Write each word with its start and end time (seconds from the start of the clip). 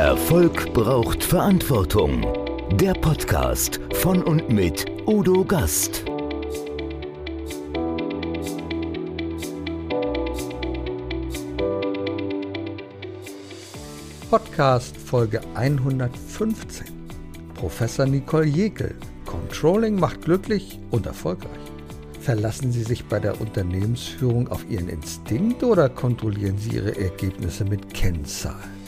Erfolg 0.00 0.72
braucht 0.72 1.22
Verantwortung. 1.22 2.26
Der 2.72 2.94
Podcast 2.94 3.78
von 3.96 4.22
und 4.22 4.48
mit 4.48 4.86
Udo 5.06 5.44
Gast. 5.44 6.06
Podcast 14.30 14.96
Folge 14.96 15.42
115. 15.52 16.86
Professor 17.54 18.06
Nicole 18.06 18.46
Jekel. 18.46 18.96
Controlling 19.26 20.00
macht 20.00 20.22
glücklich 20.22 20.78
und 20.90 21.04
erfolgreich. 21.04 21.50
Verlassen 22.20 22.72
Sie 22.72 22.84
sich 22.84 23.04
bei 23.04 23.20
der 23.20 23.38
Unternehmensführung 23.38 24.48
auf 24.48 24.64
Ihren 24.70 24.88
Instinkt 24.88 25.62
oder 25.62 25.90
kontrollieren 25.90 26.56
Sie 26.56 26.76
Ihre 26.76 26.96
Ergebnisse 26.96 27.66
mit 27.66 27.92
Kennzahlen? 27.92 28.79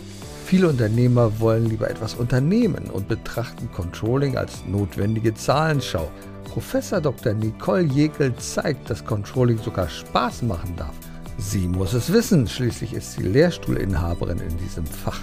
Viele 0.53 0.69
Unternehmer 0.69 1.41
wollen 1.41 1.65
lieber 1.65 1.89
etwas 1.89 2.13
unternehmen 2.15 2.91
und 2.91 3.09
betrachten 3.09 3.71
Controlling 3.73 4.37
als 4.37 4.67
notwendige 4.67 5.33
Zahlenschau. 5.33 6.11
Professor 6.45 7.01
Dr. 7.01 7.33
Nicole 7.33 7.85
Jekel 7.85 8.37
zeigt, 8.37 8.91
dass 8.91 9.03
Controlling 9.03 9.57
sogar 9.57 9.89
Spaß 9.89 10.43
machen 10.43 10.77
darf. 10.77 10.93
Sie 11.39 11.67
muss 11.67 11.95
es 11.95 12.13
wissen, 12.13 12.47
schließlich 12.47 12.93
ist 12.93 13.13
sie 13.13 13.23
Lehrstuhlinhaberin 13.23 14.41
in 14.41 14.59
diesem 14.59 14.85
Fach. 14.85 15.21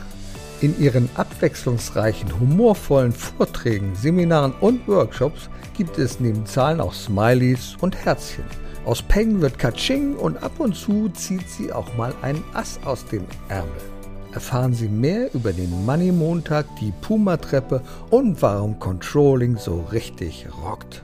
In 0.62 0.76
ihren 0.82 1.08
abwechslungsreichen, 1.14 2.40
humorvollen 2.40 3.12
Vorträgen, 3.12 3.94
Seminaren 3.94 4.54
und 4.62 4.88
Workshops 4.88 5.48
gibt 5.78 6.00
es 6.00 6.20
neben 6.20 6.48
Zahlen 6.48 6.82
auch 6.82 6.96
Smileys 6.96 7.78
und 7.82 7.96
Herzchen. 7.96 8.46
Aus 8.84 9.04
Peng 9.04 9.42
wird 9.42 9.60
Katsching 9.60 10.16
und 10.16 10.42
ab 10.42 10.54
und 10.58 10.76
zu 10.76 11.08
zieht 11.10 11.48
sie 11.48 11.72
auch 11.72 11.96
mal 11.96 12.16
ein 12.24 12.44
Ass 12.56 12.80
aus 12.84 13.06
dem 13.06 13.26
Ärmel 13.48 13.99
erfahren 14.34 14.74
Sie 14.74 14.90
mehr 14.90 15.34
über 15.34 15.54
den 15.54 15.86
Money 15.86 16.12
Montag, 16.12 16.66
die 16.78 16.92
Puma 17.02 17.38
Treppe 17.38 17.82
und 18.10 18.42
warum 18.42 18.80
Controlling 18.80 19.58
so 19.58 19.86
richtig 19.92 20.48
rockt. 20.64 21.04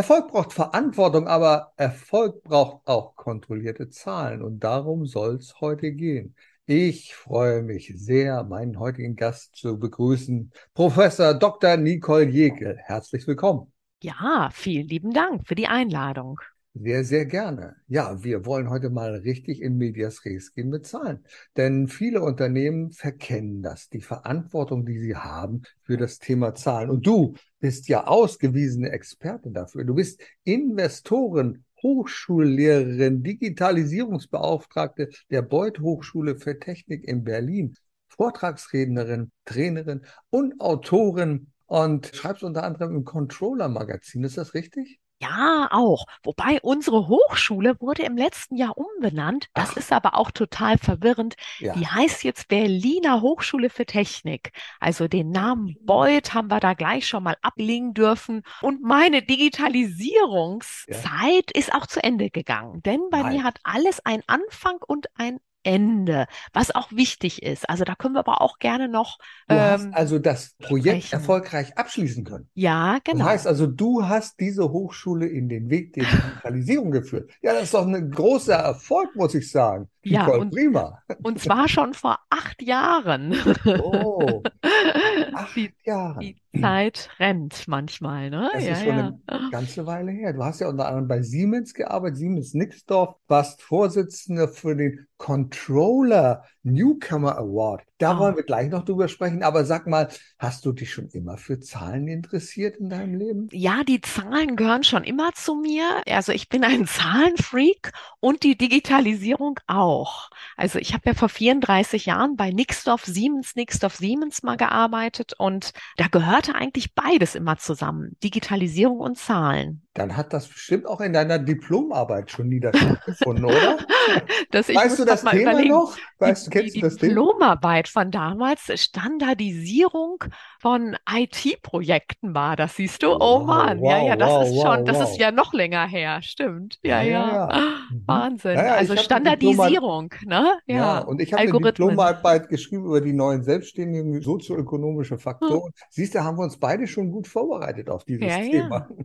Erfolg 0.00 0.28
braucht 0.28 0.54
Verantwortung, 0.54 1.28
aber 1.28 1.74
Erfolg 1.76 2.42
braucht 2.42 2.86
auch 2.86 3.16
kontrollierte 3.16 3.90
Zahlen 3.90 4.40
und 4.42 4.60
darum 4.60 5.04
soll 5.04 5.34
es 5.34 5.60
heute 5.60 5.92
gehen. 5.92 6.34
Ich 6.64 7.14
freue 7.14 7.62
mich 7.62 7.92
sehr, 7.96 8.42
meinen 8.44 8.78
heutigen 8.78 9.14
Gast 9.14 9.56
zu 9.56 9.78
begrüßen, 9.78 10.52
Professor 10.72 11.34
Dr. 11.34 11.76
Nicole 11.76 12.30
Jekel. 12.30 12.78
Herzlich 12.78 13.26
willkommen. 13.26 13.74
Ja, 14.02 14.48
vielen 14.54 14.88
lieben 14.88 15.12
Dank 15.12 15.46
für 15.46 15.54
die 15.54 15.66
Einladung. 15.66 16.40
Sehr, 16.72 17.04
sehr 17.04 17.26
gerne. 17.26 17.74
Ja, 17.88 18.22
wir 18.22 18.46
wollen 18.46 18.70
heute 18.70 18.90
mal 18.90 19.16
richtig 19.16 19.60
in 19.60 19.76
Medias 19.76 20.24
Res 20.24 20.54
gehen 20.54 20.68
mit 20.68 20.86
Zahlen. 20.86 21.24
Denn 21.56 21.88
viele 21.88 22.22
Unternehmen 22.22 22.92
verkennen 22.92 23.60
das, 23.60 23.88
die 23.88 24.00
Verantwortung, 24.00 24.86
die 24.86 24.98
sie 24.98 25.16
haben 25.16 25.62
für 25.82 25.96
das 25.96 26.20
Thema 26.20 26.54
Zahlen. 26.54 26.88
Und 26.88 27.04
du 27.06 27.34
bist 27.58 27.88
ja 27.88 28.06
ausgewiesene 28.06 28.90
Expertin 28.92 29.52
dafür. 29.52 29.84
Du 29.84 29.94
bist 29.96 30.22
Investoren, 30.44 31.64
Hochschullehrerin, 31.82 33.24
Digitalisierungsbeauftragte 33.24 35.08
der 35.28 35.42
Beuth 35.42 35.80
Hochschule 35.80 36.36
für 36.36 36.58
Technik 36.60 37.02
in 37.04 37.24
Berlin, 37.24 37.74
Vortragsrednerin, 38.06 39.32
Trainerin 39.44 40.02
und 40.30 40.60
Autorin 40.60 41.48
und 41.66 42.14
schreibst 42.14 42.44
unter 42.44 42.62
anderem 42.62 42.94
im 42.94 43.04
Controller 43.04 43.68
Magazin. 43.68 44.22
Ist 44.22 44.38
das 44.38 44.54
richtig? 44.54 45.00
Ja, 45.20 45.68
auch. 45.70 46.06
Wobei 46.22 46.60
unsere 46.62 47.08
Hochschule 47.08 47.78
wurde 47.80 48.04
im 48.04 48.16
letzten 48.16 48.56
Jahr 48.56 48.78
umbenannt. 48.78 49.48
Das 49.52 49.72
Ach. 49.72 49.76
ist 49.76 49.92
aber 49.92 50.16
auch 50.16 50.30
total 50.30 50.78
verwirrend. 50.78 51.34
Ja. 51.58 51.74
Die 51.74 51.86
heißt 51.86 52.24
jetzt 52.24 52.48
Berliner 52.48 53.20
Hochschule 53.20 53.68
für 53.68 53.84
Technik. 53.84 54.52
Also 54.80 55.08
den 55.08 55.30
Namen 55.30 55.76
Beuth 55.82 56.32
haben 56.32 56.48
wir 56.48 56.60
da 56.60 56.72
gleich 56.72 57.06
schon 57.06 57.22
mal 57.22 57.36
ablegen 57.42 57.92
dürfen. 57.92 58.44
Und 58.62 58.82
meine 58.82 59.20
Digitalisierungszeit 59.22 61.50
ja. 61.54 61.54
ist 61.54 61.74
auch 61.74 61.86
zu 61.86 62.02
Ende 62.02 62.30
gegangen. 62.30 62.82
Denn 62.82 63.02
bei 63.10 63.20
Nein. 63.22 63.34
mir 63.34 63.44
hat 63.44 63.58
alles 63.62 64.00
einen 64.06 64.22
Anfang 64.26 64.78
und 64.86 65.08
ein 65.16 65.38
Ende, 65.62 66.26
was 66.52 66.74
auch 66.74 66.90
wichtig 66.92 67.42
ist. 67.42 67.68
Also 67.68 67.84
da 67.84 67.94
können 67.94 68.14
wir 68.14 68.20
aber 68.20 68.40
auch 68.40 68.58
gerne 68.58 68.88
noch. 68.88 69.18
Du 69.48 69.54
ähm, 69.54 69.60
hast 69.60 69.88
also 69.92 70.18
das 70.18 70.54
Projekt 70.58 71.04
sprechen. 71.04 71.14
erfolgreich 71.14 71.76
abschließen 71.76 72.24
können. 72.24 72.48
Ja, 72.54 72.98
genau. 73.04 73.18
Das 73.18 73.28
heißt 73.28 73.46
also, 73.46 73.66
du 73.66 74.08
hast 74.08 74.40
diese 74.40 74.70
Hochschule 74.70 75.26
in 75.26 75.48
den 75.48 75.70
Weg 75.70 75.92
der 75.92 76.04
Digitalisierung 76.10 76.90
geführt. 76.90 77.30
Ja, 77.42 77.52
das 77.52 77.64
ist 77.64 77.74
doch 77.74 77.86
ein 77.86 78.10
großer 78.10 78.54
Erfolg, 78.54 79.14
muss 79.16 79.34
ich 79.34 79.50
sagen. 79.50 79.88
Ja, 80.02 80.26
und, 80.28 80.50
prima. 80.50 81.02
Und 81.22 81.40
zwar 81.40 81.68
schon 81.68 81.92
vor 81.92 82.18
acht 82.30 82.62
Jahren. 82.62 83.36
Oh, 83.82 84.42
acht 85.34 85.56
die, 85.56 85.70
Jahre. 85.84 86.20
Die 86.20 86.36
Zeit 86.58 87.10
rennt 87.18 87.68
manchmal, 87.68 88.30
ne? 88.30 88.48
Das 88.52 88.64
ja, 88.64 88.72
ist 88.72 88.84
schon 88.84 88.96
ja. 88.96 89.12
eine 89.26 89.50
ganze 89.50 89.86
Weile 89.86 90.10
her. 90.10 90.32
Du 90.32 90.42
hast 90.42 90.60
ja 90.60 90.68
unter 90.68 90.86
anderem 90.86 91.06
bei 91.06 91.22
Siemens 91.22 91.74
gearbeitet, 91.74 92.16
Siemens 92.16 92.54
Nixdorf, 92.54 93.16
warst 93.28 93.60
Vorsitzender 93.60 94.48
für 94.48 94.74
den 94.74 95.06
Controller 95.18 96.44
Newcomer 96.62 97.38
Award. 97.38 97.82
Da 97.98 98.16
oh. 98.16 98.20
wollen 98.20 98.36
wir 98.36 98.42
gleich 98.42 98.70
noch 98.70 98.84
drüber 98.84 99.08
sprechen. 99.08 99.42
Aber 99.42 99.64
sag 99.64 99.86
mal, 99.86 100.08
hast 100.38 100.64
du 100.64 100.72
dich 100.72 100.92
schon 100.92 101.08
immer 101.08 101.36
für 101.38 101.60
Zahlen 101.60 102.08
interessiert 102.08 102.76
in 102.76 102.90
deinem 102.90 103.14
Leben? 103.14 103.48
Ja, 103.52 103.82
die 103.84 104.00
Zahlen 104.00 104.56
gehören 104.56 104.84
schon 104.84 105.04
immer 105.04 105.32
zu 105.32 105.54
mir. 105.54 106.02
Also 106.06 106.32
ich 106.32 106.48
bin 106.48 106.64
ein 106.64 106.86
Zahlenfreak 106.86 107.92
und 108.20 108.42
die 108.42 108.56
Digitalisierung 108.56 109.58
auch. 109.66 110.30
Also 110.56 110.78
ich 110.78 110.92
habe 110.92 111.02
ja 111.06 111.14
vor 111.14 111.28
34 111.28 112.06
Jahren 112.06 112.36
bei 112.36 112.50
Nixdorf 112.50 113.04
Siemens, 113.04 113.56
Nixdorf 113.56 113.96
Siemens 113.96 114.42
mal 114.42 114.56
gearbeitet 114.56 115.34
und 115.38 115.72
da 115.96 116.08
gehörte 116.08 116.54
eigentlich 116.54 116.94
beides 116.94 117.34
immer 117.34 117.58
zusammen. 117.58 118.16
Digitalisierung 118.22 118.98
und 118.98 119.18
Zahlen 119.18 119.82
dann 119.94 120.16
hat 120.16 120.32
das 120.32 120.46
bestimmt 120.46 120.86
auch 120.86 121.00
in 121.00 121.12
deiner 121.12 121.38
Diplomarbeit 121.38 122.30
schon 122.30 122.48
Niederschlag 122.48 123.04
gefunden, 123.04 123.44
oder? 123.44 123.78
weißt 124.52 125.00
du 125.00 125.04
das 125.04 125.22
Thema 125.22 125.52
überlegen. 125.52 125.68
noch? 125.70 125.96
Weißt 126.18 126.46
du, 126.46 126.50
kennst 126.50 126.76
die, 126.76 126.80
du 126.80 126.86
das 126.86 126.96
Diplomarbeit 126.96 127.86
Thema? 127.86 128.02
von 128.02 128.10
damals, 128.12 128.70
Standardisierung 128.80 130.24
von 130.60 130.94
IT-Projekten 131.10 132.34
war 132.34 132.54
das, 132.54 132.76
siehst 132.76 133.02
du? 133.02 133.16
Oh, 133.18 133.40
Mann, 133.40 133.80
wow, 133.80 133.90
ja, 133.90 134.08
ja, 134.08 134.16
das 134.16 134.28
wow, 134.28 134.42
ist 134.42 134.56
schon, 134.56 134.78
wow, 134.80 134.84
das 134.84 135.10
ist 135.10 135.18
ja 135.18 135.32
noch 135.32 135.54
länger 135.54 135.86
her, 135.86 136.20
stimmt. 136.20 136.78
Ja, 136.82 137.00
ja. 137.00 137.10
ja, 137.10 137.48
ja. 137.48 137.70
Mhm. 137.90 138.02
Wahnsinn. 138.06 138.54
Ja, 138.54 138.74
also 138.74 138.96
Standardisierung, 138.96 140.14
ne? 140.24 140.58
Ja, 140.66 140.76
ja 140.76 140.98
und 141.00 141.20
ich 141.20 141.32
habe 141.32 141.42
eine 141.42 141.60
Diplomarbeit 141.60 142.48
geschrieben 142.48 142.84
über 142.84 143.00
die 143.00 143.12
neuen 143.12 143.42
selbstständigen 143.42 144.22
sozioökonomische 144.22 145.18
Faktoren. 145.18 145.72
Hm. 145.72 145.86
Siehst 145.88 146.14
du, 146.14 146.22
haben 146.22 146.38
wir 146.38 146.44
uns 146.44 146.58
beide 146.58 146.86
schon 146.86 147.10
gut 147.10 147.26
vorbereitet 147.26 147.90
auf 147.90 148.04
dieses 148.04 148.28
Thema. 148.28 148.88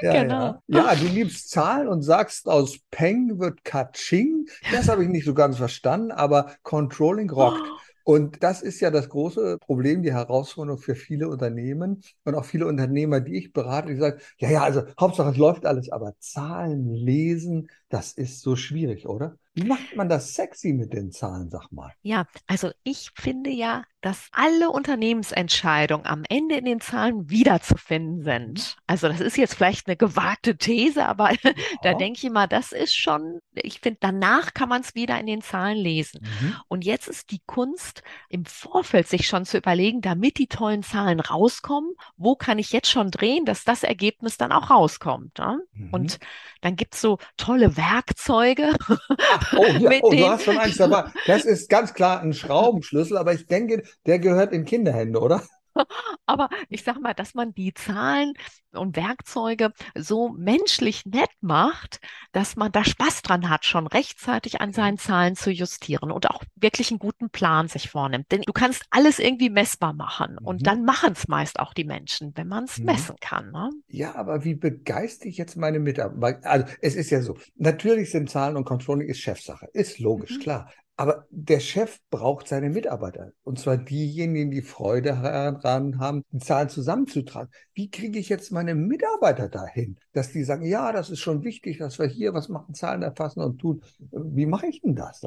Ja, 0.00 0.22
genau. 0.22 0.62
Ja. 0.68 0.92
ja, 0.92 0.94
du 0.94 1.06
liebst 1.06 1.50
Zahlen 1.50 1.88
und 1.88 2.02
sagst, 2.02 2.48
aus 2.48 2.78
Peng 2.92 3.40
wird 3.40 3.64
Kaching. 3.64 4.46
Das 4.70 4.88
habe 4.88 5.02
ich 5.02 5.08
nicht 5.08 5.24
so 5.24 5.34
ganz 5.34 5.56
verstanden, 5.56 6.12
aber 6.12 6.52
Controlling 6.62 7.30
rockt. 7.30 7.60
Oh. 7.60 7.78
Und 8.08 8.42
das 8.42 8.62
ist 8.62 8.80
ja 8.80 8.90
das 8.90 9.10
große 9.10 9.58
Problem, 9.58 10.02
die 10.02 10.12
Herausforderung 10.14 10.80
für 10.80 10.94
viele 10.94 11.28
Unternehmen 11.28 12.02
und 12.24 12.34
auch 12.36 12.46
viele 12.46 12.66
Unternehmer, 12.66 13.20
die 13.20 13.36
ich 13.36 13.52
berate, 13.52 13.88
die 13.88 13.96
sagen, 13.96 14.18
ja, 14.38 14.50
ja, 14.50 14.62
also 14.62 14.82
Hauptsache 14.98 15.30
es 15.32 15.36
läuft 15.36 15.66
alles, 15.66 15.90
aber 15.90 16.14
Zahlen 16.18 16.88
lesen, 16.94 17.68
das 17.90 18.12
ist 18.12 18.40
so 18.40 18.56
schwierig, 18.56 19.06
oder? 19.06 19.36
Wie 19.58 19.68
macht 19.68 19.96
man 19.96 20.08
das 20.08 20.34
sexy 20.34 20.72
mit 20.72 20.92
den 20.92 21.10
Zahlen, 21.10 21.50
sag 21.50 21.70
mal? 21.70 21.92
Ja, 22.02 22.26
also 22.46 22.70
ich 22.84 23.10
finde 23.14 23.50
ja, 23.50 23.84
dass 24.00 24.28
alle 24.30 24.70
Unternehmensentscheidungen 24.70 26.06
am 26.06 26.22
Ende 26.28 26.56
in 26.56 26.64
den 26.64 26.80
Zahlen 26.80 27.28
wiederzufinden 27.30 28.22
sind. 28.22 28.58
Mhm. 28.58 28.82
Also 28.86 29.08
das 29.08 29.20
ist 29.20 29.36
jetzt 29.36 29.54
vielleicht 29.54 29.88
eine 29.88 29.96
gewagte 29.96 30.56
These, 30.56 31.04
aber 31.04 31.32
ja. 31.42 31.52
da 31.82 31.94
denke 31.94 32.18
ich 32.18 32.24
immer, 32.24 32.46
das 32.46 32.70
ist 32.70 32.94
schon, 32.94 33.40
ich 33.54 33.80
finde, 33.80 33.98
danach 34.00 34.54
kann 34.54 34.68
man 34.68 34.82
es 34.82 34.94
wieder 34.94 35.18
in 35.18 35.26
den 35.26 35.42
Zahlen 35.42 35.76
lesen. 35.76 36.20
Mhm. 36.22 36.56
Und 36.68 36.84
jetzt 36.84 37.08
ist 37.08 37.32
die 37.32 37.40
Kunst, 37.46 38.02
im 38.28 38.44
Vorfeld 38.44 39.08
sich 39.08 39.26
schon 39.26 39.44
zu 39.44 39.58
überlegen, 39.58 40.00
damit 40.00 40.38
die 40.38 40.46
tollen 40.46 40.84
Zahlen 40.84 41.18
rauskommen, 41.18 41.94
wo 42.16 42.36
kann 42.36 42.60
ich 42.60 42.72
jetzt 42.72 42.90
schon 42.90 43.10
drehen, 43.10 43.44
dass 43.46 43.64
das 43.64 43.82
Ergebnis 43.82 44.36
dann 44.36 44.52
auch 44.52 44.70
rauskommt. 44.70 45.38
Ne? 45.38 45.60
Mhm. 45.72 45.90
Und 45.90 46.18
dann 46.60 46.76
gibt 46.76 46.94
es 46.94 47.00
so 47.00 47.18
tolle 47.36 47.76
Werkzeuge. 47.76 48.74
Oh, 49.56 49.66
ja, 49.78 49.90
oh 50.02 50.10
du 50.10 50.28
hast 50.28 50.44
schon 50.44 50.58
Angst 50.58 50.80
dabei. 50.80 51.04
Das 51.26 51.44
ist 51.44 51.68
ganz 51.68 51.94
klar 51.94 52.20
ein 52.20 52.32
Schraubenschlüssel, 52.32 53.16
aber 53.16 53.32
ich 53.34 53.46
denke, 53.46 53.82
der 54.06 54.18
gehört 54.18 54.52
in 54.52 54.64
Kinderhände, 54.64 55.20
oder? 55.20 55.42
Aber 56.26 56.48
ich 56.68 56.82
sag 56.82 57.00
mal, 57.00 57.14
dass 57.14 57.34
man 57.34 57.54
die 57.54 57.74
Zahlen 57.74 58.34
und 58.72 58.96
Werkzeuge 58.96 59.72
so 59.94 60.28
menschlich 60.30 61.06
nett 61.06 61.30
macht, 61.40 62.00
dass 62.32 62.56
man 62.56 62.72
da 62.72 62.84
Spaß 62.84 63.22
dran 63.22 63.48
hat, 63.48 63.64
schon 63.64 63.86
rechtzeitig 63.86 64.60
an 64.60 64.72
seinen 64.72 64.98
Zahlen 64.98 65.36
zu 65.36 65.50
justieren 65.50 66.10
und 66.12 66.30
auch 66.30 66.42
wirklich 66.54 66.90
einen 66.90 66.98
guten 66.98 67.30
Plan 67.30 67.68
sich 67.68 67.88
vornimmt. 67.88 68.30
Denn 68.30 68.42
du 68.42 68.52
kannst 68.52 68.84
alles 68.90 69.18
irgendwie 69.18 69.50
messbar 69.50 69.94
machen 69.94 70.36
mhm. 70.40 70.46
und 70.46 70.66
dann 70.66 70.84
machen 70.84 71.12
es 71.12 71.28
meist 71.28 71.58
auch 71.60 71.72
die 71.72 71.84
Menschen, 71.84 72.32
wenn 72.36 72.48
man 72.48 72.64
es 72.64 72.78
mhm. 72.78 72.86
messen 72.86 73.16
kann. 73.20 73.50
Ne? 73.50 73.70
Ja, 73.88 74.14
aber 74.14 74.44
wie 74.44 74.54
begeistere 74.54 75.28
ich 75.28 75.38
jetzt 75.38 75.56
meine 75.56 75.78
Mitarbeiter? 75.78 76.48
Also 76.48 76.66
es 76.80 76.94
ist 76.94 77.10
ja 77.10 77.22
so, 77.22 77.36
natürlich 77.56 78.10
sind 78.10 78.30
Zahlen 78.30 78.56
und 78.56 78.64
Controlling 78.64 79.08
ist 79.08 79.20
Chefsache, 79.20 79.68
ist 79.72 79.98
logisch, 79.98 80.36
mhm. 80.36 80.40
klar. 80.40 80.70
Aber 80.98 81.26
der 81.30 81.60
Chef 81.60 82.00
braucht 82.10 82.48
seine 82.48 82.70
Mitarbeiter. 82.70 83.30
Und 83.44 83.60
zwar 83.60 83.76
diejenigen, 83.76 84.50
die 84.50 84.62
Freude 84.62 85.10
daran 85.10 86.00
haben, 86.00 86.24
die 86.32 86.40
Zahlen 86.40 86.68
zusammenzutragen. 86.68 87.52
Wie 87.72 87.88
kriege 87.88 88.18
ich 88.18 88.28
jetzt 88.28 88.50
meine 88.50 88.74
Mitarbeiter 88.74 89.48
dahin, 89.48 89.96
dass 90.12 90.32
die 90.32 90.42
sagen, 90.42 90.66
ja, 90.66 90.90
das 90.90 91.10
ist 91.10 91.20
schon 91.20 91.44
wichtig, 91.44 91.78
dass 91.78 92.00
wir 92.00 92.06
hier 92.06 92.34
was 92.34 92.48
machen, 92.48 92.74
Zahlen 92.74 93.02
erfassen 93.02 93.40
und 93.40 93.60
tun. 93.60 93.80
Wie 94.10 94.46
mache 94.46 94.66
ich 94.66 94.80
denn 94.80 94.96
das? 94.96 95.22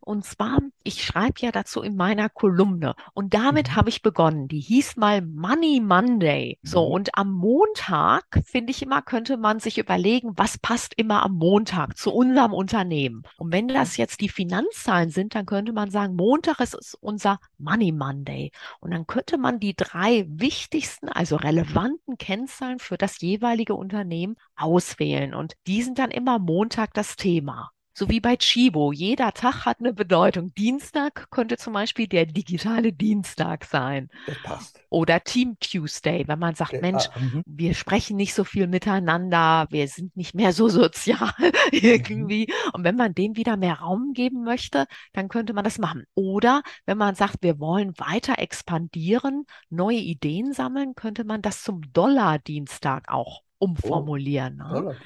Und 0.00 0.24
zwar, 0.24 0.58
ich 0.82 1.04
schreibe 1.04 1.34
ja 1.38 1.52
dazu 1.52 1.80
in 1.80 1.94
meiner 1.94 2.28
Kolumne. 2.28 2.96
Und 3.14 3.34
damit 3.34 3.68
mhm. 3.68 3.76
habe 3.76 3.90
ich 3.90 4.02
begonnen. 4.02 4.48
Die 4.48 4.58
hieß 4.58 4.96
mal 4.96 5.22
Money 5.22 5.80
Monday. 5.80 6.58
So, 6.64 6.84
mhm. 6.84 6.92
und 6.92 7.10
am 7.12 7.30
Montag, 7.30 8.24
finde 8.44 8.72
ich 8.72 8.82
immer, 8.82 9.02
könnte 9.02 9.36
man 9.36 9.60
sich 9.60 9.78
überlegen, 9.78 10.32
was 10.34 10.58
passt 10.58 10.94
immer 10.96 11.22
am 11.22 11.34
Montag 11.34 11.96
zu 11.96 12.12
unserem 12.12 12.52
Unternehmen. 12.52 13.22
Und 13.36 13.52
wenn 13.52 13.68
das 13.68 13.96
jetzt 13.96 14.20
die 14.20 14.28
Finanz 14.28 14.87
Kennzahlen 14.88 15.10
sind, 15.10 15.34
dann 15.34 15.44
könnte 15.44 15.74
man 15.74 15.90
sagen, 15.90 16.16
Montag 16.16 16.60
ist 16.60 16.96
unser 17.02 17.40
Money 17.58 17.92
Monday. 17.92 18.52
Und 18.80 18.92
dann 18.92 19.06
könnte 19.06 19.36
man 19.36 19.60
die 19.60 19.76
drei 19.76 20.24
wichtigsten, 20.28 21.10
also 21.10 21.36
relevanten 21.36 22.16
Kennzahlen 22.16 22.78
für 22.78 22.96
das 22.96 23.20
jeweilige 23.20 23.74
Unternehmen 23.74 24.36
auswählen. 24.56 25.34
Und 25.34 25.56
die 25.66 25.82
sind 25.82 25.98
dann 25.98 26.10
immer 26.10 26.38
Montag 26.38 26.94
das 26.94 27.16
Thema 27.16 27.70
so 27.98 28.08
wie 28.08 28.20
bei 28.20 28.36
Chibo. 28.36 28.92
Jeder 28.92 29.32
Tag 29.32 29.66
hat 29.66 29.80
eine 29.80 29.92
Bedeutung. 29.92 30.54
Dienstag 30.54 31.30
könnte 31.30 31.56
zum 31.56 31.72
Beispiel 31.72 32.06
der 32.06 32.26
digitale 32.26 32.92
Dienstag 32.92 33.64
sein. 33.64 34.08
Das 34.26 34.42
passt. 34.42 34.80
Oder 34.88 35.24
Team 35.24 35.56
Tuesday, 35.58 36.26
wenn 36.28 36.38
man 36.38 36.54
sagt, 36.54 36.80
Mensch, 36.80 37.08
ah, 37.14 37.18
mhm. 37.18 37.42
wir 37.44 37.74
sprechen 37.74 38.16
nicht 38.16 38.34
so 38.34 38.44
viel 38.44 38.68
miteinander, 38.68 39.66
wir 39.70 39.88
sind 39.88 40.16
nicht 40.16 40.34
mehr 40.34 40.52
so 40.52 40.68
sozial 40.68 41.32
irgendwie. 41.72 42.46
Mhm. 42.46 42.70
Und 42.72 42.84
wenn 42.84 42.96
man 42.96 43.14
dem 43.14 43.36
wieder 43.36 43.56
mehr 43.56 43.80
Raum 43.80 44.12
geben 44.14 44.44
möchte, 44.44 44.86
dann 45.12 45.28
könnte 45.28 45.52
man 45.52 45.64
das 45.64 45.78
machen. 45.78 46.04
Oder 46.14 46.62
wenn 46.86 46.98
man 46.98 47.16
sagt, 47.16 47.38
wir 47.42 47.58
wollen 47.58 47.98
weiter 47.98 48.38
expandieren, 48.38 49.44
neue 49.70 49.98
Ideen 49.98 50.52
sammeln, 50.52 50.94
könnte 50.94 51.24
man 51.24 51.42
das 51.42 51.62
zum 51.64 51.82
Dollar-Dienstag 51.92 53.08
auch 53.08 53.42
umformulieren. 53.58 54.62
Oh, 54.62 54.80
ne? 54.80 54.96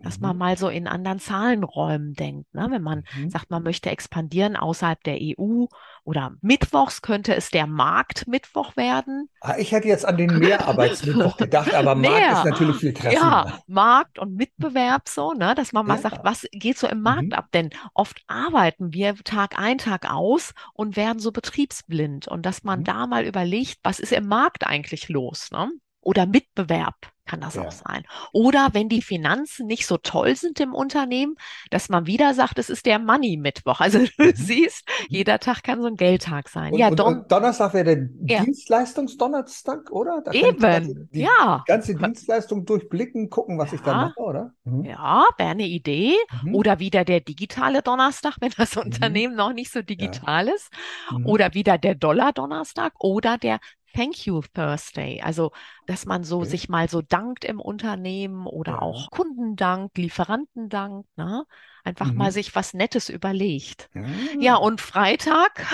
Dass 0.00 0.20
man 0.20 0.36
mhm. 0.36 0.38
mal 0.38 0.56
so 0.56 0.68
in 0.68 0.86
anderen 0.86 1.18
Zahlenräumen 1.18 2.14
denkt. 2.14 2.54
Ne? 2.54 2.68
Wenn 2.70 2.82
man 2.82 3.04
mhm. 3.16 3.30
sagt, 3.30 3.50
man 3.50 3.62
möchte 3.62 3.90
expandieren 3.90 4.56
außerhalb 4.56 5.02
der 5.02 5.18
EU 5.20 5.66
oder 6.04 6.36
mittwochs 6.40 7.02
könnte 7.02 7.34
es 7.34 7.50
der 7.50 7.66
Marktmittwoch 7.66 8.76
werden. 8.76 9.28
Ah, 9.40 9.56
ich 9.58 9.72
hätte 9.72 9.88
jetzt 9.88 10.06
an 10.06 10.16
den 10.16 10.38
Mehrarbeitsmittwoch 10.38 11.36
gedacht, 11.36 11.74
aber 11.74 11.94
Markt 11.94 12.38
ist 12.38 12.44
natürlich 12.44 12.76
viel 12.76 12.94
treffender. 12.94 13.26
Ja, 13.26 13.58
Markt 13.66 14.18
und 14.18 14.34
Mitbewerb 14.34 15.08
so, 15.08 15.32
ne? 15.32 15.54
dass 15.56 15.72
man 15.72 15.86
mal 15.86 15.98
sagt, 15.98 16.24
was 16.24 16.46
geht 16.52 16.78
so 16.78 16.86
im 16.86 17.02
Markt 17.02 17.28
mhm. 17.28 17.32
ab? 17.32 17.46
Denn 17.52 17.70
oft 17.92 18.22
arbeiten 18.28 18.92
wir 18.92 19.16
Tag 19.24 19.58
ein, 19.58 19.78
Tag 19.78 20.10
aus 20.10 20.54
und 20.74 20.96
werden 20.96 21.18
so 21.18 21.32
betriebsblind 21.32 22.28
und 22.28 22.46
dass 22.46 22.62
man 22.62 22.80
mhm. 22.80 22.84
da 22.84 23.06
mal 23.06 23.24
überlegt, 23.24 23.78
was 23.82 23.98
ist 23.98 24.12
im 24.12 24.28
Markt 24.28 24.66
eigentlich 24.66 25.08
los? 25.08 25.50
Ne? 25.50 25.70
Oder 26.00 26.26
Mitbewerb 26.26 26.94
kann 27.26 27.40
das 27.40 27.54
ja. 27.54 27.62
auch 27.62 27.72
sein. 27.72 28.04
Oder 28.32 28.68
wenn 28.72 28.88
die 28.88 29.02
Finanzen 29.02 29.66
nicht 29.66 29.86
so 29.86 29.96
toll 29.98 30.36
sind 30.36 30.60
im 30.60 30.74
Unternehmen, 30.74 31.36
dass 31.70 31.88
man 31.88 32.06
wieder 32.06 32.34
sagt, 32.34 32.58
es 32.58 32.70
ist 32.70 32.86
der 32.86 32.98
Money-Mittwoch. 32.98 33.80
Also 33.80 33.98
du 34.18 34.24
mhm. 34.24 34.32
siehst, 34.34 34.88
jeder 35.08 35.38
Tag 35.38 35.62
kann 35.62 35.82
so 35.82 35.88
ein 35.88 35.96
Geldtag 35.96 36.48
sein. 36.48 36.72
Und, 36.72 36.78
ja, 36.78 36.88
und, 36.88 37.00
und 37.00 37.30
Donnerstag 37.30 37.74
wäre 37.74 37.84
der 37.84 38.08
ja. 38.26 38.44
Dienstleistungsdonnerstag, 38.44 39.90
oder? 39.90 40.22
Da 40.24 40.32
Eben, 40.32 41.08
die 41.12 41.20
ja. 41.20 41.64
ganze 41.66 41.94
Dienstleistung 41.94 42.64
durchblicken, 42.64 43.28
gucken, 43.28 43.58
was 43.58 43.72
ja. 43.72 43.76
ich 43.76 43.82
da 43.82 43.94
mache, 43.94 44.20
oder? 44.20 44.54
Mhm. 44.64 44.84
Ja, 44.84 45.24
wäre 45.36 45.50
eine 45.50 45.66
Idee. 45.66 46.14
Mhm. 46.42 46.54
Oder 46.54 46.78
wieder 46.78 47.04
der 47.04 47.20
digitale 47.20 47.82
Donnerstag, 47.82 48.36
wenn 48.40 48.52
das 48.56 48.76
mhm. 48.76 48.82
Unternehmen 48.82 49.34
noch 49.34 49.52
nicht 49.52 49.72
so 49.72 49.82
digital 49.82 50.48
ist. 50.48 50.72
Mhm. 51.10 51.26
Oder 51.26 51.54
wieder 51.54 51.78
der 51.78 51.94
Dollar-Donnerstag 51.94 52.92
oder 52.98 53.38
der 53.38 53.58
Thank 53.96 54.26
You 54.26 54.42
Thursday. 54.52 55.22
Also, 55.22 55.52
dass 55.86 56.04
man 56.04 56.22
so 56.22 56.40
okay. 56.40 56.50
sich 56.50 56.68
mal 56.68 56.88
so 56.88 57.00
dankt 57.00 57.46
im 57.46 57.60
Unternehmen 57.60 58.46
oder 58.46 58.72
ja. 58.72 58.82
auch 58.82 59.10
Kundendank, 59.10 59.96
Lieferantendank, 59.96 61.06
ne? 61.16 61.46
Einfach 61.86 62.10
mhm. 62.10 62.18
mal 62.18 62.32
sich 62.32 62.52
was 62.56 62.74
Nettes 62.74 63.08
überlegt. 63.08 63.88
Ja, 63.94 64.02
ja 64.40 64.56
und 64.56 64.80
Freitag. 64.80 65.64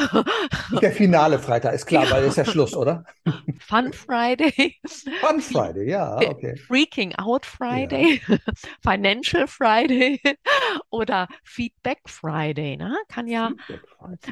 Der 0.82 0.92
finale 0.92 1.38
Freitag 1.38 1.72
ist 1.72 1.86
klar, 1.86 2.04
ja. 2.04 2.10
weil 2.10 2.24
ist 2.24 2.36
ja 2.36 2.44
Schluss, 2.44 2.76
oder? 2.76 3.06
Fun 3.60 3.94
Friday. 3.94 4.76
Fun 5.22 5.40
Friday, 5.40 5.88
ja, 5.88 6.18
okay. 6.18 6.54
Freaking 6.58 7.14
Out 7.14 7.46
Friday. 7.46 8.20
Ja. 8.28 8.36
Financial 8.82 9.46
Friday 9.46 10.20
oder 10.90 11.28
Feedback 11.44 12.00
Friday. 12.04 12.76
Ne? 12.76 12.94
Kann 13.08 13.26
ja 13.26 13.50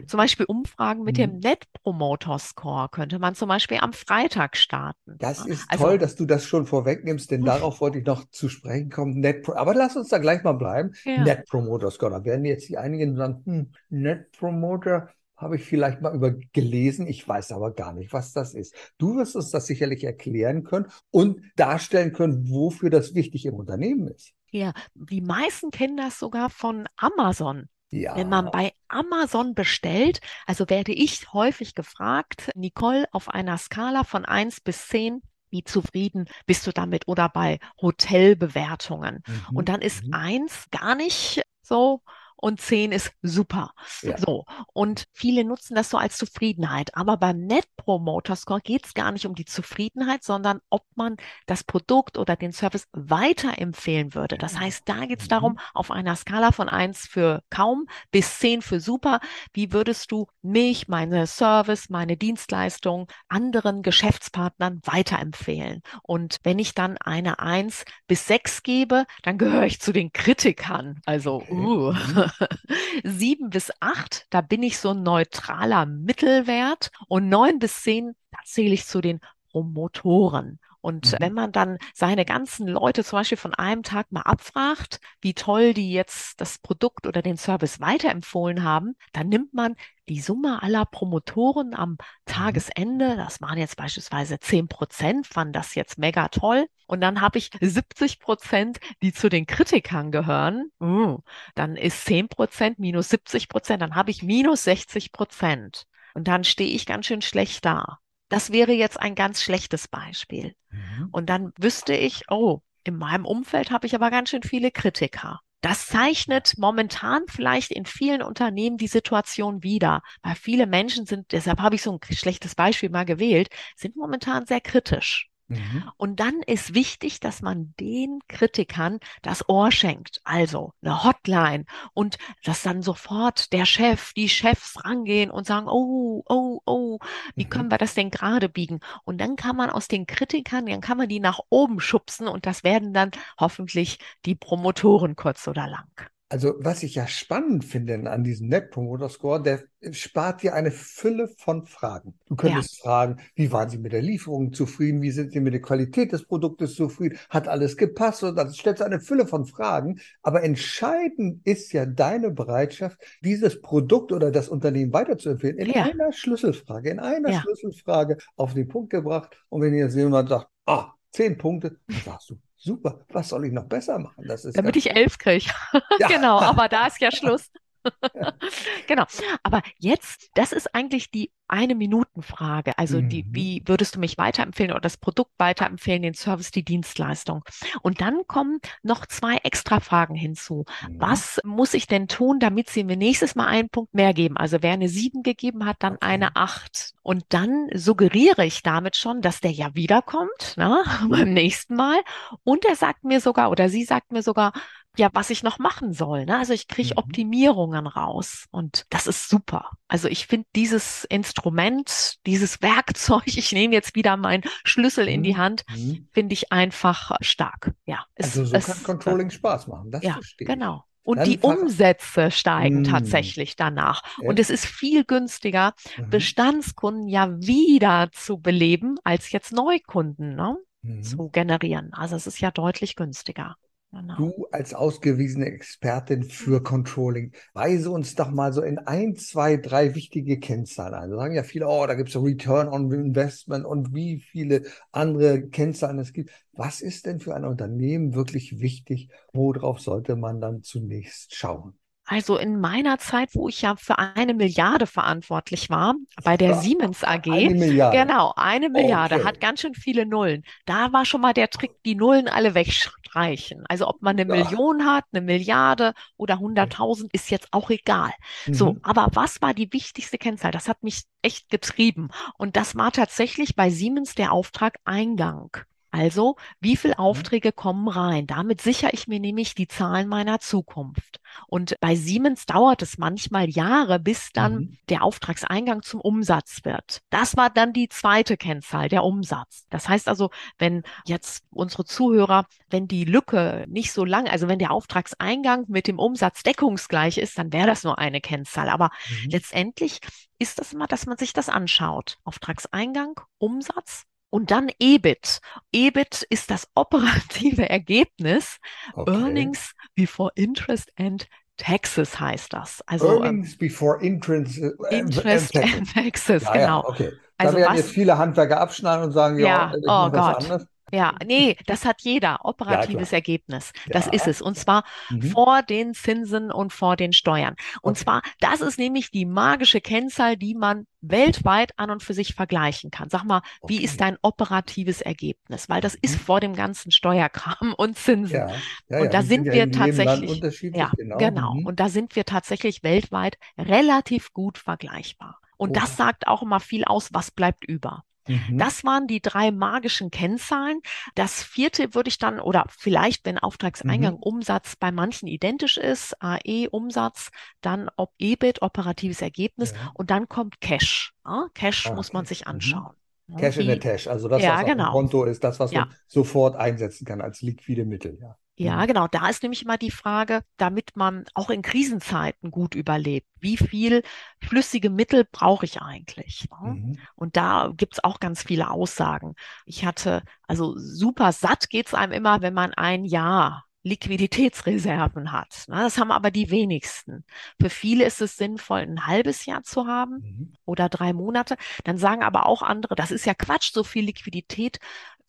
zum 0.06 0.19
Beispiel 0.19 0.44
Umfragen 0.44 1.03
mit 1.03 1.17
mhm. 1.17 1.23
dem 1.23 1.38
Net 1.38 1.65
Promoter 1.83 2.38
Score 2.38 2.91
könnte 2.91 3.19
man 3.19 3.35
zum 3.35 3.49
Beispiel 3.49 3.79
am 3.81 3.94
Freitag 3.94 4.59
starten. 4.59 5.17
Das 5.19 5.47
ist 5.47 5.65
also, 5.69 5.85
toll, 5.85 5.99
dass 5.99 6.15
du 6.15 6.26
das 6.26 6.44
schon 6.44 6.67
vorwegnimmst, 6.67 7.31
denn 7.31 7.43
darauf 7.43 7.81
wollte 7.81 8.00
ich 8.00 8.05
noch 8.05 8.29
zu 8.31 8.50
sprechen 8.50 8.91
kommen. 8.91 9.21
Net 9.21 9.49
Aber 9.49 9.75
lass 9.75 9.97
uns 9.97 10.09
da 10.09 10.19
gleich 10.19 10.43
mal 10.43 10.53
bleiben. 10.53 10.93
Net 11.06 11.47
Promoter 11.49 11.70
Promoter 11.71 11.91
Score. 11.93 12.11
Da 12.11 12.25
werden 12.25 12.45
jetzt 12.45 12.69
die 12.69 12.79
einigen 12.79 13.15
sagen, 13.17 13.43
hm, 13.45 13.73
Net 13.91 14.33
Promoter 14.33 15.11
habe 15.37 15.57
ich 15.57 15.65
vielleicht 15.65 16.03
mal 16.03 16.15
über 16.15 16.33
gelesen, 16.53 17.07
ich 17.07 17.27
weiß 17.27 17.53
aber 17.53 17.73
gar 17.73 17.95
nicht, 17.95 18.13
was 18.13 18.33
das 18.33 18.55
ist. 18.55 18.75
Du 18.99 19.17
wirst 19.17 19.37
uns 19.37 19.51
das 19.51 19.67
sicherlich 19.67 20.05
erklären 20.05 20.65
können 20.65 20.87
und 21.11 21.41
darstellen 21.57 22.13
können, 22.13 22.51
wofür 22.51 22.91
das 22.91 23.15
wichtig 23.15 23.47
im 23.47 23.55
Unternehmen 23.55 24.09
ist. 24.09 24.33
Ja, 24.51 24.73
die 24.95 25.23
meisten 25.23 25.71
kennen 25.71 25.97
das 25.97 26.19
sogar 26.19 26.51
von 26.51 26.87
Amazon. 26.97 27.69
Ja. 27.91 28.17
Wenn 28.17 28.29
man 28.29 28.50
bei 28.50 28.73
Amazon 28.89 29.55
bestellt, 29.55 30.21
also 30.47 30.69
werde 30.69 30.93
ich 30.93 31.33
häufig 31.33 31.75
gefragt, 31.75 32.50
Nicole, 32.55 33.07
auf 33.12 33.29
einer 33.29 33.59
Skala 33.59 34.05
von 34.05 34.25
1 34.25 34.61
bis 34.61 34.89
10, 34.89 35.23
wie 35.50 35.65
zufrieden 35.65 36.27
bist 36.47 36.67
du 36.67 36.73
damit 36.73 37.09
oder 37.09 37.29
bei 37.29 37.59
Hotelbewertungen. 37.81 39.23
Mhm. 39.27 39.57
Und 39.57 39.69
dann 39.69 39.83
ist 39.83 40.07
mhm. 40.07 40.15
eins 40.15 40.67
gar 40.71 40.95
nicht 40.95 41.43
so 41.71 42.03
und 42.40 42.61
10 42.61 42.92
ist 42.92 43.12
super. 43.23 43.73
Ja. 44.02 44.16
So. 44.16 44.44
Und 44.73 45.04
viele 45.12 45.44
nutzen 45.44 45.75
das 45.75 45.90
so 45.90 45.99
als 45.99 46.16
Zufriedenheit. 46.16 46.97
Aber 46.97 47.16
beim 47.16 47.38
Net 47.47 47.66
Promoter 47.76 48.37
Score 48.37 48.61
geht 48.61 48.87
es 48.87 48.94
gar 48.94 49.12
nicht 49.12 49.26
um 49.26 49.35
die 49.35 49.44
Zufriedenheit, 49.44 50.25
sondern 50.25 50.61
ob 50.70 50.85
man 50.94 51.16
das 51.47 51.64
Produkt 51.64 52.16
oder 52.16 52.37
den 52.37 52.52
Service 52.52 52.88
weiterempfehlen 52.92 54.14
würde. 54.14 54.38
Das 54.38 54.59
heißt, 54.59 54.88
da 54.88 55.04
geht 55.04 55.20
es 55.20 55.26
mhm. 55.26 55.30
darum, 55.30 55.59
auf 55.75 55.90
einer 55.90 56.16
Skala 56.16 56.52
von 56.52 56.68
1 56.68 57.06
für 57.06 57.42
kaum 57.50 57.87
bis 58.11 58.38
10 58.38 58.62
für 58.62 58.80
super, 58.80 59.20
wie 59.52 59.73
würdest 59.73 60.11
du 60.11 60.26
mich, 60.42 60.88
meine 60.88 61.26
Service, 61.26 61.90
meine 61.90 62.16
Dienstleistung 62.16 63.06
anderen 63.28 63.82
Geschäftspartnern 63.82 64.80
weiterempfehlen? 64.85 65.82
Und 66.02 66.38
wenn 66.42 66.59
ich 66.59 66.75
dann 66.75 66.97
eine 66.99 67.38
1 67.38 67.85
bis 68.06 68.26
6 68.26 68.62
gebe, 68.62 69.04
dann 69.23 69.37
gehöre 69.37 69.64
ich 69.64 69.80
zu 69.80 69.92
den 69.92 70.12
Kritikern. 70.12 71.00
Also, 71.04 71.42
uh. 71.50 71.94
Sieben 73.05 73.51
bis 73.51 73.73
acht, 73.81 74.27
da 74.31 74.41
bin 74.41 74.63
ich 74.63 74.79
so 74.79 74.91
ein 74.91 75.03
neutraler 75.03 75.87
Mittelwert. 75.87 76.91
Und 77.09 77.29
neun 77.29 77.59
bis 77.59 77.83
zehn, 77.83 78.15
da 78.31 78.39
zähle 78.45 78.75
ich 78.75 78.87
zu 78.87 79.01
den 79.01 79.21
Promotoren. 79.51 80.61
Und 80.81 81.13
mhm. 81.13 81.17
wenn 81.21 81.33
man 81.33 81.53
dann 81.53 81.79
seine 81.95 82.25
ganzen 82.25 82.67
Leute 82.67 83.05
zum 83.05 83.19
Beispiel 83.19 83.39
von 83.39 83.55
einem 83.55 83.83
Tag 83.83 84.11
mal 84.13 84.23
abfragt, 84.23 85.01
wie 85.21 85.35
toll 85.35 85.75
die 85.75 85.93
jetzt 85.93 86.41
das 86.41 86.59
Produkt 86.59 87.07
oder 87.07 87.23
den 87.23 87.37
Service 87.37 87.81
weiterempfohlen 87.81 88.65
haben, 88.65 88.97
dann 89.13 89.29
nimmt 89.29 89.53
man 89.53 89.77
die 90.09 90.21
Summe 90.21 90.63
aller 90.63 90.85
Promotoren 90.87 91.75
am 91.75 91.91
mhm. 91.91 91.99
Tagesende, 92.25 93.17
das 93.17 93.41
waren 93.41 93.59
jetzt 93.59 93.77
beispielsweise 93.77 94.39
10 94.39 94.69
Prozent, 94.69 95.27
fanden 95.27 95.53
das 95.53 95.75
jetzt 95.75 95.99
mega 95.99 96.29
toll. 96.29 96.67
Und 96.87 97.01
dann 97.01 97.21
habe 97.21 97.39
ich 97.39 97.51
70 97.61 98.19
Prozent, 98.19 98.81
die 99.03 99.13
zu 99.13 99.29
den 99.29 99.47
Kritikern 99.47 100.11
gehören. 100.11 100.71
Uh, 100.81 101.19
dann 101.55 101.77
ist 101.77 102.05
10 102.07 102.29
Prozent 102.29 102.79
minus 102.79 103.09
70 103.11 103.49
Prozent, 103.49 103.83
dann 103.83 103.95
habe 103.95 104.11
ich 104.11 104.23
minus 104.23 104.65
60 104.65 105.13
Prozent. 105.13 105.87
Und 106.15 106.27
dann 106.27 106.43
stehe 106.43 106.75
ich 106.75 106.87
ganz 106.87 107.07
schön 107.07 107.23
schlecht 107.23 107.65
da. 107.65 107.99
Das 108.31 108.53
wäre 108.53 108.73
jetzt 108.73 108.99
ein 108.99 109.15
ganz 109.15 109.43
schlechtes 109.43 109.89
Beispiel. 109.89 110.55
Mhm. 110.71 111.09
Und 111.13 111.29
dann 111.29 111.53
wüsste 111.59 111.95
ich, 111.95 112.23
oh, 112.29 112.61
in 112.85 112.97
meinem 112.97 113.27
Umfeld 113.27 113.71
habe 113.71 113.87
ich 113.87 113.95
aber 113.95 114.11
ganz 114.11 114.31
schön 114.31 114.43
viele 114.43 114.71
Kritiker. 114.71 115.41
Das 115.61 115.89
zeichnet 115.89 116.55
momentan 116.57 117.25
vielleicht 117.29 117.71
in 117.71 117.85
vielen 117.85 118.23
Unternehmen 118.23 118.79
die 118.79 118.87
Situation 118.87 119.63
wieder, 119.63 120.01
weil 120.23 120.35
viele 120.35 120.67
Menschen 120.67 121.05
sind, 121.05 121.33
deshalb 121.33 121.61
habe 121.61 121.75
ich 121.75 121.83
so 121.83 121.93
ein 121.93 122.15
schlechtes 122.17 122.55
Beispiel 122.55 122.89
mal 122.89 123.05
gewählt, 123.05 123.51
sind 123.77 123.97
momentan 123.97 124.47
sehr 124.47 124.63
kritisch. 124.63 125.30
Mhm. 125.50 125.90
Und 125.97 126.21
dann 126.21 126.42
ist 126.47 126.75
wichtig, 126.75 127.21
dass 127.21 127.42
man 127.42 127.75
den 127.80 128.21
Kritikern 128.28 129.00
das 129.23 129.49
Ohr 129.49 129.73
schenkt. 129.73 130.21
Also 130.25 130.73
eine 130.83 131.04
Hotline 131.04 131.64
und 131.92 132.19
dass 132.45 132.62
dann 132.62 132.83
sofort 132.83 133.52
der 133.52 133.66
Chef, 133.66 134.12
die 134.14 134.28
Chefs 134.28 134.85
rangehen 134.85 135.30
und 135.30 135.47
sagen, 135.47 135.66
oh, 135.69 136.23
oh, 136.26 136.61
oh, 136.64 136.99
wie 137.35 137.45
mhm. 137.45 137.50
können 137.50 137.71
wir 137.71 137.78
das 137.78 137.95
denn 137.95 138.11
gerade 138.11 138.49
biegen? 138.49 138.80
Und 139.04 139.19
dann 139.21 139.37
kann 139.37 139.57
man 139.57 139.71
aus 139.71 139.88
den 139.88 140.07
Kritikern, 140.07 140.66
dann 140.66 140.80
kann 140.80 140.99
man 140.99 141.09
die 141.09 141.21
nach 141.21 141.40
oben 141.50 141.80
schubsen 141.80 142.28
und 142.28 142.47
das 142.47 142.64
werden 142.64 142.95
dann 142.95 143.11
hoffentlich 143.38 143.99
die 144.25 144.37
Promotoren 144.37 145.16
kurz 145.16 145.49
oder 145.49 145.66
lang. 145.66 146.10
Also 146.33 146.55
was 146.61 146.85
ich 146.85 146.95
ja 146.95 147.09
spannend 147.09 147.65
finde 147.65 148.09
an 148.09 148.23
diesem 148.23 148.47
Net 148.47 148.71
Promoter 148.71 149.09
Score, 149.09 149.43
der 149.43 149.65
spart 149.91 150.43
dir 150.43 150.55
eine 150.55 150.71
Fülle 150.71 151.27
von 151.27 151.67
Fragen. 151.67 152.15
Du 152.29 152.37
könntest 152.37 152.77
ja. 152.77 152.83
fragen, 152.85 153.17
wie 153.35 153.51
waren 153.51 153.69
Sie 153.69 153.79
mit 153.79 153.93
der 153.93 154.01
Lieferung 154.01 154.53
zufrieden? 154.53 155.03
Wie 155.03 155.11
sind 155.11 155.33
Sie 155.33 155.41
mit 155.41 155.55
der 155.55 155.61
Qualität 155.61 156.13
des 156.13 156.25
Produktes 156.25 156.77
zufrieden? 156.77 157.19
Hat 157.31 157.49
alles 157.49 157.77
gepasst? 157.77 158.23
Und 158.23 158.37
dann 158.37 158.53
stellst 158.53 158.81
du 158.81 158.85
eine 158.85 159.01
Fülle 159.01 159.27
von 159.27 159.45
Fragen. 159.45 159.99
Aber 160.23 160.45
entscheidend 160.45 161.45
ist 161.45 161.73
ja 161.73 161.85
deine 161.85 162.31
Bereitschaft, 162.31 163.01
dieses 163.25 163.61
Produkt 163.61 164.13
oder 164.13 164.31
das 164.31 164.49
Unternehmen 164.49 164.93
weiterzuempfehlen. 164.93 165.59
In 165.59 165.71
ja. 165.71 165.83
einer 165.83 166.13
Schlüsselfrage, 166.13 166.91
in 166.91 167.01
einer 167.01 167.31
ja. 167.31 167.41
Schlüsselfrage 167.41 168.19
auf 168.37 168.55
den 168.55 168.69
Punkt 168.69 168.91
gebracht. 168.91 169.37
Und 169.49 169.63
wenn 169.63 169.75
jetzt 169.75 169.97
jemand 169.97 170.29
sagt, 170.29 170.47
ah, 170.67 170.93
zehn 171.11 171.37
Punkte, 171.37 171.77
sagst 172.05 172.31
du, 172.31 172.39
super, 172.61 173.05
was 173.09 173.29
soll 173.29 173.47
ich 173.47 173.52
noch 173.52 173.64
besser 173.64 173.99
machen? 173.99 174.25
Das 174.26 174.45
ist 174.45 174.57
Damit 174.57 174.76
ich 174.76 174.90
elf 174.90 175.19
kriege. 175.19 175.50
Ja. 175.99 176.09
genau, 176.09 176.38
aber 176.38 176.69
da 176.69 176.87
ist 176.87 177.00
ja 177.00 177.11
Schluss. 177.11 177.50
genau. 178.87 179.05
Aber 179.43 179.63
jetzt, 179.79 180.31
das 180.35 180.53
ist 180.53 180.75
eigentlich 180.75 181.11
die 181.11 181.31
eine 181.51 181.75
Minuten 181.75 182.23
Frage. 182.23 182.79
Also 182.79 183.01
die, 183.01 183.25
mhm. 183.25 183.35
wie 183.35 183.63
würdest 183.67 183.97
du 183.97 184.01
mich 184.01 184.19
weiterempfehlen 184.19 184.71
oder 184.71 184.81
das 184.81 184.97
Produkt 184.97 185.33
weiterempfehlen, 185.39 186.03
den 186.03 186.15
Service, 186.15 186.53
die 186.53 186.65
Dienstleistung? 186.65 187.43
Und 187.83 188.01
dann 188.01 188.27
kommen 188.27 188.61
noch 188.83 189.05
zwei 189.07 189.37
extra 189.43 189.81
Fragen 189.81 190.15
hinzu. 190.15 190.65
Mhm. 190.89 191.01
Was 191.01 191.41
muss 191.45 191.75
ich 191.75 191.87
denn 191.87 192.07
tun, 192.07 192.39
damit 192.39 192.71
sie 192.71 192.85
mir 192.85 192.97
nächstes 192.97 193.35
Mal 193.35 193.47
einen 193.47 193.69
Punkt 193.69 193.95
mehr 193.95 194.15
geben? 194.15 194.37
Also 194.37 194.59
wer 194.61 194.73
eine 194.73 194.89
sieben 194.89 195.23
gegeben 195.23 195.67
hat, 195.67 195.79
dann 195.81 195.95
okay. 195.95 196.07
eine 196.07 196.37
acht. 196.37 196.95
Und 197.03 197.25
dann 197.31 197.69
suggeriere 197.75 198.47
ich 198.47 198.63
damit 198.63 198.95
schon, 198.97 199.21
dass 199.21 199.41
der 199.41 199.51
ja 199.51 199.75
wiederkommt, 199.75 200.55
ne, 200.57 200.85
beim 201.09 201.33
nächsten 201.33 201.75
Mal. 201.75 201.99
Und 202.45 202.65
er 202.65 202.77
sagt 202.77 203.03
mir 203.03 203.21
sogar 203.21 203.51
oder 203.51 203.69
sie 203.69 203.85
sagt 203.85 204.13
mir 204.13 204.23
sogar, 204.23 204.53
ja, 204.97 205.09
was 205.12 205.30
ich 205.30 205.42
noch 205.42 205.59
machen 205.59 205.92
soll. 205.92 206.26
Ne? 206.26 206.37
Also 206.37 206.52
ich 206.52 206.68
kriege 206.68 206.94
mhm. 206.94 206.99
Optimierungen 206.99 207.87
raus 207.87 208.47
und 208.50 208.87
das 208.90 209.06
ist 209.06 209.28
super. 209.28 209.70
Also 209.88 210.09
ich 210.09 210.26
finde 210.26 210.47
dieses 210.56 211.04
Instrument, 211.04 212.16
dieses 212.26 212.61
Werkzeug, 212.62 213.23
ich 213.26 213.52
nehme 213.52 213.75
jetzt 213.75 213.94
wieder 213.94 214.16
meinen 214.16 214.42
Schlüssel 214.64 215.04
mhm. 215.04 215.11
in 215.11 215.23
die 215.23 215.32
mhm. 215.32 215.38
Hand, 215.38 215.64
mhm. 215.75 216.09
finde 216.11 216.32
ich 216.32 216.52
einfach 216.52 217.16
stark. 217.20 217.73
Ja, 217.87 218.04
es, 218.14 218.38
also 218.38 218.44
so 218.47 218.56
es, 218.56 218.66
kann 218.66 218.82
Controlling 218.82 219.28
äh, 219.28 219.32
Spaß 219.32 219.68
machen. 219.68 219.90
Das 219.90 220.02
ja, 220.02 220.14
verstehe 220.14 220.47
genau. 220.47 220.85
Und 221.02 221.16
Dann 221.18 221.30
die 221.30 221.38
Umsätze 221.38 222.30
steigen 222.30 222.82
mm. 222.82 222.85
tatsächlich 222.85 223.56
danach. 223.56 224.02
Ja. 224.20 224.28
Und 224.28 224.38
es 224.38 224.50
ist 224.50 224.66
viel 224.66 225.04
günstiger, 225.04 225.73
mhm. 225.97 226.11
Bestandskunden 226.11 227.09
ja 227.09 227.30
wieder 227.40 228.11
zu 228.12 228.38
beleben, 228.38 228.97
als 229.02 229.32
jetzt 229.32 229.50
Neukunden 229.50 230.37
ne? 230.37 230.59
Mhm. 230.82 231.02
zu 231.02 231.30
generieren. 231.30 231.94
Also 231.94 232.16
es 232.16 232.26
ist 232.26 232.40
ja 232.40 232.50
deutlich 232.50 232.97
günstiger. 232.97 233.56
Genau. 233.92 234.16
Du 234.16 234.47
als 234.52 234.73
ausgewiesene 234.73 235.47
Expertin 235.47 236.23
für 236.23 236.62
Controlling, 236.62 237.32
weise 237.54 237.90
uns 237.90 238.14
doch 238.14 238.30
mal 238.30 238.52
so 238.52 238.62
in 238.62 238.78
ein, 238.78 239.16
zwei, 239.16 239.56
drei 239.56 239.97
wichtige 239.97 240.38
Kennzahlen 240.38 240.94
ein. 240.94 241.11
Da 241.11 241.16
sagen 241.16 241.35
ja 241.35 241.42
viele, 241.42 241.66
oh, 241.66 241.85
da 241.88 241.94
gibt 241.94 242.09
es 242.11 242.16
Return 242.16 242.68
on 242.68 242.92
Investment 242.92 243.64
und 243.64 243.92
wie 243.92 244.20
viele 244.20 244.62
andere 244.92 245.49
Kennzahlen 245.49 245.99
es 245.99 246.12
gibt. 246.12 246.30
Was 246.52 246.80
ist 246.80 247.06
denn 247.06 247.18
für 247.18 247.35
ein 247.35 247.44
Unternehmen 247.44 248.14
wirklich 248.14 248.61
wichtig? 248.61 249.09
Worauf 249.32 249.80
sollte 249.80 250.14
man 250.14 250.40
dann 250.40 250.62
zunächst 250.62 251.35
schauen? 251.35 251.80
Also 252.11 252.38
in 252.38 252.59
meiner 252.59 252.99
Zeit, 252.99 253.29
wo 253.35 253.49
ich 253.49 253.62
ja 253.62 253.76
für 253.76 254.00
eine 254.00 254.35
Milliarde 254.35 254.88
verantwortlich 254.88 255.71
war, 255.71 255.95
bei 256.25 256.37
der 256.37 256.50
ja, 256.50 256.55
Siemens 256.57 257.05
AG. 257.05 257.31
Eine 257.31 257.55
Milliarde. 257.55 257.97
Genau, 257.97 258.33
eine 258.35 258.69
Milliarde, 258.69 259.14
okay. 259.14 259.25
hat 259.25 259.40
ganz 259.40 259.61
schön 259.61 259.76
viele 259.76 260.05
Nullen. 260.07 260.43
Da 260.67 260.93
war 260.93 261.05
schon 261.05 261.21
mal 261.21 261.35
der 261.35 261.50
Trick, 261.50 261.71
die 261.85 261.95
Nullen 261.95 262.26
alle 262.26 262.55
wegstreichen. 262.55 263.64
Also 263.69 263.87
ob 263.87 264.02
man 264.02 264.19
eine 264.19 264.29
ja. 264.29 264.43
Million 264.43 264.87
hat, 264.87 265.05
eine 265.12 265.25
Milliarde 265.25 265.95
oder 266.17 266.38
100.000, 266.38 267.11
ist 267.12 267.31
jetzt 267.31 267.47
auch 267.52 267.71
egal. 267.71 268.11
Mhm. 268.47 268.55
So, 268.55 268.76
aber 268.83 269.07
was 269.12 269.40
war 269.40 269.55
die 269.55 269.73
wichtigste 269.73 270.19
Kennzahl? 270.19 270.50
Das 270.50 270.69
hat 270.69 270.83
mich 270.83 271.05
echt 271.23 271.49
getrieben. 271.49 272.09
Und 272.37 272.57
das 272.57 272.75
war 272.75 272.90
tatsächlich 272.90 273.55
bei 273.55 273.71
Siemens 273.71 274.17
der 274.17 274.33
Auftrageingang. 274.33 275.59
Also, 275.90 276.37
wie 276.61 276.76
viele 276.76 276.94
mhm. 276.94 277.00
Aufträge 277.00 277.52
kommen 277.52 277.88
rein? 277.88 278.26
Damit 278.26 278.61
sichere 278.61 278.90
ich 278.92 279.09
mir 279.09 279.18
nämlich 279.18 279.54
die 279.54 279.66
Zahlen 279.66 280.09
meiner 280.09 280.38
Zukunft. 280.38 281.20
Und 281.47 281.76
bei 281.80 281.97
Siemens 281.97 282.47
dauert 282.47 282.82
es 282.82 282.99
manchmal 282.99 283.49
Jahre, 283.50 283.99
bis 283.99 284.30
dann 284.32 284.54
mhm. 284.54 284.78
der 284.88 285.02
Auftragseingang 285.02 285.82
zum 285.82 286.00
Umsatz 286.00 286.61
wird. 286.64 287.00
Das 287.11 287.37
war 287.37 287.50
dann 287.50 287.73
die 287.73 287.88
zweite 287.88 288.37
Kennzahl, 288.37 288.88
der 288.88 289.04
Umsatz. 289.04 289.66
Das 289.70 289.88
heißt 289.88 290.09
also, 290.09 290.30
wenn 290.59 290.82
jetzt 291.06 291.44
unsere 291.50 291.85
Zuhörer, 291.85 292.47
wenn 292.68 292.87
die 292.87 293.04
Lücke 293.04 293.64
nicht 293.68 293.92
so 293.92 294.04
lang, 294.04 294.28
also 294.28 294.49
wenn 294.49 294.59
der 294.59 294.70
Auftragseingang 294.70 295.64
mit 295.68 295.88
dem 295.88 295.99
Umsatz 295.99 296.42
deckungsgleich 296.42 297.18
ist, 297.18 297.37
dann 297.38 297.52
wäre 297.52 297.66
das 297.66 297.82
nur 297.82 297.99
eine 297.99 298.20
Kennzahl. 298.20 298.68
Aber 298.68 298.90
mhm. 299.09 299.30
letztendlich 299.30 300.00
ist 300.38 300.59
das 300.59 300.73
immer, 300.73 300.87
dass 300.87 301.06
man 301.06 301.18
sich 301.18 301.32
das 301.32 301.49
anschaut. 301.49 302.16
Auftragseingang, 302.25 303.20
Umsatz 303.38 304.06
und 304.31 304.51
dann 304.51 304.71
EBIT. 304.79 305.41
EBIT 305.73 306.27
ist 306.31 306.51
das 306.51 306.69
operative 306.75 307.69
Ergebnis. 307.69 308.59
Okay. 308.95 309.11
Earnings 309.11 309.75
before 309.95 310.31
interest 310.35 310.91
and 310.97 311.29
Taxes 311.57 312.19
heißt 312.19 312.53
das. 312.53 312.81
Also 312.87 313.17
ähm, 313.17 313.23
Earnings 313.23 313.53
ähm, 313.53 313.59
before 313.59 314.03
interest, 314.03 314.59
äh, 314.59 314.99
interest 314.99 315.57
and, 315.57 315.75
and 315.75 315.93
Taxes, 315.93 316.45
ja, 316.45 316.53
genau. 316.53 316.83
Ja, 316.83 316.89
okay. 316.89 317.13
Da 317.37 317.45
also 317.47 317.59
werden 317.59 317.71
was, 317.71 317.79
jetzt 317.79 317.91
viele 317.91 318.19
Handwerker 318.19 318.61
abschneiden 318.61 319.05
und 319.05 319.13
sagen, 319.13 319.39
ja, 319.39 319.73
ja 319.75 320.07
oh 320.07 320.11
Gott. 320.11 320.43
Anderes. 320.43 320.67
Ja, 320.92 321.14
nee, 321.25 321.56
das 321.66 321.85
hat 321.85 322.00
jeder. 322.02 322.44
Operatives 322.44 323.11
ja, 323.11 323.16
Ergebnis. 323.16 323.73
Das 323.88 324.06
ja. 324.06 324.12
ist 324.12 324.26
es. 324.26 324.42
Und 324.42 324.56
zwar 324.56 324.85
mhm. 325.09 325.23
vor 325.23 325.62
den 325.62 325.94
Zinsen 325.94 326.50
und 326.50 326.73
vor 326.73 326.97
den 326.97 327.12
Steuern. 327.12 327.54
Und 327.82 327.92
okay. 327.92 328.04
zwar, 328.04 328.23
das 328.40 328.61
ist 328.61 328.78
nämlich 328.78 329.11
die 329.11 329.26
magische 329.26 329.80
Kennzahl, 329.80 330.37
die 330.37 330.54
man 330.54 330.87
weltweit 331.00 331.78
an 331.78 331.90
und 331.90 332.02
für 332.02 332.14
sich 332.14 332.35
vergleichen 332.35 332.90
kann. 332.90 333.09
Sag 333.09 333.25
mal, 333.25 333.42
okay. 333.61 333.75
wie 333.75 333.85
ist 333.85 334.00
dein 334.00 334.18
operatives 334.23 335.00
Ergebnis? 335.00 335.68
Weil 335.68 335.80
das 335.80 335.94
ist 335.94 336.16
mhm. 336.16 336.25
vor 336.25 336.40
dem 336.40 336.54
ganzen 336.54 336.90
Steuerkram 336.90 337.75
und 337.76 337.97
Zinsen. 337.97 338.37
Ja, 338.37 338.50
ja, 338.88 339.00
und 339.00 339.14
da 339.14 339.23
sind, 339.23 339.44
sind 339.44 339.54
wir 339.54 339.70
tatsächlich, 339.70 340.73
ja, 340.75 340.92
genau. 340.97 341.16
genau. 341.16 341.54
Mhm. 341.54 341.66
Und 341.66 341.80
da 341.80 341.88
sind 341.88 342.16
wir 342.16 342.25
tatsächlich 342.25 342.82
weltweit 342.82 343.38
relativ 343.56 344.32
gut 344.32 344.59
vergleichbar. 344.59 345.40
Und 345.56 345.70
oh. 345.70 345.73
das 345.75 345.97
sagt 345.97 346.26
auch 346.26 346.42
immer 346.42 346.61
viel 346.61 346.85
aus, 346.85 347.12
was 347.12 347.30
bleibt 347.30 347.64
über. 347.64 348.04
Mhm. 348.31 348.59
Das 348.59 348.85
waren 348.85 349.07
die 349.07 349.21
drei 349.21 349.51
magischen 349.51 350.11
Kennzahlen. 350.11 350.81
Das 351.15 351.43
vierte 351.43 351.95
würde 351.95 352.09
ich 352.09 352.19
dann, 352.19 352.41
oder 352.41 352.65
vielleicht, 352.69 353.25
wenn 353.27 353.39
Auftragseingang 353.39 354.15
mhm. 354.15 354.23
Umsatz 354.23 354.77
bei 354.77 354.93
manchen 354.93 355.27
identisch 355.27 355.77
ist, 355.77 356.15
AE 356.21 356.69
Umsatz, 356.71 357.31
dann 357.61 357.91
ob 357.97 358.13
EBIT, 358.19 358.63
operatives 358.63 359.23
Ergebnis 359.23 359.73
ja. 359.73 359.91
und 359.95 360.11
dann 360.11 360.29
kommt 360.29 360.61
Cash. 360.61 361.13
Ja, 361.25 361.47
Cash 361.55 361.87
ah, 361.87 361.95
muss 361.95 362.13
man 362.13 362.25
sich 362.25 362.43
mhm. 362.43 362.53
anschauen. 362.53 362.97
Mhm. 363.27 363.37
Cash 363.37 363.59
in 363.59 363.71
the 363.71 363.79
Cash, 363.79 364.07
also 364.09 364.29
das, 364.29 364.43
ja, 364.43 364.59
was 364.59 364.67
genau. 364.67 364.85
auf 364.85 364.91
dem 364.91 364.93
Konto 364.93 365.25
ist, 365.25 365.45
das, 365.45 365.61
was 365.61 365.73
man 365.73 365.91
sofort 366.07 366.57
einsetzen 366.57 367.05
kann 367.05 367.21
als 367.21 367.43
liquide 367.43 367.85
Mittel. 367.85 368.19
Ja. 368.21 368.37
Ja, 368.61 368.83
mhm. 368.83 368.87
genau. 368.88 369.09
Da 369.09 369.29
ist 369.31 369.43
nämlich 369.43 369.62
immer 369.62 369.79
die 369.79 369.90
Frage, 369.90 370.43
damit 370.59 370.95
man 370.95 371.25
auch 371.33 371.49
in 371.49 371.62
Krisenzeiten 371.62 372.50
gut 372.50 372.75
überlebt, 372.75 373.26
wie 373.40 373.57
viel 373.57 374.02
flüssige 374.38 374.90
Mittel 374.90 375.26
brauche 375.31 375.64
ich 375.64 375.81
eigentlich? 375.81 376.47
Ne? 376.50 376.75
Mhm. 376.75 376.99
Und 377.14 377.37
da 377.38 377.73
gibt's 377.75 378.05
auch 378.05 378.21
ganz 378.21 378.43
viele 378.43 378.71
Aussagen. 378.71 379.35
Ich 379.64 379.87
hatte, 379.87 380.23
also 380.47 380.75
super 380.76 381.33
satt 381.33 381.71
geht's 381.71 381.95
einem 381.95 382.12
immer, 382.12 382.43
wenn 382.43 382.52
man 382.52 382.75
ein 382.75 383.07
Jahr 383.07 383.64
Liquiditätsreserven 383.83 385.33
hat. 385.33 385.64
Ne? 385.69 385.76
Das 385.76 385.97
haben 385.97 386.11
aber 386.11 386.31
die 386.31 386.50
wenigsten. 386.50 387.25
Für 387.59 387.71
viele 387.71 388.05
ist 388.05 388.21
es 388.21 388.37
sinnvoll, 388.37 388.81
ein 388.81 389.07
halbes 389.07 389.47
Jahr 389.47 389.62
zu 389.62 389.87
haben 389.87 390.17
mhm. 390.17 390.52
oder 390.67 390.90
drei 390.90 391.14
Monate. 391.14 391.57
Dann 391.85 391.97
sagen 391.97 392.23
aber 392.23 392.45
auch 392.45 392.61
andere, 392.61 392.95
das 392.95 393.11
ist 393.11 393.25
ja 393.25 393.33
Quatsch, 393.33 393.73
so 393.73 393.85
viel 393.85 394.05
Liquidität 394.05 394.81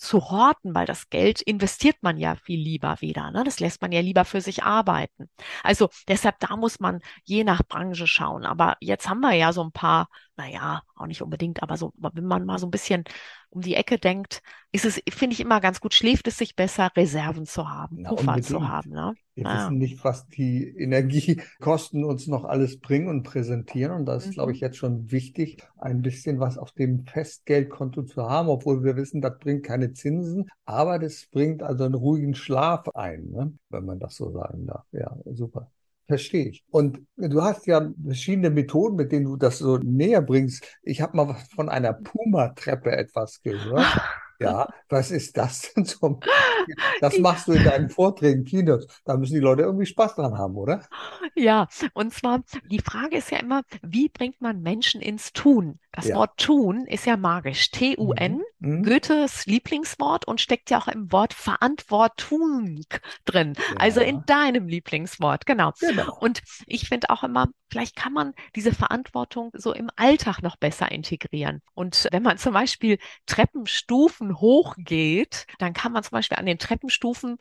zu 0.02 0.32
horten, 0.32 0.74
weil 0.74 0.88
das 0.88 1.10
Geld 1.10 1.42
investiert 1.42 1.98
man 2.02 2.18
ja 2.18 2.36
viel 2.36 2.60
lieber 2.60 3.00
wieder. 3.02 3.30
Ne? 3.32 3.44
Das 3.44 3.60
lässt 3.60 3.82
man 3.82 3.92
ja 3.92 4.02
lieber 4.02 4.26
für 4.26 4.42
sich 4.42 4.64
arbeiten. 4.64 5.30
Also 5.64 5.90
deshalb, 6.08 6.40
da 6.40 6.58
muss 6.58 6.80
man 6.80 7.02
je 7.24 7.44
nach 7.44 7.62
Branche 7.64 8.08
schauen. 8.08 8.44
Aber 8.46 8.78
jetzt 8.80 9.08
haben 9.08 9.20
wir 9.22 9.34
ja 9.34 9.54
so 9.54 9.64
ein 9.64 9.72
paar, 9.72 10.10
naja, 10.36 10.82
auch 10.96 11.06
nicht 11.06 11.22
unbedingt, 11.22 11.62
aber 11.62 11.78
so, 11.78 11.94
wenn 11.98 12.26
man 12.26 12.46
mal 12.46 12.58
so 12.58 12.66
ein 12.68 12.72
bisschen 12.72 13.04
um 13.52 13.62
die 13.62 13.76
Ecke 13.76 14.00
denkt, 14.00 14.42
ist 14.72 14.86
es, 14.86 15.02
finde 15.10 15.34
ich 15.34 15.42
immer 15.42 15.60
ganz 15.60 15.82
gut, 15.82 15.94
schläft 15.94 16.28
es 16.28 16.38
sich 16.38 16.56
besser, 16.56 16.90
Reserven 16.96 17.46
zu 17.46 17.70
haben, 17.70 17.98
Na, 18.00 18.10
Puffer 18.10 18.22
unbedingt. 18.22 18.46
zu 18.46 18.68
haben. 18.68 18.92
Ne? 18.92 19.14
Wir 19.36 19.44
naja. 19.44 19.66
wissen 19.66 19.78
nicht, 19.78 20.04
was 20.04 20.28
die 20.28 20.68
Energiekosten 20.78 22.06
uns 22.06 22.28
noch 22.28 22.46
alles 22.46 22.80
bringen 22.80 23.10
und 23.10 23.24
präsentieren. 23.24 23.92
Und 23.92 24.06
das 24.06 24.24
ist, 24.24 24.30
mhm. 24.30 24.34
glaube 24.36 24.52
ich, 24.54 24.62
jetzt 24.62 24.78
schon 24.78 25.12
wichtig, 25.12 25.58
ein 25.78 26.02
bisschen 26.02 26.40
was 26.40 26.58
auf 26.58 26.72
dem 26.72 27.06
Festgeldkonto 27.06 28.04
zu 28.04 28.24
haben, 28.30 28.48
obwohl 28.48 28.84
wir 28.84 28.96
wissen, 28.96 29.22
das 29.22 29.38
bringt 29.40 29.64
keine 29.64 29.92
Zinsen, 29.92 30.50
aber 30.66 30.98
das 30.98 31.28
bringt 31.30 31.62
also 31.62 31.84
einen 31.84 31.96
ruhigen 31.96 32.34
Schlaf 32.34 32.88
ein, 32.90 33.30
ne? 33.32 33.54
wenn 33.70 33.86
man 33.86 34.00
das 34.00 34.16
so 34.16 34.32
sagen 34.32 34.66
darf. 34.66 34.86
Ja, 34.94 35.18
super. 35.26 35.70
Verstehe 36.12 36.50
ich. 36.50 36.66
Und 36.72 37.00
du 37.16 37.42
hast 37.42 37.68
ja 37.68 37.90
verschiedene 38.06 38.50
Methoden, 38.50 38.98
mit 38.98 39.14
denen 39.14 39.28
du 39.28 39.38
das 39.38 39.60
so 39.60 39.78
näher 39.78 40.22
bringst. 40.22 40.68
Ich 40.84 41.00
habe 41.00 41.16
mal 41.16 41.38
von 41.56 41.70
einer 41.70 41.94
Puma-Treppe 41.94 42.92
etwas 42.92 43.42
gehört. 43.42 43.86
Ja, 44.42 44.68
was 44.90 45.12
ist 45.12 45.38
das 45.38 45.72
denn 45.76 45.86
zum 45.86 46.20
Das 47.00 47.20
machst 47.20 47.48
du 47.48 47.52
in 47.52 47.64
deinen 47.64 47.92
Vorträgen, 47.92 48.44
Keynotes. 48.44 48.88
Da 49.06 49.16
müssen 49.16 49.36
die 49.36 49.40
Leute 49.40 49.62
irgendwie 49.62 49.86
Spaß 49.86 50.16
dran 50.16 50.36
haben, 50.36 50.56
oder? 50.56 50.84
Ja, 51.36 51.68
und 51.94 52.12
zwar, 52.12 52.42
die 52.72 52.80
Frage 52.80 53.18
ist 53.18 53.30
ja 53.30 53.38
immer, 53.38 53.62
wie 53.84 54.10
bringt 54.10 54.42
man 54.42 54.64
Menschen 54.64 55.00
ins 55.00 55.32
Tun? 55.32 55.78
Das 55.92 56.08
ja. 56.08 56.16
Wort 56.16 56.38
tun 56.38 56.88
ist 56.88 57.06
ja 57.06 57.18
magisch. 57.18 57.70
T-U-N, 57.70 58.38
mhm. 58.38 58.44
Mhm. 58.62 58.84
Goethes 58.84 59.46
Lieblingswort 59.46 60.26
und 60.26 60.40
steckt 60.40 60.70
ja 60.70 60.80
auch 60.80 60.88
im 60.88 61.12
Wort 61.12 61.34
Verantwortung 61.34 62.86
drin. 63.26 63.54
Ja. 63.58 63.78
Also 63.78 64.02
in 64.02 64.24
deinem 64.26 64.68
Lieblingswort, 64.68 65.46
genau. 65.46 65.74
genau. 65.80 66.18
Und 66.20 66.42
ich 66.68 66.88
finde 66.88 67.10
auch 67.10 67.24
immer, 67.24 67.48
vielleicht 67.70 67.96
kann 67.96 68.14
man 68.14 68.34
diese 68.56 68.74
Verantwortung 68.74 69.52
so 69.54 69.74
im 69.74 69.90
Alltag 69.96 70.42
noch 70.42 70.56
besser 70.58 70.92
integrieren. 70.92 71.62
Und 71.74 72.08
wenn 72.12 72.24
man 72.24 72.38
zum 72.38 72.54
Beispiel 72.54 72.98
Treppenstufen 73.26 74.40
hochgeht, 74.40 75.46
dann 75.60 75.74
kann 75.74 75.92
man 75.92 76.04
zum 76.04 76.12
Beispiel 76.12 76.38
an 76.38 76.46
den 76.46 76.60
Treppenstufen 76.60 77.38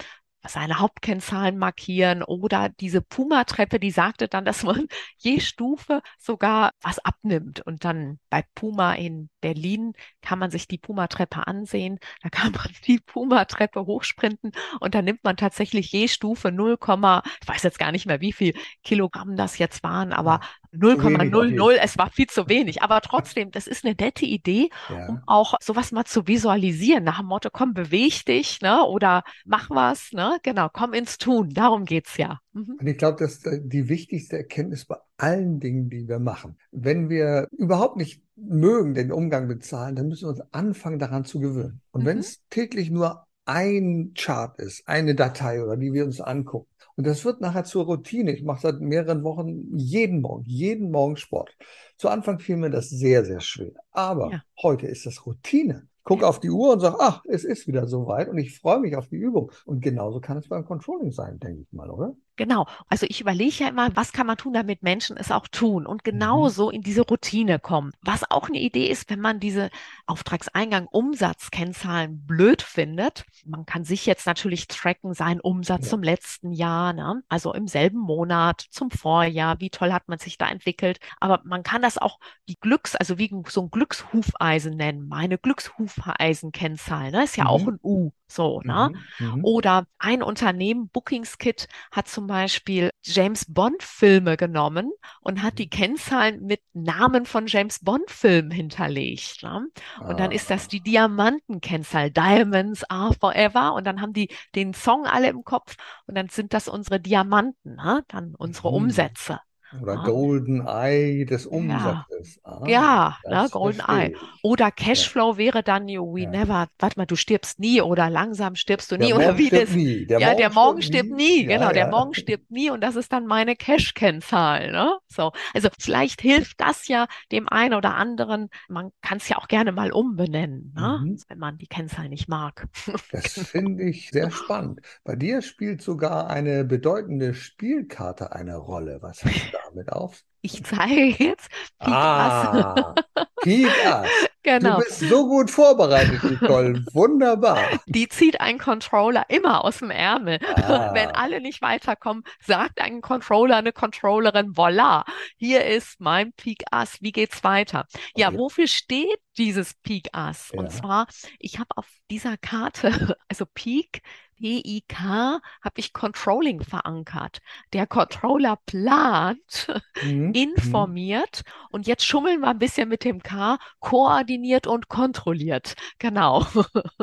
seine 0.49 0.79
Hauptkennzahlen 0.79 1.59
markieren 1.59 2.23
oder 2.23 2.69
diese 2.69 3.03
Puma-Treppe, 3.03 3.79
die 3.79 3.91
sagte 3.91 4.29
dann, 4.29 4.45
dass 4.45 4.63
man 4.63 4.87
je 5.19 5.41
Stufe 5.41 6.03
sogar 6.19 6.73
was 6.81 6.99
abnimmt. 7.01 7.61
Und 7.61 7.85
dann 7.85 8.19
bei 8.31 8.45
Puma 8.55 8.95
in 8.95 9.29
Berlin 9.41 9.95
kann 10.23 10.39
man 10.39 10.51
sich 10.51 10.69
die 10.69 10.79
Puma-Treppe 10.79 11.47
ansehen. 11.47 11.99
Da 12.23 12.29
kann 12.29 12.53
man 12.53 12.69
die 12.87 12.99
Puma-Treppe 12.99 13.87
hochsprinten 13.87 14.53
und 14.81 14.95
dann 14.95 15.05
nimmt 15.05 15.25
man 15.25 15.37
tatsächlich 15.37 15.93
je 15.93 16.09
Stufe 16.09 16.53
0, 16.53 16.79
ich 16.81 17.49
weiß 17.49 17.63
jetzt 17.63 17.79
gar 17.79 17.93
nicht 17.93 18.07
mehr, 18.07 18.21
wie 18.21 18.33
viel 18.33 18.55
Kilogramm 18.83 19.37
das 19.37 19.59
jetzt 19.59 19.83
waren, 19.83 20.13
aber 20.13 20.41
0,00, 20.73 21.79
es 21.83 21.99
war 21.99 22.11
viel 22.11 22.29
zu 22.29 22.49
wenig. 22.49 22.83
Aber 22.83 23.01
trotzdem, 23.01 23.51
das 23.51 23.67
ist 23.67 23.85
eine 23.85 23.95
nette 23.95 24.25
Idee, 24.25 24.71
ja. 24.89 25.07
um 25.09 25.23
auch 25.27 25.55
sowas 25.61 25.91
mal 25.93 26.05
zu 26.05 26.27
visualisieren. 26.27 27.05
Nach 27.05 27.19
dem 27.19 27.27
Motto, 27.27 27.51
komm, 27.53 27.75
beweg 27.75 28.25
dich, 28.25 28.61
ne? 28.61 28.85
Oder 28.85 29.25
mach 29.45 29.69
was, 29.71 30.13
ne? 30.13 30.39
Genau, 30.43 30.69
komm 30.73 30.93
ins 30.93 31.19
Tun. 31.19 31.51
Darum 31.51 31.85
geht's 31.85 32.17
ja. 32.17 32.41
Mhm. 32.53 32.77
Und 32.79 32.87
ich 32.87 32.99
glaube, 32.99 33.19
das 33.19 33.39
ist 33.39 33.49
die 33.65 33.89
wichtigste 33.89 34.39
Erkenntnis 34.39 34.85
bei 34.85 34.97
allen 35.23 35.61
Dingen, 35.61 35.91
die 35.91 36.09
wir 36.09 36.19
machen. 36.19 36.57
Wenn 36.71 37.09
wir 37.09 37.49
überhaupt 37.53 37.97
nicht 37.97 38.23
mögen 38.37 38.95
den 38.95 39.13
Umgang 39.13 39.47
mit 39.47 39.65
Zahlen, 39.65 39.97
dann 39.97 40.09
müssen 40.09 40.25
wir 40.25 40.31
uns 40.31 40.53
anfangen, 40.53 40.99
daran 40.99 41.25
zu 41.25 41.41
gewöhnen. 41.41 41.81
Und 41.91 42.03
mhm. 42.03 42.07
wenn 42.07 42.19
es 42.19 42.43
täglich 42.49 42.91
nur 42.91 43.25
ein 43.45 44.13
Chart 44.17 44.59
ist, 44.59 44.87
eine 44.87 45.15
Datei 45.15 45.63
oder 45.63 45.77
die 45.77 45.93
wir 45.93 46.05
uns 46.05 46.21
angucken, 46.21 46.71
und 46.97 47.07
das 47.07 47.25
wird 47.25 47.41
nachher 47.41 47.65
zur 47.65 47.87
Routine. 47.87 48.31
Ich 48.31 48.43
mache 48.43 48.61
seit 48.61 48.81
mehreren 48.83 49.25
Wochen 49.25 49.75
jeden 49.75 50.21
Morgen, 50.21 50.45
jeden 50.45 50.91
Morgen 50.91 51.17
Sport. 51.17 51.57
Zu 51.97 52.11
Anfang 52.11 52.39
fiel 52.41 52.57
mir 52.57 52.69
das 52.69 52.91
sehr, 52.91 53.25
sehr 53.25 53.41
schwer. 53.41 53.73
Aber 53.91 54.31
ja. 54.31 54.43
heute 54.63 54.87
ist 54.87 55.07
das 55.07 55.25
Routine. 55.25 55.89
Guck 56.03 56.23
auf 56.23 56.41
die 56.41 56.51
Uhr 56.51 56.75
und 56.75 56.81
sag, 56.81 56.97
ach, 56.99 57.23
es 57.27 57.45
ist 57.45 57.67
wieder 57.67 57.87
soweit 57.87 58.29
und 58.29 58.37
ich 58.37 58.59
freue 58.59 58.81
mich 58.81 58.97
auf 58.97 59.09
die 59.09 59.17
Übung. 59.17 59.51
Und 59.65 59.81
genauso 59.81 60.21
kann 60.21 60.37
es 60.37 60.49
beim 60.49 60.67
Controlling 60.67 61.11
sein, 61.11 61.39
denke 61.39 61.63
ich 61.63 61.73
mal, 61.73 61.89
oder? 61.89 62.15
Genau. 62.37 62.67
Also 62.89 63.07
ich 63.09 63.21
überlege 63.21 63.65
ja 63.65 63.69
immer, 63.69 63.95
was 63.95 64.13
kann 64.13 64.27
man 64.27 64.39
tun, 64.39 64.55
damit 64.55 64.83
Menschen 64.83 65.17
es 65.17 65.31
auch 65.31 65.47
tun 65.49 65.87
und 65.87 66.05
genauso 66.05 66.69
mhm. 66.69 66.77
in 66.77 66.83
diese 66.83 67.03
Routine 67.03 67.59
kommen. 67.59 67.93
Was 68.01 68.31
auch 68.31 68.49
eine 68.49 68.59
Idee 68.59 68.87
ist, 68.87 69.11
wenn 69.11 69.21
man 69.21 69.41
diese 69.41 69.71
Auftragseingang 70.07 70.87
Umsatzkennzahlen 70.87 72.27
blöd 72.27 72.63
findet. 72.63 73.27
Man 73.45 73.67
kann 73.67 73.85
sich 73.85 74.07
jetzt 74.07 74.27
natürlich 74.27 74.69
tracken, 74.69 75.13
seinen 75.13 75.41
Umsatz 75.41 75.85
ja. 75.85 75.91
zum 75.91 76.03
letzten 76.03 76.53
Jahr, 76.53 76.93
ne? 76.93 77.23
also 77.29 77.53
im 77.53 77.69
selben 77.69 77.99
Monat, 77.99 78.65
zum 78.71 78.91
Vorjahr, 78.91 79.61
wie 79.61 79.71
toll 79.71 79.93
hat 79.93 80.09
man 80.09 80.19
sich 80.19 80.39
da 80.39 80.49
entwickelt. 80.49 80.99
Aber 81.21 81.43
man 81.45 81.63
kann 81.63 81.83
das 81.83 81.99
auch 81.99 82.19
wie 82.47 82.57
Glücks, 82.61 82.97
also 82.97 83.19
wie 83.19 83.31
so 83.49 83.63
ein 83.63 83.71
Glückshufeisen 83.71 84.77
nennen. 84.77 85.09
Meine 85.09 85.37
Glückshufeisenkennzahl, 85.37 87.11
ne? 87.11 87.25
ist 87.25 87.37
ja 87.37 87.45
mhm. 87.45 87.51
auch 87.51 87.67
ein 87.67 87.79
U. 87.83 88.13
So, 88.31 88.61
ne? 88.61 88.93
Mhm, 89.19 89.27
mhm. 89.27 89.45
Oder 89.45 89.87
ein 89.99 90.23
Unternehmen, 90.23 90.89
Bookingskit, 90.89 91.69
hat 91.91 92.09
zum 92.09 92.27
Beispiel 92.27 92.91
James 93.03 93.45
Bond 93.49 93.83
Filme 93.83 94.37
genommen 94.37 94.93
und 95.21 95.43
hat 95.43 95.59
die 95.59 95.67
mhm. 95.67 95.71
Kennzahlen 95.71 96.47
mit 96.47 96.61
Namen 96.73 97.27
von 97.27 97.47
James 97.47 97.81
Bond 97.81 98.11
Filmen 98.11 98.51
hinterlegt. 98.51 99.43
Ne? 99.43 99.67
Und 100.01 100.07
ah. 100.07 100.15
dann 100.15 100.31
ist 100.31 100.51
das 100.51 100.67
ah. 100.67 100.69
die 100.69 100.81
Diamantenkennzahl, 100.81 102.11
Diamonds 102.11 102.85
are 102.85 103.15
forever. 103.15 103.75
Und 103.75 103.87
dann 103.87 104.01
haben 104.01 104.13
die 104.13 104.29
den 104.55 104.75
Song 104.75 105.07
alle 105.07 105.29
im 105.29 105.45
Kopf 105.45 105.77
und 106.07 106.15
dann 106.15 106.29
sind 106.29 106.55
das 106.55 106.69
unsere 106.69 107.01
Diamanten, 107.01 107.75
ne? 107.75 108.05
dann 108.09 108.35
unsere 108.37 108.69
mhm. 108.69 108.77
Umsätze. 108.77 109.41
Oder 109.81 110.01
ah. 110.01 110.05
Golden 110.05 110.67
Eye 110.67 111.25
des 111.25 111.47
Umsatzes. 111.47 112.41
Ja, 112.45 112.51
ah, 112.51 113.19
ja 113.27 113.43
ne, 113.43 113.49
Golden 113.51 113.83
Eye. 113.87 114.17
Oder 114.43 114.71
Cashflow 114.71 115.33
ja. 115.33 115.39
wäre 115.39 115.63
dann 115.63 115.89
You 115.89 116.15
We 116.15 116.23
ja. 116.23 116.31
Never, 116.31 116.69
warte 116.79 116.99
mal, 116.99 117.07
du 117.07 117.17
stirbst 117.17 117.61
nie 117.61 117.81
oder 117.81 118.11
langsam 118.11 118.57
stirbst 118.57 118.91
du 118.91 118.97
nie. 118.97 119.09
Der 119.09 119.17
oder 119.17 119.39
wie 119.39 119.49
das. 119.49 119.71
Nie. 119.71 120.07
Der 120.07 120.19
ja, 120.19 120.29
Morgen 120.29 120.39
der 120.39 120.51
Morgen 120.51 120.83
stirbt 120.83 121.11
nie. 121.11 121.43
nie. 121.43 121.47
Genau, 121.47 121.71
der 121.71 121.89
Morgen 121.89 122.15
stirbt 122.15 122.51
nie 122.51 122.71
und 122.71 122.81
das 122.81 122.97
ist 122.97 123.13
dann 123.13 123.27
meine 123.27 123.55
Cash-Kennzahl. 123.55 124.73
Ne? 124.73 124.99
So. 125.09 125.33
Also 125.55 125.69
vielleicht 125.79 126.21
hilft 126.21 126.61
das 126.61 126.89
ja 126.89 127.07
dem 127.31 127.49
einen 127.49 127.75
oder 127.75 127.95
anderen. 127.95 128.51
Man 128.69 128.91
kann 129.03 129.19
es 129.19 129.29
ja 129.29 129.39
auch 129.39 129.49
gerne 129.49 129.73
mal 129.73 129.93
umbenennen, 129.93 130.73
ne? 130.75 131.01
Mhm. 131.03 131.23
wenn 131.29 131.39
man 131.39 131.59
die 131.59 131.67
Kennzahl 131.67 132.09
nicht 132.09 132.29
mag. 132.29 132.67
Das 133.13 133.33
finde 133.51 133.85
ich 133.85 134.11
sehr 134.11 134.31
spannend. 134.31 134.81
Bei 135.05 135.15
dir 135.15 135.43
spielt 135.43 135.83
sogar 135.83 136.29
eine 136.29 136.65
bedeutende 136.65 137.35
Spielkarte 137.35 138.33
eine 138.33 138.57
Rolle. 138.57 138.99
Was 139.01 139.25
hast 139.25 139.35
du 139.35 139.53
da 139.53 139.60
damit 139.71 139.93
auf? 139.93 140.23
Ich 140.43 140.65
zeige 140.65 141.25
jetzt 141.25 141.51
Pikas. 141.79 141.93
Ah, 141.93 142.95
Pikas. 143.43 144.09
Genau. 144.43 144.79
Du 144.79 144.85
bist 144.85 145.01
so 145.01 145.29
gut 145.29 145.51
vorbereitet, 145.51 146.25
Nicole. 146.25 146.83
Wunderbar. 146.95 147.59
Die 147.85 148.09
zieht 148.09 148.41
ein 148.41 148.57
Controller 148.57 149.27
immer 149.29 149.63
aus 149.65 149.81
dem 149.81 149.91
Ärmel. 149.91 150.39
Ah. 150.57 150.91
Wenn 150.95 151.11
alle 151.11 151.43
nicht 151.43 151.61
weiterkommen, 151.61 152.25
sagt 152.47 152.81
ein 152.81 153.03
Controller, 153.03 153.57
eine 153.57 153.73
Controllerin, 153.73 154.57
voila, 154.57 155.05
hier 155.37 155.67
ist 155.67 156.01
mein 156.01 156.33
Peak 156.33 156.65
Ass. 156.71 156.97
Wie 157.03 157.13
geht's 157.13 157.45
weiter? 157.45 157.87
Ja, 158.17 158.29
okay. 158.29 158.39
wofür 158.39 158.67
steht 158.67 159.19
dieses 159.37 159.75
Peak 159.75 160.09
Ass? 160.13 160.51
Ja. 160.55 160.61
Und 160.61 160.73
zwar, 160.73 161.07
ich 161.39 161.59
habe 161.59 161.77
auf 161.77 161.87
dieser 162.11 162.39
Karte, 162.39 163.19
also 163.29 163.45
Peak, 163.45 164.01
PIK 164.41 164.95
habe 164.99 165.75
ich 165.77 165.93
Controlling 165.93 166.63
verankert. 166.63 167.41
Der 167.73 167.87
Controller 167.87 168.57
plant, 168.67 169.69
mhm. 170.03 170.11
mhm. 170.29 170.33
informiert 170.33 171.43
und 171.71 171.87
jetzt 171.87 172.05
schummeln 172.05 172.41
wir 172.41 172.49
ein 172.49 172.59
bisschen 172.59 172.89
mit 172.89 173.05
dem 173.05 173.23
K, 173.23 173.59
koordiniert 173.81 174.67
und 174.67 174.89
kontrolliert. 174.89 175.75
Genau. 175.99 176.47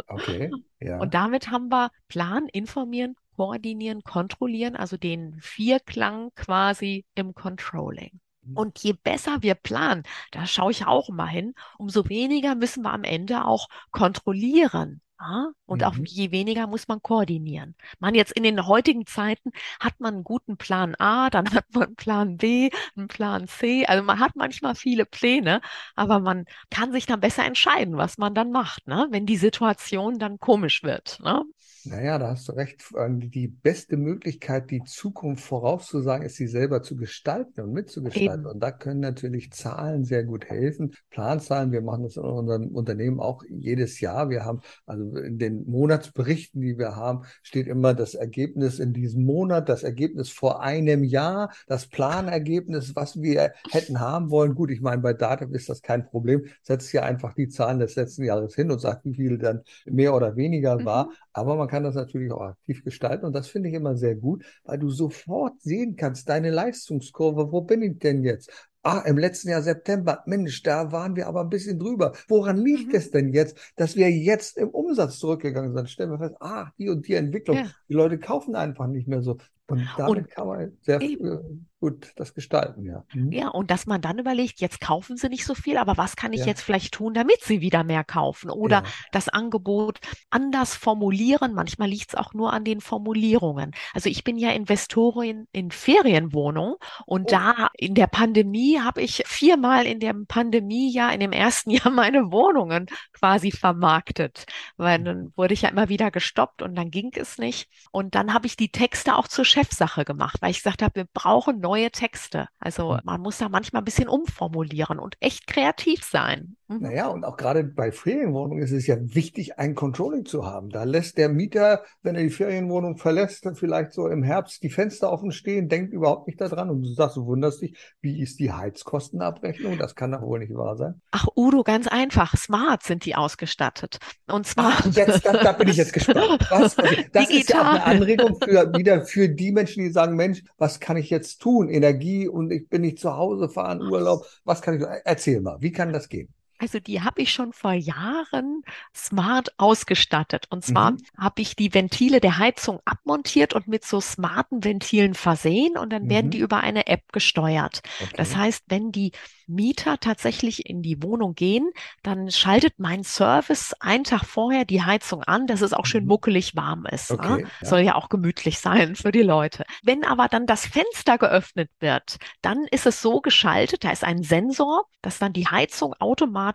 Okay. 0.08 0.52
Ja. 0.80 1.00
Und 1.00 1.13
damit 1.13 1.50
haben 1.50 1.69
wir 1.69 1.91
Plan, 2.08 2.47
informieren, 2.47 3.15
koordinieren, 3.36 4.04
kontrollieren, 4.04 4.76
also 4.76 4.97
den 4.97 5.39
Vierklang 5.41 6.32
quasi 6.36 7.06
im 7.15 7.34
Controlling. 7.34 8.19
Mhm. 8.41 8.58
Und 8.58 8.80
je 8.80 8.93
besser 8.93 9.41
wir 9.41 9.56
planen, 9.56 10.04
da 10.32 10.45
schaue 10.45 10.71
ich 10.71 10.86
auch 10.86 11.10
mal 11.10 11.28
hin, 11.28 11.54
umso 11.78 12.10
weniger 12.10 12.56
müssen 12.56 12.84
wir 12.84 12.93
am 12.93 13.04
Ende 13.04 13.45
auch 13.45 13.67
kontrollieren. 13.91 15.02
Ja, 15.19 15.51
und 15.65 15.82
mhm. 15.82 15.88
auch 15.88 15.95
je 16.06 16.32
weniger 16.32 16.67
muss 16.67 16.88
man 16.88 17.01
koordinieren. 17.01 17.75
Man 17.99 18.13
jetzt 18.13 18.34
in 18.34 18.43
den 18.43 18.67
heutigen 18.67 19.08
Zeiten 19.08 19.51
hat 19.80 19.99
man 19.99 20.15
einen 20.15 20.23
guten 20.23 20.58
Plan 20.58 20.93
A, 20.95 21.30
dann 21.30 21.45
hat 21.53 21.65
man 21.73 21.84
einen 21.84 21.95
Plan 21.95 22.38
B, 22.38 22.69
einen 22.95 23.08
Plan 23.08 23.47
C. 23.47 23.86
Also 23.86 24.03
man 24.03 24.19
hat 24.19 24.36
manchmal 24.36 24.75
viele 24.75 25.06
Pläne, 25.06 25.62
aber 25.95 26.19
man 26.19 26.45
kann 26.69 26.91
sich 26.91 27.08
dann 27.08 27.19
besser 27.19 27.45
entscheiden, 27.45 27.97
was 27.97 28.17
man 28.17 28.36
dann 28.36 28.51
macht, 28.51 28.88
ne? 28.88 29.08
wenn 29.10 29.25
die 29.25 29.38
Situation 29.38 30.19
dann 30.19 30.39
komisch 30.39 30.84
wird. 30.84 31.19
Ne? 31.23 31.43
Naja, 31.89 32.17
da 32.19 32.30
hast 32.30 32.47
du 32.49 32.53
recht. 32.53 32.84
Die 33.08 33.47
beste 33.47 33.97
Möglichkeit, 33.97 34.71
die 34.71 34.84
Zukunft 34.84 35.43
vorauszusagen, 35.43 36.25
ist 36.25 36.36
sie 36.36 36.47
selber 36.47 36.82
zu 36.82 36.95
gestalten 36.95 37.62
und 37.62 37.71
mitzugestalten. 37.71 38.41
Eben. 38.41 38.45
Und 38.45 38.60
da 38.60 38.71
können 38.71 38.99
natürlich 38.99 39.51
Zahlen 39.51 40.03
sehr 40.03 40.23
gut 40.23 40.45
helfen. 40.45 40.93
Planzahlen, 41.10 41.71
wir 41.71 41.82
machen 41.82 42.03
das 42.03 42.17
in 42.17 42.23
unserem 42.23 42.67
Unternehmen 42.75 43.19
auch 43.19 43.43
jedes 43.49 43.99
Jahr. 43.99 44.30
Wir 44.30 44.43
haben 44.43 44.62
also 44.86 45.07
in 45.15 45.38
den 45.38 45.70
Monatsberichten, 45.70 46.62
die 46.62 46.78
wir 46.78 46.96
haben, 46.96 47.24
steht 47.43 47.67
immer 47.67 47.93
das 47.93 48.15
Ergebnis 48.15 48.80
in 48.80 48.93
diesem 48.93 49.24
Monat, 49.26 49.70
das 49.70 49.84
Ergebnis 49.84 50.30
vor 50.30 50.62
einem 50.62 51.04
Jahr, 51.04 51.52
das 51.67 51.88
Planergebnis, 51.88 52.96
was 52.96 53.22
wir 53.22 53.54
hätten 53.72 54.00
haben 54.00 54.30
wollen. 54.30 54.56
Gut, 54.56 54.72
ich 54.72 54.82
meine, 54.82 55.02
bei 55.02 55.13
Dativ 55.13 55.52
ist 55.52 55.70
das 55.70 55.82
kein 55.82 56.06
Problem. 56.06 56.46
Setzt 56.62 56.91
ja 56.93 57.04
einfach 57.04 57.34
die 57.34 57.48
Zahlen 57.48 57.80
des 57.80 57.96
letzten 57.96 58.24
Jahres 58.24 58.56
hin 58.56 58.72
und 58.72 58.80
sagt, 58.80 59.06
wie 59.06 59.13
viel 59.15 59.38
dann 59.38 59.62
mehr 59.86 60.15
oder 60.15 60.36
weniger 60.36 60.84
war. 60.86 61.06
Mhm. 61.06 61.12
Aber 61.34 61.56
man 61.56 61.67
kann 61.67 61.84
das 61.84 61.96
natürlich 61.96 62.32
auch 62.32 62.41
aktiv 62.41 62.84
gestalten 62.84 63.26
und 63.26 63.34
das 63.34 63.48
finde 63.48 63.70
ich 63.70 63.76
immer 63.76 63.96
sehr 63.96 64.15
gut, 64.15 64.43
weil 64.63 64.80
du 64.80 64.89
sofort 64.89 65.62
sehen 65.62 65.96
kannst, 65.96 66.30
deine 66.30 66.50
Leistungskurve, 66.50 67.52
wo 67.52 67.62
bin 67.62 67.82
ich 67.82 68.00
denn 68.00 68.24
jetzt? 68.24 68.52
Ah, 68.88 69.04
im 69.06 69.17
letzten 69.17 69.50
Jahr 69.50 69.62
September, 69.62 70.23
Mensch, 70.26 70.63
da 70.63 70.93
waren 70.93 71.17
wir 71.17 71.28
aber 71.28 71.41
ein 71.41 71.50
bisschen 71.50 71.78
drüber. 71.78 72.13
Woran 72.30 72.58
liegt 72.58 72.89
mhm. 72.89 72.95
es 72.95 73.12
denn 73.12 73.34
jetzt, 73.34 73.58
dass 73.76 73.97
wir 73.97 74.10
jetzt 74.10 74.58
im 74.58 74.69
Umsatz 74.69 75.19
zurückgegangen 75.19 75.73
sind? 75.73 75.89
Stellen 75.89 76.12
wir 76.12 76.19
fest, 76.19 76.36
ah, 76.39 76.71
die 76.78 76.89
und 76.89 77.06
die 77.08 77.15
Entwicklung. 77.15 77.58
Ja. 77.58 77.67
Die 77.89 77.93
Leute 77.93 78.17
kaufen 78.17 78.56
einfach 78.56 78.88
nicht 78.88 79.08
mehr 79.08 79.21
so. 79.21 79.38
Und 79.67 79.86
damit 79.97 80.17
und 80.19 80.30
kann 80.30 80.47
man 80.47 80.78
sehr 80.82 81.02
eben. 81.02 81.67
Gut 81.80 82.13
das 82.16 82.34
gestalten, 82.34 82.84
ja. 82.86 83.04
Mhm. 83.13 83.32
Ja, 83.32 83.50
und 83.50 83.70
dass 83.70 83.86
man 83.86 84.02
dann 84.02 84.18
überlegt, 84.18 84.60
jetzt 84.62 84.82
kaufen 84.82 85.16
sie 85.16 85.30
nicht 85.30 85.46
so 85.46 85.54
viel, 85.54 85.78
aber 85.78 85.98
was 85.98 86.16
kann 86.16 86.34
ich 86.34 86.42
ja. 86.42 86.48
jetzt 86.48 86.62
vielleicht 86.62 86.94
tun, 86.94 87.13
damit 87.13 87.42
sie 87.42 87.62
wieder 87.62 87.84
mehr 87.84 88.04
kaufen? 88.04 88.50
Oder 88.50 88.78
ja. 88.78 88.84
das 89.12 89.30
Angebot 89.30 90.00
anders 90.30 90.76
formulieren. 90.76 91.54
Manchmal 91.54 91.90
liegt 91.90 92.10
es 92.10 92.16
auch 92.16 92.34
nur 92.34 92.52
an 92.52 92.63
den 92.63 92.82
Formulierungen. 92.82 93.74
Also 93.94 94.10
ich 94.10 94.24
bin 94.24 94.38
ja 94.38 94.52
Investorin 94.52 95.48
in 95.52 95.70
Ferienwohnungen 95.70 96.76
und 97.06 97.26
oh. 97.26 97.30
da 97.30 97.70
in 97.74 97.94
der 97.94 98.08
Pandemie 98.08 98.80
habe 98.80 99.02
ich 99.02 99.24
viermal 99.28 99.86
in 99.86 100.00
dem 100.00 100.26
Pandemiejahr, 100.26 101.13
in 101.13 101.20
dem 101.20 101.32
ersten 101.32 101.70
Jahr 101.72 101.92
meine 101.92 102.32
Wohnungen 102.32 102.88
quasi 103.13 103.52
vermarktet, 103.52 104.46
weil 104.78 105.00
mhm. 105.00 105.06
dann 105.06 105.34
wurde 105.36 105.54
ich 105.54 105.62
ja 105.62 105.70
immer 105.70 105.90
wieder 105.90 106.10
gestoppt 106.10 106.63
und 106.63 106.76
dann 106.76 106.90
ging 106.90 107.12
es 107.16 107.38
nicht. 107.38 107.70
Und 107.92 108.16
dann 108.16 108.34
habe 108.34 108.48
ich 108.48 108.58
die 108.58 108.72
Texte 108.72 109.16
auch 109.16 109.28
zur 109.28 109.46
Chefsache 109.46 110.06
gemacht, 110.06 110.38
weil 110.42 110.52
ich 110.52 110.58
gesagt 110.58 110.82
habe, 110.82 110.96
wir 110.96 111.06
brauchen 111.13 111.62
neue 111.67 111.91
Texte. 111.91 112.47
Also 112.60 112.95
hm. 112.95 113.01
man 113.03 113.21
muss 113.21 113.39
da 113.39 113.49
manchmal 113.49 113.82
ein 113.82 113.86
bisschen 113.86 114.08
umformulieren 114.08 114.99
und 114.99 115.17
echt 115.19 115.47
kreativ 115.47 116.06
sein. 116.06 116.56
Mhm. 116.69 116.80
Naja, 116.82 117.08
und 117.08 117.23
auch 117.23 117.38
gerade 117.38 117.63
bei 117.63 117.91
Ferienwohnungen 117.91 118.62
ist 118.62 118.71
es 118.71 118.88
ja 118.88 118.97
wichtig, 118.99 119.58
ein 119.58 119.73
Controlling 119.75 120.25
zu 120.25 120.45
haben. 120.45 120.69
Da 120.69 120.84
lässt 120.84 121.17
der 121.17 121.30
Mieter, 121.30 121.84
wenn 122.01 122.15
er 122.15 122.23
die 122.23 122.30
Ferienwohnung 122.30 122.97
verlässt, 122.97 123.45
dann 123.45 123.56
vielleicht 123.56 123.93
so 123.93 124.08
im 124.08 124.23
Herbst 124.23 124.63
die 124.63 124.69
Fenster 124.69 125.12
offen 125.12 125.32
stehen, 125.32 125.69
denkt 125.69 125.93
überhaupt 125.93 126.27
nicht 126.27 126.41
daran. 126.41 126.69
Und 126.69 126.84
du 126.84 126.93
sagst, 126.93 127.15
du 127.15 127.25
wunderst 127.25 127.62
dich, 127.62 127.77
wie 128.01 128.21
ist 128.21 128.39
die 128.39 128.51
Heizkostenabrechnung? 128.51 129.77
Das 129.77 129.95
kann 129.95 130.12
doch 130.12 130.21
wohl 130.21 130.39
nicht 130.39 130.53
wahr 130.53 130.75
sein. 130.75 131.01
Ach, 131.12 131.27
Udo, 131.36 131.63
ganz 131.63 131.88
einfach. 131.88 132.36
Smart 132.36 132.84
sind 132.84 133.06
die 133.06 133.15
ausgestattet. 133.15 133.99
Und 134.27 134.45
zwar. 134.45 134.73
Ach, 134.77 134.86
jetzt, 134.88 135.25
da, 135.25 135.34
da, 135.34 135.51
bin 135.53 135.69
ich 135.69 135.77
jetzt 135.77 135.93
gespannt. 135.93 136.47
Was, 136.49 136.77
also, 136.77 137.01
das 137.13 137.27
Digital. 137.27 137.39
ist 137.39 137.49
ja 137.49 137.62
auch 137.62 137.65
eine 137.67 137.84
Anregung 137.86 138.38
für, 138.43 138.73
wieder 138.75 139.06
für 139.06 139.30
die 139.30 139.51
Menschen, 139.51 139.84
die 139.84 139.89
sagen, 139.89 140.15
Mensch, 140.15 140.43
was 140.58 140.80
kann 140.80 140.97
ich 140.97 141.10
jetzt 141.10 141.41
tun? 141.41 141.57
Energie 141.63 142.28
und 142.28 142.52
ich 142.52 142.70
bin 142.70 142.82
nicht 142.82 143.00
zu 143.00 143.15
Hause, 143.17 143.50
fahren 143.50 143.82
Urlaub. 143.82 144.26
Was 144.43 144.62
kann 144.62 144.80
ich, 144.80 144.86
erzähl 145.06 145.41
mal, 145.41 145.58
wie 145.62 145.72
kann 145.72 145.93
das 145.93 146.10
gehen? 146.10 146.34
Also 146.60 146.80
die 146.80 147.02
habe 147.02 147.22
ich 147.22 147.32
schon 147.32 147.54
vor 147.54 147.74
Jahren 147.74 148.63
smart 148.96 149.50
ausgestattet. 149.58 150.48
Und 150.50 150.65
zwar 150.65 150.91
mhm. 150.91 150.98
habe 151.17 151.41
ich 151.41 151.56
die 151.56 151.74
Ventile 151.74 152.20
der 152.20 152.38
Heizung 152.38 152.80
abmontiert 152.86 153.54
und 153.54 153.67
mit 153.67 153.86
so 153.86 154.02
smarten 154.02 154.63
Ventilen 154.63 155.13
versehen 155.13 155.78
und 155.78 155.91
dann 155.91 156.06
mhm. 156.06 156.10
werden 156.10 156.32
die 156.32 156.39
über 156.39 156.62
eine 156.62 156.88
App 156.88 157.12
gesteuert. 157.13 157.82
Okay. 158.02 158.13
Das 158.17 158.36
heißt, 158.36 158.63
wenn 158.67 158.91
die 158.91 159.12
Mieter 159.48 160.00
tatsächlich 160.00 160.70
in 160.70 160.82
die 160.82 161.02
Wohnung 161.02 161.34
gehen, 161.34 161.72
dann 162.04 162.30
schaltet 162.32 162.74
mein 162.78 163.04
Service 163.04 163.74
einen 163.80 164.04
Tag 164.04 164.26
vorher 164.26 164.65
die 164.65 164.84
Heizung 164.84 165.24
an, 165.24 165.48
dass 165.48 165.62
es 165.62 165.74
auch 165.74 165.86
schön 165.86 166.04
mhm. 166.04 166.10
muckelig 166.10 166.56
warm 166.56 166.86
ist. 166.86 167.12
Ne? 167.12 167.17
Okay, 167.17 167.41
ne? 167.43 167.50
ja. 167.62 167.67
Soll 167.67 167.80
ja 167.82 167.96
auch 167.96 168.10
gemütlich 168.10 168.60
sein 168.60 168.96
für 168.96 169.12
die 169.12 169.22
Leute. 169.22 169.63
Wenn 169.84 170.04
aber 170.04 170.28
dann 170.28 170.46
das 170.46 170.65
Fenster 170.65 171.17
geöffnet 171.17 171.72
wird, 171.80 172.17
dann 172.41 172.65
ist 172.72 172.86
es 172.86 173.02
so 173.02 173.22
geschaltet, 173.22 173.84
da 173.84 173.91
ist 173.91 174.04
ein 174.04 174.24
Sensor, 174.24 174.84
dass 175.02 175.20
dann 175.20 175.34
die 175.34 175.48
Heizung 175.48 175.93
automatisch 175.93 176.46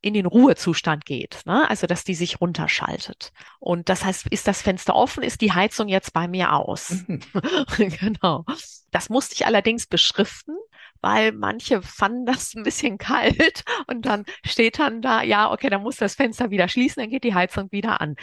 in 0.00 0.14
den 0.14 0.26
Ruhezustand 0.26 1.04
geht, 1.04 1.42
ne? 1.44 1.68
also 1.68 1.86
dass 1.86 2.04
die 2.04 2.14
sich 2.14 2.40
runterschaltet. 2.40 3.32
Und 3.58 3.88
das 3.88 4.04
heißt, 4.04 4.28
ist 4.28 4.46
das 4.46 4.62
Fenster 4.62 4.94
offen, 4.94 5.22
ist 5.22 5.40
die 5.40 5.52
Heizung 5.52 5.88
jetzt 5.88 6.12
bei 6.12 6.28
mir 6.28 6.52
aus. 6.52 7.04
Mhm. 7.06 7.20
genau. 7.76 8.44
Das 8.90 9.08
musste 9.08 9.34
ich 9.34 9.46
allerdings 9.46 9.86
beschriften, 9.86 10.56
weil 11.00 11.32
manche 11.32 11.82
fanden 11.82 12.26
das 12.26 12.54
ein 12.54 12.62
bisschen 12.62 12.98
kalt 12.98 13.64
und 13.86 14.06
dann 14.06 14.24
steht 14.44 14.78
dann 14.78 15.02
da, 15.02 15.22
ja, 15.22 15.50
okay, 15.50 15.70
dann 15.70 15.82
muss 15.82 15.96
das 15.96 16.14
Fenster 16.14 16.50
wieder 16.50 16.68
schließen, 16.68 17.02
dann 17.02 17.10
geht 17.10 17.24
die 17.24 17.34
Heizung 17.34 17.70
wieder 17.70 18.00
an. 18.00 18.16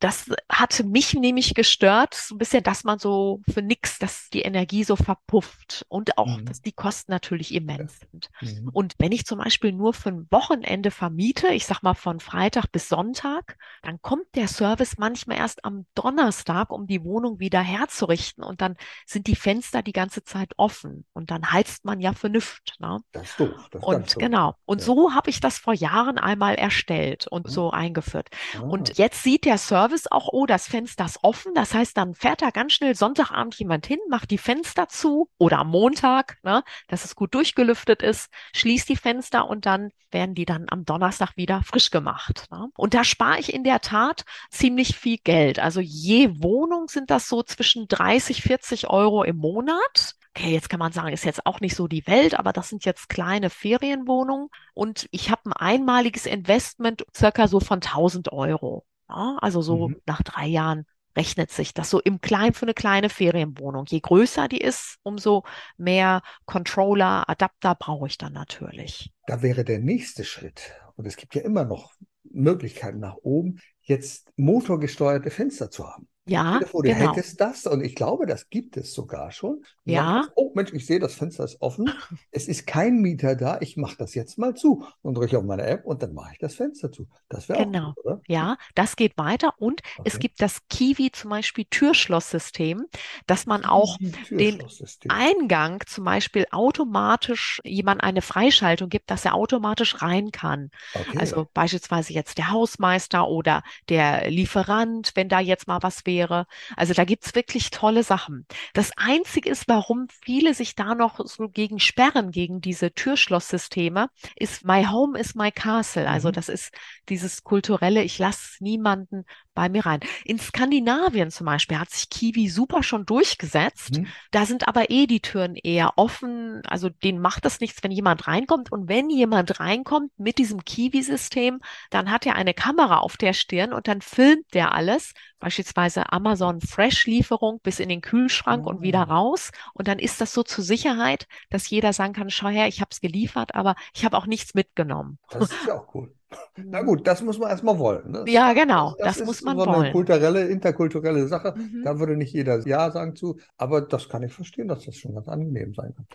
Das 0.00 0.30
hatte 0.50 0.84
mich 0.84 1.14
nämlich 1.14 1.54
gestört, 1.54 2.14
so 2.14 2.34
ein 2.34 2.38
bisschen, 2.38 2.62
dass 2.62 2.84
man 2.84 2.98
so 2.98 3.40
für 3.48 3.62
nix, 3.62 3.98
dass 3.98 4.28
die 4.30 4.42
Energie 4.42 4.84
so 4.84 4.96
verpufft 4.96 5.84
und 5.88 6.18
auch, 6.18 6.38
mhm. 6.38 6.46
dass 6.46 6.60
die 6.60 6.72
Kosten 6.72 7.12
natürlich 7.12 7.54
immens 7.54 8.00
sind. 8.00 8.30
Mhm. 8.40 8.70
Und 8.72 8.94
wenn 8.98 9.12
ich 9.12 9.26
zum 9.26 9.38
Beispiel 9.38 9.72
nur 9.72 9.94
für 9.94 10.10
ein 10.10 10.26
Wochenende 10.30 10.90
vermiete, 10.90 11.48
ich 11.48 11.66
sag 11.66 11.82
mal 11.82 11.94
von 11.94 12.20
Freitag 12.20 12.70
bis 12.72 12.88
Sonntag, 12.88 13.56
dann 13.82 14.00
kommt 14.02 14.26
der 14.34 14.48
Service 14.48 14.98
manchmal 14.98 15.38
erst 15.38 15.64
am 15.64 15.86
Donnerstag, 15.94 16.70
um 16.70 16.86
die 16.86 17.04
Wohnung 17.04 17.40
wieder 17.40 17.60
herzurichten 17.60 18.44
und 18.44 18.60
dann 18.60 18.76
sind 19.06 19.26
die 19.26 19.36
Fenster 19.36 19.82
die 19.82 19.92
ganze 19.92 20.24
Zeit 20.24 20.52
offen 20.56 21.04
und 21.12 21.30
dann 21.30 21.52
heizt 21.52 21.84
man 21.84 22.00
ja 22.00 22.12
vernünft. 22.18 22.74
Ne? 22.78 23.00
Das 23.12 23.30
ist 23.30 23.40
doof. 23.40 23.68
Das 23.70 23.82
und 23.82 24.16
genau. 24.16 24.54
Und 24.64 24.80
ja. 24.80 24.84
so 24.84 25.14
habe 25.14 25.30
ich 25.30 25.40
das 25.40 25.58
vor 25.58 25.74
Jahren 25.74 26.18
einmal 26.18 26.54
erstellt 26.56 27.26
und 27.26 27.46
mhm. 27.46 27.50
so 27.50 27.70
eingeführt. 27.70 28.28
Ah. 28.56 28.62
Und 28.62 28.98
jetzt 28.98 29.22
sieht 29.22 29.44
der 29.44 29.58
Service 29.58 30.06
auch, 30.10 30.28
oh, 30.32 30.46
das 30.46 30.68
Fenster 30.68 31.04
ist 31.04 31.18
offen. 31.22 31.54
Das 31.54 31.74
heißt, 31.74 31.96
dann 31.96 32.14
fährt 32.14 32.42
da 32.42 32.50
ganz 32.50 32.72
schnell 32.72 32.94
Sonntagabend 32.94 33.54
jemand 33.56 33.86
hin, 33.86 33.98
macht 34.08 34.30
die 34.30 34.38
Fenster 34.38 34.88
zu 34.88 35.28
oder 35.38 35.58
am 35.58 35.70
Montag, 35.70 36.38
ne, 36.42 36.62
dass 36.88 37.04
es 37.04 37.14
gut 37.14 37.34
durchgelüftet 37.34 38.02
ist, 38.02 38.30
schließt 38.54 38.88
die 38.88 38.96
Fenster 38.96 39.48
und 39.48 39.66
dann 39.66 39.90
werden 40.10 40.34
die 40.34 40.44
dann 40.44 40.66
am 40.68 40.84
Donnerstag 40.84 41.36
wieder 41.36 41.62
frisch 41.62 41.90
gemacht. 41.90 42.46
Ne? 42.50 42.68
Und 42.76 42.94
da 42.94 43.04
spare 43.04 43.38
ich 43.38 43.52
in 43.52 43.64
der 43.64 43.80
Tat 43.80 44.24
ziemlich 44.50 44.96
viel 44.96 45.18
Geld. 45.18 45.58
Also 45.58 45.80
je 45.80 46.30
Wohnung 46.42 46.88
sind 46.88 47.10
das 47.10 47.28
so 47.28 47.42
zwischen 47.42 47.88
30, 47.88 48.42
40 48.42 48.88
Euro 48.88 49.22
im 49.22 49.36
Monat 49.36 50.14
okay, 50.34 50.52
jetzt 50.52 50.68
kann 50.68 50.78
man 50.78 50.92
sagen, 50.92 51.12
ist 51.12 51.24
jetzt 51.24 51.46
auch 51.46 51.60
nicht 51.60 51.74
so 51.74 51.88
die 51.88 52.06
Welt, 52.06 52.38
aber 52.38 52.52
das 52.52 52.68
sind 52.68 52.84
jetzt 52.84 53.08
kleine 53.08 53.50
Ferienwohnungen 53.50 54.48
und 54.74 55.08
ich 55.10 55.30
habe 55.30 55.42
ein 55.46 55.52
einmaliges 55.52 56.26
Investment 56.26 57.04
circa 57.16 57.48
so 57.48 57.60
von 57.60 57.80
1000 57.80 58.32
Euro. 58.32 58.84
Ja, 59.08 59.38
also 59.40 59.62
so 59.62 59.88
mhm. 59.88 59.96
nach 60.06 60.22
drei 60.22 60.46
Jahren 60.46 60.86
rechnet 61.16 61.50
sich 61.50 61.74
das 61.74 61.90
so 61.90 62.00
im 62.00 62.20
Kleinen 62.20 62.54
für 62.54 62.66
eine 62.66 62.74
kleine 62.74 63.08
Ferienwohnung. 63.08 63.86
Je 63.88 64.00
größer 64.00 64.48
die 64.48 64.60
ist, 64.60 64.98
umso 65.02 65.44
mehr 65.76 66.22
Controller, 66.44 67.28
Adapter 67.28 67.74
brauche 67.74 68.06
ich 68.06 68.18
dann 68.18 68.34
natürlich. 68.34 69.10
Da 69.26 69.42
wäre 69.42 69.64
der 69.64 69.80
nächste 69.80 70.24
Schritt, 70.24 70.72
und 70.96 71.06
es 71.06 71.16
gibt 71.16 71.34
ja 71.34 71.42
immer 71.42 71.64
noch 71.64 71.92
Möglichkeiten 72.22 73.00
nach 73.00 73.16
oben, 73.22 73.60
jetzt 73.80 74.30
motorgesteuerte 74.36 75.30
Fenster 75.30 75.70
zu 75.70 75.88
haben. 75.88 76.08
Ja, 76.28 76.60
vor, 76.66 76.82
du 76.82 76.92
genau. 76.92 77.14
hättest 77.14 77.40
das 77.40 77.66
und 77.66 77.84
ich 77.84 77.94
glaube, 77.94 78.26
das 78.26 78.50
gibt 78.50 78.76
es 78.76 78.92
sogar 78.92 79.30
schon. 79.30 79.62
Du 79.84 79.92
ja. 79.92 80.22
Sagst, 80.22 80.32
oh 80.34 80.52
Mensch, 80.54 80.72
ich 80.72 80.86
sehe, 80.86 80.98
das 80.98 81.14
Fenster 81.14 81.44
ist 81.44 81.60
offen. 81.60 81.90
es 82.30 82.48
ist 82.48 82.66
kein 82.66 83.00
Mieter 83.00 83.36
da. 83.36 83.58
Ich 83.60 83.76
mache 83.76 83.96
das 83.96 84.14
jetzt 84.14 84.38
mal 84.38 84.54
zu 84.54 84.84
und 85.02 85.14
drücke 85.14 85.38
auf 85.38 85.44
meine 85.44 85.64
App 85.64 85.84
und 85.84 86.02
dann 86.02 86.14
mache 86.14 86.32
ich 86.32 86.38
das 86.38 86.54
Fenster 86.54 86.92
zu. 86.92 87.06
Das 87.28 87.48
wäre 87.48 87.64
genau. 87.64 87.92
Gut, 87.94 88.04
oder? 88.04 88.20
Ja, 88.26 88.56
das 88.74 88.96
geht 88.96 89.16
weiter 89.16 89.54
und 89.58 89.80
okay. 89.98 90.02
es 90.04 90.18
gibt 90.18 90.42
das 90.42 90.60
Kiwi 90.68 91.10
zum 91.12 91.30
Beispiel 91.30 91.64
Türschlosssystem, 91.70 92.86
dass 93.26 93.46
man 93.46 93.64
auch 93.64 93.96
den 94.30 94.62
Eingang 95.08 95.82
zum 95.86 96.04
Beispiel 96.04 96.46
automatisch 96.50 97.60
jemand 97.64 98.02
eine 98.02 98.22
Freischaltung 98.22 98.88
gibt, 98.88 99.10
dass 99.10 99.24
er 99.24 99.34
automatisch 99.34 100.02
rein 100.02 100.32
kann. 100.32 100.70
Okay. 100.94 101.18
Also 101.18 101.48
beispielsweise 101.54 102.12
jetzt 102.12 102.38
der 102.38 102.50
Hausmeister 102.50 103.28
oder 103.28 103.62
der 103.88 104.30
Lieferant, 104.30 105.12
wenn 105.14 105.28
da 105.28 105.40
jetzt 105.40 105.66
mal 105.66 105.82
was 105.82 106.04
wäre 106.06 106.17
wäre. 106.18 106.46
Also 106.76 106.94
da 106.94 107.04
gibt's 107.04 107.34
wirklich 107.34 107.70
tolle 107.70 108.02
Sachen. 108.02 108.46
Das 108.72 108.90
Einzige 108.96 109.48
ist, 109.50 109.68
warum 109.68 110.08
viele 110.22 110.52
sich 110.52 110.74
da 110.74 110.94
noch 110.94 111.20
so 111.24 111.48
gegen 111.48 111.78
sperren, 111.78 112.32
gegen 112.32 112.60
diese 112.60 112.92
Türschlosssysteme, 112.92 114.08
ist 114.34 114.64
My 114.64 114.84
Home 114.86 115.18
is 115.18 115.34
my 115.34 115.52
Castle. 115.52 116.08
Also 116.08 116.28
mhm. 116.28 116.32
das 116.32 116.48
ist 116.48 116.74
dieses 117.08 117.44
kulturelle, 117.44 118.02
ich 118.02 118.18
lasse 118.18 118.62
niemanden 118.62 119.24
bei 119.58 119.68
mir 119.68 119.84
rein. 119.86 119.98
In 120.24 120.38
Skandinavien 120.38 121.32
zum 121.32 121.46
Beispiel 121.46 121.80
hat 121.80 121.90
sich 121.90 122.08
Kiwi 122.08 122.48
super 122.48 122.84
schon 122.84 123.04
durchgesetzt. 123.06 123.98
Mhm. 123.98 124.06
Da 124.30 124.46
sind 124.46 124.68
aber 124.68 124.88
eh 124.88 125.08
die 125.08 125.20
Türen 125.20 125.56
eher 125.56 125.94
offen. 125.96 126.62
Also 126.64 126.88
denen 126.88 127.18
macht 127.18 127.44
das 127.44 127.58
nichts, 127.58 127.82
wenn 127.82 127.90
jemand 127.90 128.28
reinkommt. 128.28 128.70
Und 128.70 128.88
wenn 128.88 129.10
jemand 129.10 129.58
reinkommt 129.58 130.12
mit 130.16 130.38
diesem 130.38 130.64
Kiwi-System, 130.64 131.58
dann 131.90 132.12
hat 132.12 132.24
er 132.24 132.36
eine 132.36 132.54
Kamera 132.54 132.98
auf 132.98 133.16
der 133.16 133.32
Stirn 133.32 133.72
und 133.72 133.88
dann 133.88 134.00
filmt 134.00 134.46
der 134.54 134.74
alles. 134.74 135.12
Beispielsweise 135.40 136.12
Amazon 136.12 136.60
Fresh-Lieferung 136.60 137.58
bis 137.60 137.80
in 137.80 137.88
den 137.88 138.00
Kühlschrank 138.00 138.62
mhm. 138.62 138.68
und 138.68 138.80
wieder 138.82 139.08
ah. 139.08 139.14
raus. 139.14 139.50
Und 139.74 139.88
dann 139.88 139.98
ist 139.98 140.20
das 140.20 140.32
so 140.32 140.44
zur 140.44 140.62
Sicherheit, 140.62 141.26
dass 141.50 141.68
jeder 141.68 141.92
sagen 141.92 142.12
kann, 142.12 142.30
schau 142.30 142.48
her, 142.48 142.68
ich 142.68 142.80
habe 142.80 142.90
es 142.92 143.00
geliefert, 143.00 143.56
aber 143.56 143.74
ich 143.92 144.04
habe 144.04 144.16
auch 144.16 144.26
nichts 144.26 144.54
mitgenommen. 144.54 145.18
Das 145.30 145.50
ist 145.50 145.66
ja 145.66 145.74
auch 145.74 145.92
cool. 145.96 146.14
Na 146.56 146.82
gut, 146.82 147.06
das 147.06 147.22
muss 147.22 147.38
man 147.38 147.50
erstmal 147.50 147.78
wollen. 147.78 148.10
Ne? 148.10 148.24
Ja, 148.26 148.52
genau, 148.52 148.94
das, 148.98 149.06
das, 149.06 149.18
das 149.18 149.26
muss 149.26 149.42
man 149.42 149.58
so 149.58 149.66
wollen. 149.66 149.82
Eine 149.82 149.92
kulturelle, 149.92 150.48
interkulturelle 150.48 151.26
Sache. 151.26 151.54
Mhm. 151.56 151.84
Da 151.84 151.98
würde 151.98 152.16
nicht 152.16 152.32
jeder 152.32 152.66
Ja 152.66 152.90
sagen 152.90 153.16
zu, 153.16 153.38
aber 153.56 153.80
das 153.80 154.08
kann 154.08 154.22
ich 154.22 154.32
verstehen, 154.32 154.68
dass 154.68 154.84
das 154.84 154.96
schon 154.96 155.14
ganz 155.14 155.28
angenehm 155.28 155.74
sein 155.74 155.94
kann. 155.94 156.06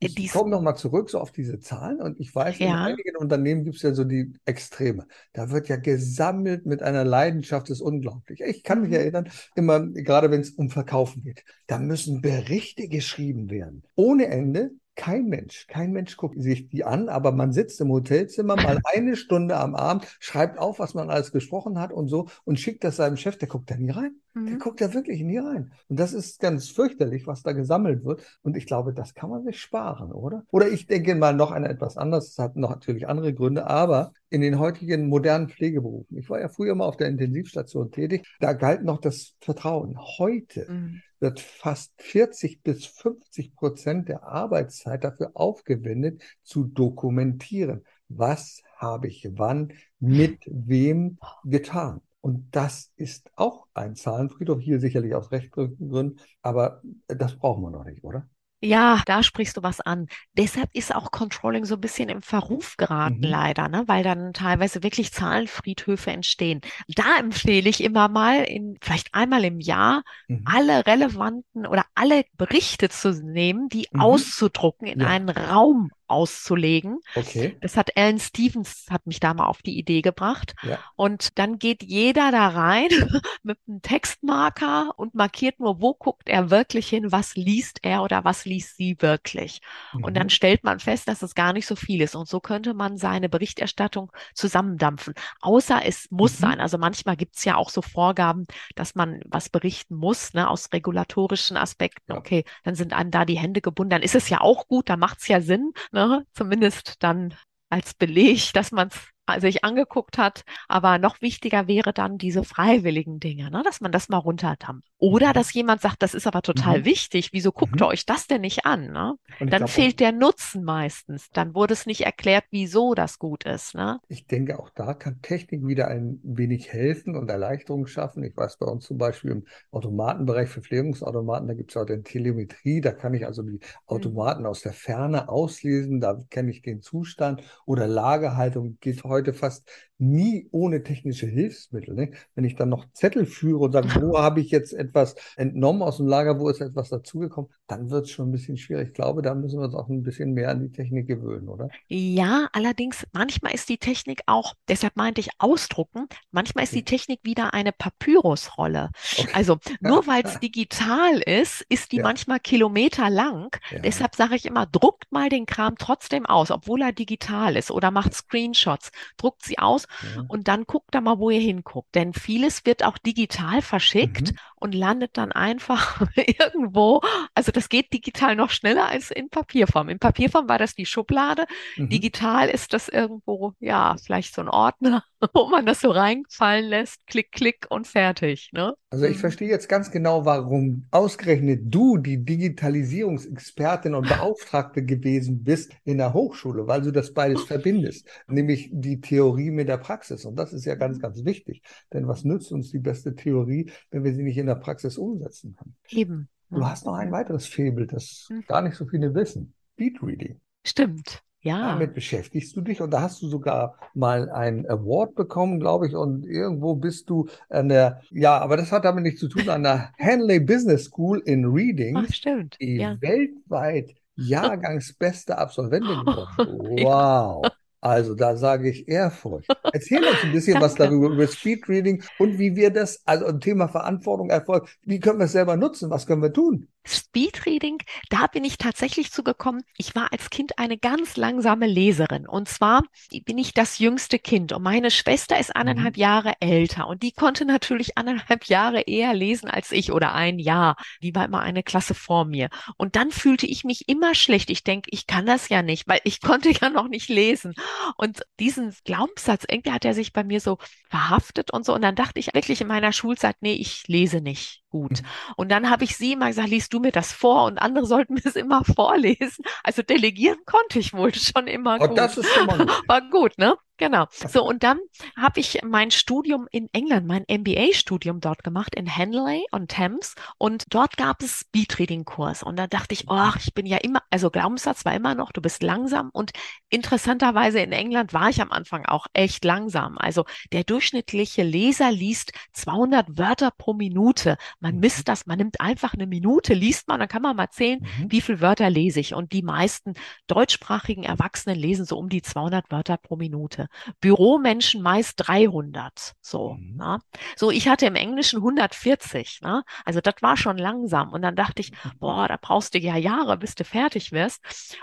Äh, 0.00 0.06
ich 0.06 0.14
Dies... 0.14 0.32
komme 0.32 0.50
nochmal 0.50 0.76
zurück 0.76 1.08
so 1.08 1.20
auf 1.20 1.32
diese 1.32 1.58
Zahlen 1.58 2.00
und 2.00 2.20
ich 2.20 2.34
weiß, 2.34 2.58
ja. 2.58 2.66
in 2.66 2.72
einigen 2.92 3.16
Unternehmen 3.16 3.64
gibt 3.64 3.76
es 3.76 3.82
ja 3.82 3.94
so 3.94 4.04
die 4.04 4.34
Extreme. 4.44 5.06
Da 5.32 5.50
wird 5.50 5.68
ja 5.68 5.76
gesammelt 5.76 6.66
mit 6.66 6.82
einer 6.82 7.04
Leidenschaft, 7.04 7.70
das 7.70 7.78
ist 7.78 7.82
unglaublich. 7.82 8.40
Ich 8.40 8.62
kann 8.62 8.80
mich 8.82 8.90
mhm. 8.90 8.96
erinnern, 8.96 9.28
immer, 9.54 9.80
gerade 9.80 10.30
wenn 10.30 10.40
es 10.40 10.50
um 10.50 10.68
Verkaufen 10.68 11.22
geht, 11.22 11.44
da 11.66 11.78
müssen 11.78 12.20
Berichte 12.20 12.88
geschrieben 12.88 13.50
werden. 13.50 13.84
Ohne 13.94 14.26
Ende 14.26 14.72
kein 14.96 15.26
Mensch, 15.26 15.66
kein 15.68 15.92
Mensch 15.92 16.16
guckt 16.16 16.40
sich 16.40 16.68
die 16.68 16.84
an, 16.84 17.08
aber 17.08 17.32
man 17.32 17.52
sitzt 17.52 17.80
im 17.80 17.90
Hotelzimmer 17.90 18.56
mal 18.56 18.78
eine 18.94 19.16
Stunde 19.16 19.56
am 19.58 19.74
Abend, 19.74 20.06
schreibt 20.20 20.58
auf, 20.58 20.78
was 20.78 20.94
man 20.94 21.10
alles 21.10 21.32
gesprochen 21.32 21.78
hat 21.78 21.92
und 21.92 22.08
so 22.08 22.28
und 22.44 22.60
schickt 22.60 22.84
das 22.84 22.96
seinem 22.96 23.16
Chef, 23.16 23.36
der 23.38 23.48
guckt 23.48 23.70
da 23.70 23.76
nie 23.76 23.90
rein. 23.90 24.21
Mhm. 24.34 24.46
Der 24.46 24.56
guckt 24.56 24.80
da 24.80 24.92
wirklich 24.94 25.22
nie 25.22 25.38
rein. 25.38 25.72
Und 25.88 26.00
das 26.00 26.12
ist 26.12 26.40
ganz 26.40 26.68
fürchterlich, 26.68 27.26
was 27.26 27.42
da 27.42 27.52
gesammelt 27.52 28.04
wird. 28.04 28.22
Und 28.42 28.56
ich 28.56 28.66
glaube, 28.66 28.92
das 28.92 29.14
kann 29.14 29.30
man 29.30 29.44
sich 29.44 29.60
sparen, 29.60 30.12
oder? 30.12 30.44
Oder 30.50 30.68
ich 30.68 30.86
denke 30.86 31.14
mal 31.14 31.34
noch 31.34 31.52
an 31.52 31.64
etwas 31.64 31.96
anderes. 31.96 32.34
Das 32.34 32.44
hat 32.44 32.56
noch 32.56 32.70
natürlich 32.70 33.08
andere 33.08 33.34
Gründe, 33.34 33.66
aber 33.66 34.12
in 34.30 34.40
den 34.40 34.58
heutigen 34.58 35.08
modernen 35.08 35.48
Pflegeberufen, 35.48 36.16
ich 36.16 36.30
war 36.30 36.40
ja 36.40 36.48
früher 36.48 36.74
mal 36.74 36.86
auf 36.86 36.96
der 36.96 37.08
Intensivstation 37.08 37.90
tätig, 37.90 38.26
da 38.40 38.54
galt 38.54 38.82
noch 38.82 39.00
das 39.00 39.34
Vertrauen. 39.40 39.98
Heute 39.98 40.66
mhm 40.70 41.02
wird 41.22 41.38
fast 41.38 41.92
40 41.98 42.62
bis 42.62 42.84
50 42.84 43.54
Prozent 43.54 44.08
der 44.08 44.24
Arbeitszeit 44.24 45.04
dafür 45.04 45.30
aufgewendet, 45.34 46.20
zu 46.42 46.64
dokumentieren. 46.64 47.84
Was 48.08 48.62
habe 48.76 49.06
ich 49.06 49.28
wann 49.36 49.72
mit 50.00 50.40
wem 50.46 51.18
getan? 51.44 52.00
Und 52.22 52.48
das 52.52 52.92
ist 52.96 53.30
auch 53.36 53.66
ein 53.74 53.96
Zahlenfriedhof, 53.96 54.60
hier 54.60 54.78
sicherlich 54.78 55.14
aus 55.14 55.32
rechtlichen 55.32 55.90
Gründen, 55.90 56.20
aber 56.40 56.80
das 57.08 57.36
brauchen 57.36 57.62
wir 57.64 57.70
noch 57.70 57.84
nicht, 57.84 58.04
oder? 58.04 58.28
Ja, 58.64 59.02
da 59.06 59.24
sprichst 59.24 59.56
du 59.56 59.64
was 59.64 59.80
an. 59.80 60.06
Deshalb 60.38 60.70
ist 60.72 60.94
auch 60.94 61.10
Controlling 61.10 61.64
so 61.64 61.74
ein 61.74 61.80
bisschen 61.80 62.08
im 62.08 62.22
Verruf 62.22 62.76
geraten, 62.76 63.16
mhm. 63.16 63.24
leider, 63.24 63.68
ne? 63.68 63.82
weil 63.88 64.04
dann 64.04 64.32
teilweise 64.32 64.84
wirklich 64.84 65.12
Zahlenfriedhöfe 65.12 66.12
entstehen. 66.12 66.60
Da 66.86 67.18
empfehle 67.18 67.68
ich 67.68 67.82
immer 67.82 68.06
mal, 68.08 68.44
in, 68.44 68.78
vielleicht 68.80 69.12
einmal 69.14 69.44
im 69.44 69.58
Jahr, 69.58 70.04
mhm. 70.28 70.44
alle 70.44 70.86
relevanten 70.86 71.66
oder 71.66 71.84
alle 71.96 72.22
Berichte 72.36 72.88
zu 72.88 73.10
nehmen, 73.10 73.68
die 73.68 73.88
mhm. 73.90 74.00
auszudrucken, 74.00 74.86
in 74.86 75.00
ja. 75.00 75.08
einen 75.08 75.28
Raum 75.28 75.90
auszulegen. 76.06 76.98
Okay. 77.14 77.56
Das 77.60 77.76
hat 77.76 77.96
Alan 77.96 78.18
Stevens, 78.18 78.86
hat 78.90 79.06
mich 79.06 79.20
da 79.20 79.34
mal 79.34 79.46
auf 79.46 79.62
die 79.62 79.78
Idee 79.78 80.02
gebracht. 80.02 80.54
Ja. 80.62 80.78
Und 80.94 81.38
dann 81.38 81.58
geht 81.58 81.82
jeder 81.82 82.30
da 82.30 82.48
rein 82.48 82.88
mit 83.42 83.58
einem 83.66 83.82
Textmarker 83.82 84.92
und 84.96 85.14
markiert 85.14 85.58
nur, 85.58 85.80
wo 85.80 85.94
guckt 85.94 86.28
er 86.28 86.50
wirklich 86.50 86.88
hin, 86.88 87.12
was 87.12 87.34
liest 87.34 87.80
er 87.82 88.02
oder 88.02 88.24
was 88.24 88.44
liest 88.44 88.76
sie 88.76 88.96
wirklich. 89.00 89.60
Mhm. 89.92 90.04
Und 90.04 90.14
dann 90.14 90.26
mhm. 90.26 90.30
stellt 90.30 90.64
man 90.64 90.80
fest, 90.80 91.08
dass 91.08 91.22
es 91.22 91.34
gar 91.34 91.52
nicht 91.52 91.66
so 91.66 91.76
viel 91.76 92.02
ist. 92.02 92.14
Und 92.14 92.28
so 92.28 92.40
könnte 92.40 92.74
man 92.74 92.98
seine 92.98 93.28
Berichterstattung 93.28 94.12
zusammendampfen. 94.34 95.14
Außer 95.40 95.80
es 95.84 96.10
muss 96.10 96.38
mhm. 96.38 96.42
sein. 96.42 96.60
Also 96.60 96.78
manchmal 96.78 97.16
gibt 97.16 97.36
es 97.36 97.44
ja 97.44 97.56
auch 97.56 97.70
so 97.70 97.82
Vorgaben, 97.82 98.46
dass 98.74 98.94
man 98.94 99.20
was 99.26 99.48
berichten 99.48 99.96
muss, 99.96 100.34
ne, 100.34 100.48
aus 100.48 100.72
regulatorischen 100.72 101.56
Aspekten. 101.56 102.12
Ja. 102.12 102.18
Okay, 102.18 102.44
dann 102.64 102.74
sind 102.74 102.92
einem 102.92 103.10
da 103.10 103.24
die 103.24 103.38
Hände 103.38 103.60
gebunden. 103.60 103.90
Dann 103.90 104.02
ist 104.02 104.14
es 104.14 104.28
ja 104.28 104.40
auch 104.40 104.68
gut, 104.68 104.88
da 104.88 104.96
macht 104.96 105.20
es 105.20 105.28
ja 105.28 105.40
Sinn, 105.40 105.72
ne? 105.90 106.01
Ne? 106.08 106.26
zumindest 106.32 107.02
dann 107.02 107.34
als 107.70 107.94
Beleg, 107.94 108.52
dass 108.52 108.72
man 108.72 108.88
es 108.88 109.11
sich 109.38 109.64
angeguckt 109.64 110.18
hat. 110.18 110.44
Aber 110.68 110.98
noch 110.98 111.20
wichtiger 111.22 111.68
wäre 111.68 111.92
dann 111.92 112.18
diese 112.18 112.44
freiwilligen 112.44 113.20
Dinge, 113.20 113.50
ne? 113.50 113.62
dass 113.64 113.80
man 113.80 113.92
das 113.92 114.08
mal 114.08 114.18
runterdampft. 114.18 114.88
Oder 114.98 115.30
mhm. 115.30 115.32
dass 115.34 115.52
jemand 115.52 115.80
sagt, 115.80 116.02
das 116.02 116.14
ist 116.14 116.26
aber 116.26 116.42
total 116.42 116.80
mhm. 116.80 116.84
wichtig, 116.84 117.30
wieso 117.32 117.52
guckt 117.52 117.74
mhm. 117.74 117.82
ihr 117.82 117.86
euch 117.86 118.06
das 118.06 118.26
denn 118.26 118.40
nicht 118.40 118.66
an? 118.66 118.92
Ne? 118.92 119.14
Dann 119.38 119.48
glaub, 119.48 119.70
fehlt 119.70 120.00
der 120.00 120.12
Nutzen 120.12 120.64
meistens. 120.64 121.30
Dann 121.32 121.54
wurde 121.54 121.74
es 121.74 121.86
nicht 121.86 122.02
erklärt, 122.02 122.44
wieso 122.50 122.94
das 122.94 123.18
gut 123.18 123.44
ist. 123.44 123.74
Ne? 123.74 124.00
Ich 124.08 124.26
denke, 124.26 124.58
auch 124.58 124.70
da 124.70 124.94
kann 124.94 125.20
Technik 125.22 125.66
wieder 125.66 125.88
ein 125.88 126.20
wenig 126.22 126.72
helfen 126.72 127.16
und 127.16 127.30
Erleichterungen 127.30 127.86
schaffen. 127.86 128.24
Ich 128.24 128.36
weiß 128.36 128.58
bei 128.58 128.66
uns 128.66 128.86
zum 128.86 128.98
Beispiel 128.98 129.30
im 129.30 129.44
Automatenbereich 129.70 130.48
für 130.48 130.62
Pflegungsautomaten, 130.62 131.48
da 131.48 131.54
gibt 131.54 131.70
es 131.70 131.76
auch 131.76 131.86
den 131.86 132.04
Telemetrie, 132.04 132.80
da 132.80 132.92
kann 132.92 133.14
ich 133.14 133.26
also 133.26 133.42
die 133.42 133.52
mhm. 133.52 133.60
Automaten 133.86 134.46
aus 134.46 134.62
der 134.62 134.72
Ferne 134.72 135.28
auslesen, 135.28 136.00
da 136.00 136.20
kenne 136.30 136.50
ich 136.50 136.62
den 136.62 136.82
Zustand 136.82 137.42
oder 137.66 137.86
Lagerhaltung 137.86 138.78
geht 138.80 139.04
heute 139.04 139.11
fast 139.32 139.68
nie 140.02 140.48
ohne 140.50 140.82
technische 140.82 141.26
Hilfsmittel. 141.26 141.94
Ne? 141.94 142.10
Wenn 142.34 142.44
ich 142.44 142.56
dann 142.56 142.68
noch 142.68 142.86
Zettel 142.92 143.24
führe 143.24 143.60
und 143.60 143.72
sage, 143.72 143.88
wo 144.02 144.18
habe 144.18 144.40
ich 144.40 144.50
jetzt 144.50 144.72
etwas 144.72 145.14
entnommen 145.36 145.82
aus 145.82 145.98
dem 145.98 146.08
Lager, 146.08 146.40
wo 146.40 146.48
ist 146.48 146.60
etwas 146.60 146.88
dazugekommen, 146.88 147.50
dann 147.68 147.88
wird 147.90 148.06
es 148.06 148.10
schon 148.10 148.28
ein 148.28 148.32
bisschen 148.32 148.56
schwierig. 148.56 148.88
Ich 148.88 148.94
glaube, 148.94 149.22
da 149.22 149.34
müssen 149.34 149.60
wir 149.60 149.64
uns 149.64 149.76
auch 149.76 149.88
ein 149.88 150.02
bisschen 150.02 150.32
mehr 150.32 150.50
an 150.50 150.60
die 150.60 150.72
Technik 150.72 151.06
gewöhnen, 151.06 151.48
oder? 151.48 151.68
Ja, 151.86 152.48
allerdings, 152.52 153.06
manchmal 153.12 153.54
ist 153.54 153.68
die 153.68 153.78
Technik 153.78 154.22
auch, 154.26 154.54
deshalb 154.68 154.96
meinte 154.96 155.20
ich 155.20 155.30
ausdrucken, 155.38 156.08
manchmal 156.32 156.64
ist 156.64 156.74
die 156.74 156.84
Technik 156.84 157.20
wieder 157.22 157.54
eine 157.54 157.70
Papyrusrolle. 157.70 158.90
Okay. 159.16 159.28
Also 159.34 159.58
nur 159.80 160.06
weil 160.08 160.22
es 160.24 160.40
digital 160.40 161.20
ist, 161.20 161.64
ist 161.68 161.92
die 161.92 161.98
ja. 161.98 162.02
manchmal 162.02 162.40
Kilometer 162.40 163.08
lang. 163.08 163.56
Ja. 163.70 163.78
Deshalb 163.78 164.16
sage 164.16 164.34
ich 164.34 164.46
immer, 164.46 164.66
druckt 164.66 165.12
mal 165.12 165.28
den 165.28 165.46
Kram 165.46 165.76
trotzdem 165.78 166.26
aus, 166.26 166.50
obwohl 166.50 166.82
er 166.82 166.92
digital 166.92 167.54
ist 167.56 167.70
oder 167.70 167.92
macht 167.92 168.14
Screenshots, 168.14 168.90
druckt 169.16 169.44
sie 169.44 169.60
aus 169.60 169.86
ja. 170.14 170.24
und 170.28 170.48
dann 170.48 170.64
guckt 170.64 170.94
da 170.94 171.00
mal, 171.00 171.18
wo 171.18 171.30
ihr 171.30 171.40
hinguckt. 171.40 171.94
Denn 171.94 172.12
vieles 172.12 172.64
wird 172.64 172.84
auch 172.84 172.98
digital 172.98 173.62
verschickt 173.62 174.32
mhm. 174.32 174.38
und 174.56 174.74
landet 174.74 175.12
dann 175.14 175.32
einfach 175.32 176.00
irgendwo. 176.16 177.00
Also 177.34 177.52
das 177.52 177.68
geht 177.68 177.92
digital 177.92 178.36
noch 178.36 178.50
schneller 178.50 178.88
als 178.88 179.10
in 179.10 179.28
Papierform. 179.28 179.88
In 179.88 179.98
Papierform 179.98 180.48
war 180.48 180.58
das 180.58 180.74
die 180.74 180.86
Schublade. 180.86 181.44
Mhm. 181.76 181.88
Digital 181.88 182.48
ist 182.48 182.72
das 182.72 182.88
irgendwo, 182.88 183.54
ja, 183.60 183.96
vielleicht 184.02 184.34
so 184.34 184.42
ein 184.42 184.48
Ordner, 184.48 185.04
wo 185.34 185.48
man 185.48 185.66
das 185.66 185.80
so 185.80 185.90
reinfallen 185.90 186.66
lässt. 186.66 187.06
Klick, 187.06 187.32
klick 187.32 187.66
und 187.68 187.86
fertig. 187.86 188.50
Ne? 188.52 188.74
Also 188.90 189.06
ich 189.06 189.16
mhm. 189.16 189.20
verstehe 189.20 189.48
jetzt 189.48 189.68
ganz 189.68 189.90
genau, 189.90 190.24
warum 190.24 190.86
ausgerechnet 190.90 191.62
du 191.64 191.96
die 191.96 192.24
Digitalisierungsexpertin 192.24 193.94
und 193.94 194.08
Beauftragte 194.08 194.84
gewesen 194.84 195.42
bist 195.44 195.72
in 195.84 195.98
der 195.98 196.12
Hochschule, 196.12 196.66
weil 196.66 196.82
du 196.82 196.90
das 196.90 197.12
beides 197.14 197.42
verbindest, 197.44 198.06
nämlich 198.26 198.68
die 198.72 199.00
Theorie 199.00 199.50
mit 199.50 199.68
der 199.68 199.71
Praxis. 199.78 200.24
Und 200.24 200.36
das 200.36 200.52
ist 200.52 200.64
ja 200.64 200.74
ganz, 200.74 200.98
ganz 201.00 201.24
wichtig. 201.24 201.62
Denn 201.92 202.08
was 202.08 202.24
nützt 202.24 202.52
uns 202.52 202.70
die 202.70 202.78
beste 202.78 203.14
Theorie, 203.14 203.70
wenn 203.90 204.04
wir 204.04 204.14
sie 204.14 204.22
nicht 204.22 204.38
in 204.38 204.46
der 204.46 204.56
Praxis 204.56 204.98
umsetzen 204.98 205.56
können? 205.56 205.76
Eben. 205.88 206.28
Du 206.50 206.66
hast 206.66 206.84
noch 206.84 206.94
ein 206.94 207.10
weiteres 207.12 207.46
Faible, 207.46 207.86
das 207.86 208.28
mhm. 208.30 208.44
gar 208.46 208.60
nicht 208.60 208.76
so 208.76 208.86
viele 208.86 209.14
wissen. 209.14 209.54
Speedreading. 209.74 210.38
Stimmt. 210.64 211.22
Ja. 211.40 211.72
Damit 211.72 211.94
beschäftigst 211.94 212.54
du 212.54 212.60
dich 212.60 212.80
und 212.80 212.92
da 212.92 213.00
hast 213.00 213.20
du 213.20 213.26
sogar 213.26 213.76
mal 213.94 214.30
einen 214.30 214.64
Award 214.68 215.16
bekommen, 215.16 215.58
glaube 215.58 215.88
ich, 215.88 215.96
und 215.96 216.24
irgendwo 216.24 216.76
bist 216.76 217.10
du 217.10 217.28
an 217.48 217.68
der, 217.68 218.00
ja, 218.10 218.38
aber 218.38 218.56
das 218.56 218.70
hat 218.70 218.84
damit 218.84 219.02
nichts 219.02 219.18
zu 219.18 219.28
tun, 219.28 219.48
an 219.48 219.64
der 219.64 219.92
Hanley 219.98 220.38
Business 220.38 220.84
School 220.84 221.20
in 221.24 221.44
Reading. 221.46 221.96
Ach, 221.96 222.12
stimmt. 222.12 222.56
Die 222.60 222.76
ja. 222.76 222.96
weltweit 223.00 223.94
Jahrgangsbeste 224.14 225.36
Absolventin 225.36 226.00
geworden. 226.04 226.84
Wow. 226.84 227.46
Also 227.82 228.14
da 228.14 228.36
sage 228.36 228.70
ich 228.70 228.86
Ehrfurcht. 228.86 229.58
Erzähl 229.72 230.04
uns 230.06 230.22
ein 230.22 230.30
bisschen 230.30 230.60
was 230.60 230.76
darüber, 230.76 231.08
über 231.08 231.26
Speedreading 231.26 232.04
und 232.16 232.38
wie 232.38 232.54
wir 232.54 232.70
das, 232.70 233.02
also 233.06 233.26
ein 233.26 233.40
Thema 233.40 233.66
Verantwortung, 233.66 234.30
Erfolg, 234.30 234.68
wie 234.84 235.00
können 235.00 235.18
wir 235.18 235.24
es 235.24 235.32
selber 235.32 235.56
nutzen, 235.56 235.90
was 235.90 236.06
können 236.06 236.22
wir 236.22 236.32
tun? 236.32 236.68
Speedreading, 236.86 237.78
da 238.10 238.26
bin 238.26 238.44
ich 238.44 238.58
tatsächlich 238.58 239.12
zugekommen. 239.12 239.62
Ich 239.76 239.94
war 239.94 240.12
als 240.12 240.30
Kind 240.30 240.58
eine 240.58 240.78
ganz 240.78 241.16
langsame 241.16 241.66
Leserin. 241.66 242.26
Und 242.26 242.48
zwar 242.48 242.82
bin 243.24 243.38
ich 243.38 243.54
das 243.54 243.78
jüngste 243.78 244.18
Kind 244.18 244.52
und 244.52 244.62
meine 244.62 244.90
Schwester 244.90 245.38
ist 245.38 245.54
anderthalb 245.54 245.96
mhm. 245.96 246.00
Jahre 246.00 246.32
älter 246.40 246.88
und 246.88 247.02
die 247.02 247.12
konnte 247.12 247.44
natürlich 247.44 247.96
anderthalb 247.96 248.46
Jahre 248.46 248.82
eher 248.82 249.14
lesen 249.14 249.48
als 249.48 249.70
ich 249.72 249.92
oder 249.92 250.14
ein 250.14 250.38
Jahr. 250.38 250.76
Die 251.02 251.14
war 251.14 251.24
immer 251.24 251.40
eine 251.40 251.62
Klasse 251.62 251.94
vor 251.94 252.24
mir. 252.24 252.48
Und 252.76 252.96
dann 252.96 253.10
fühlte 253.10 253.46
ich 253.46 253.64
mich 253.64 253.88
immer 253.88 254.14
schlecht. 254.14 254.50
Ich 254.50 254.64
denke, 254.64 254.90
ich 254.92 255.06
kann 255.06 255.26
das 255.26 255.48
ja 255.48 255.62
nicht, 255.62 255.86
weil 255.88 256.00
ich 256.04 256.20
konnte 256.20 256.50
ja 256.50 256.68
noch 256.68 256.88
nicht 256.88 257.08
lesen. 257.08 257.54
Und 257.96 258.22
diesen 258.40 258.74
Glaubenssatz, 258.84 259.44
irgendwie 259.48 259.72
hat 259.72 259.84
er 259.84 259.94
sich 259.94 260.12
bei 260.12 260.24
mir 260.24 260.40
so 260.40 260.58
verhaftet 260.90 261.52
und 261.52 261.64
so. 261.64 261.74
Und 261.74 261.82
dann 261.82 261.94
dachte 261.94 262.18
ich 262.18 262.34
wirklich 262.34 262.60
in 262.60 262.66
meiner 262.66 262.92
Schulzeit, 262.92 263.36
nee, 263.40 263.54
ich 263.54 263.86
lese 263.86 264.20
nicht 264.20 264.61
gut. 264.72 265.02
Mhm. 265.02 265.06
Und 265.36 265.50
dann 265.50 265.70
habe 265.70 265.84
ich 265.84 265.96
sie 265.96 266.12
immer 266.12 266.26
gesagt, 266.26 266.48
liest 266.48 266.74
du 266.74 266.80
mir 266.80 266.90
das 266.90 267.12
vor 267.12 267.44
und 267.44 267.58
andere 267.58 267.86
sollten 267.86 268.14
mir 268.14 268.24
es 268.24 268.34
immer 268.34 268.64
vorlesen. 268.64 269.44
Also 269.62 269.82
delegieren 269.82 270.38
konnte 270.44 270.80
ich 270.80 270.92
wohl 270.92 271.14
schon 271.14 271.46
immer 271.46 271.78
oh, 271.80 271.88
gut. 271.88 271.98
Das 271.98 272.16
ist 272.18 272.28
schon 272.30 272.46
mal 272.46 272.58
gut. 272.66 272.88
War 272.88 273.02
gut, 273.08 273.38
ne? 273.38 273.56
Genau. 273.78 274.06
So, 274.10 274.46
und 274.46 274.62
dann 274.62 274.78
habe 275.16 275.40
ich 275.40 275.60
mein 275.64 275.90
Studium 275.90 276.46
in 276.52 276.68
England, 276.72 277.06
mein 277.06 277.24
MBA-Studium 277.28 278.20
dort 278.20 278.44
gemacht, 278.44 278.74
in 278.74 278.86
Henley 278.86 279.44
on 279.50 279.66
Thames. 279.66 280.14
Und 280.38 280.66
dort 280.72 280.96
gab 280.96 281.22
es 281.22 281.40
Speedreading-Kurs. 281.40 282.42
Und 282.42 282.56
da 282.56 282.66
dachte 282.66 282.92
ich, 282.94 283.06
oh, 283.08 283.30
ich 283.38 283.54
bin 283.54 283.66
ja 283.66 283.78
immer, 283.78 284.00
also 284.10 284.30
Glaubenssatz 284.30 284.84
war 284.84 284.94
immer 284.94 285.14
noch, 285.14 285.32
du 285.32 285.40
bist 285.40 285.62
langsam. 285.62 286.10
Und 286.12 286.32
interessanterweise 286.68 287.60
in 287.60 287.72
England 287.72 288.12
war 288.12 288.28
ich 288.28 288.40
am 288.40 288.52
Anfang 288.52 288.86
auch 288.86 289.06
echt 289.14 289.44
langsam. 289.44 289.98
Also 289.98 290.26
der 290.52 290.64
durchschnittliche 290.64 291.42
Leser 291.42 291.90
liest 291.90 292.32
200 292.52 293.18
Wörter 293.18 293.50
pro 293.50 293.72
Minute. 293.72 294.36
Man 294.60 294.74
mhm. 294.74 294.80
misst 294.80 295.08
das, 295.08 295.26
man 295.26 295.38
nimmt 295.38 295.60
einfach 295.60 295.94
eine 295.94 296.06
Minute, 296.06 296.54
liest 296.54 296.88
man, 296.88 297.00
dann 297.00 297.08
kann 297.08 297.22
man 297.22 297.34
mal 297.34 297.50
zählen, 297.50 297.80
mhm. 297.80 298.12
wie 298.12 298.20
viele 298.20 298.40
Wörter 298.40 298.70
lese 298.70 299.00
ich. 299.00 299.14
Und 299.14 299.32
die 299.32 299.42
meisten 299.42 299.94
deutschsprachigen 300.28 301.02
Erwachsenen 301.02 301.58
lesen 301.58 301.84
so 301.84 301.98
um 301.98 302.08
die 302.08 302.22
200 302.22 302.70
Wörter 302.70 302.96
pro 302.96 303.16
Minute. 303.16 303.61
Büromenschen 304.00 304.82
meist 304.82 305.14
300. 305.16 306.14
So, 306.20 306.54
mhm. 306.54 306.76
ne? 306.76 306.98
so 307.36 307.50
ich 307.50 307.68
hatte 307.68 307.86
im 307.86 307.94
Englischen 307.94 308.38
140. 308.38 309.40
Ne? 309.42 309.64
Also 309.84 310.00
das 310.00 310.14
war 310.20 310.36
schon 310.36 310.58
langsam. 310.58 311.12
Und 311.12 311.22
dann 311.22 311.36
dachte 311.36 311.60
ich, 311.60 311.72
boah, 311.98 312.28
da 312.28 312.38
brauchst 312.40 312.74
du 312.74 312.78
ja 312.78 312.96
Jahre, 312.96 313.36
bis 313.36 313.54
du 313.54 313.64
fertig 313.64 314.12
wirst. 314.12 314.40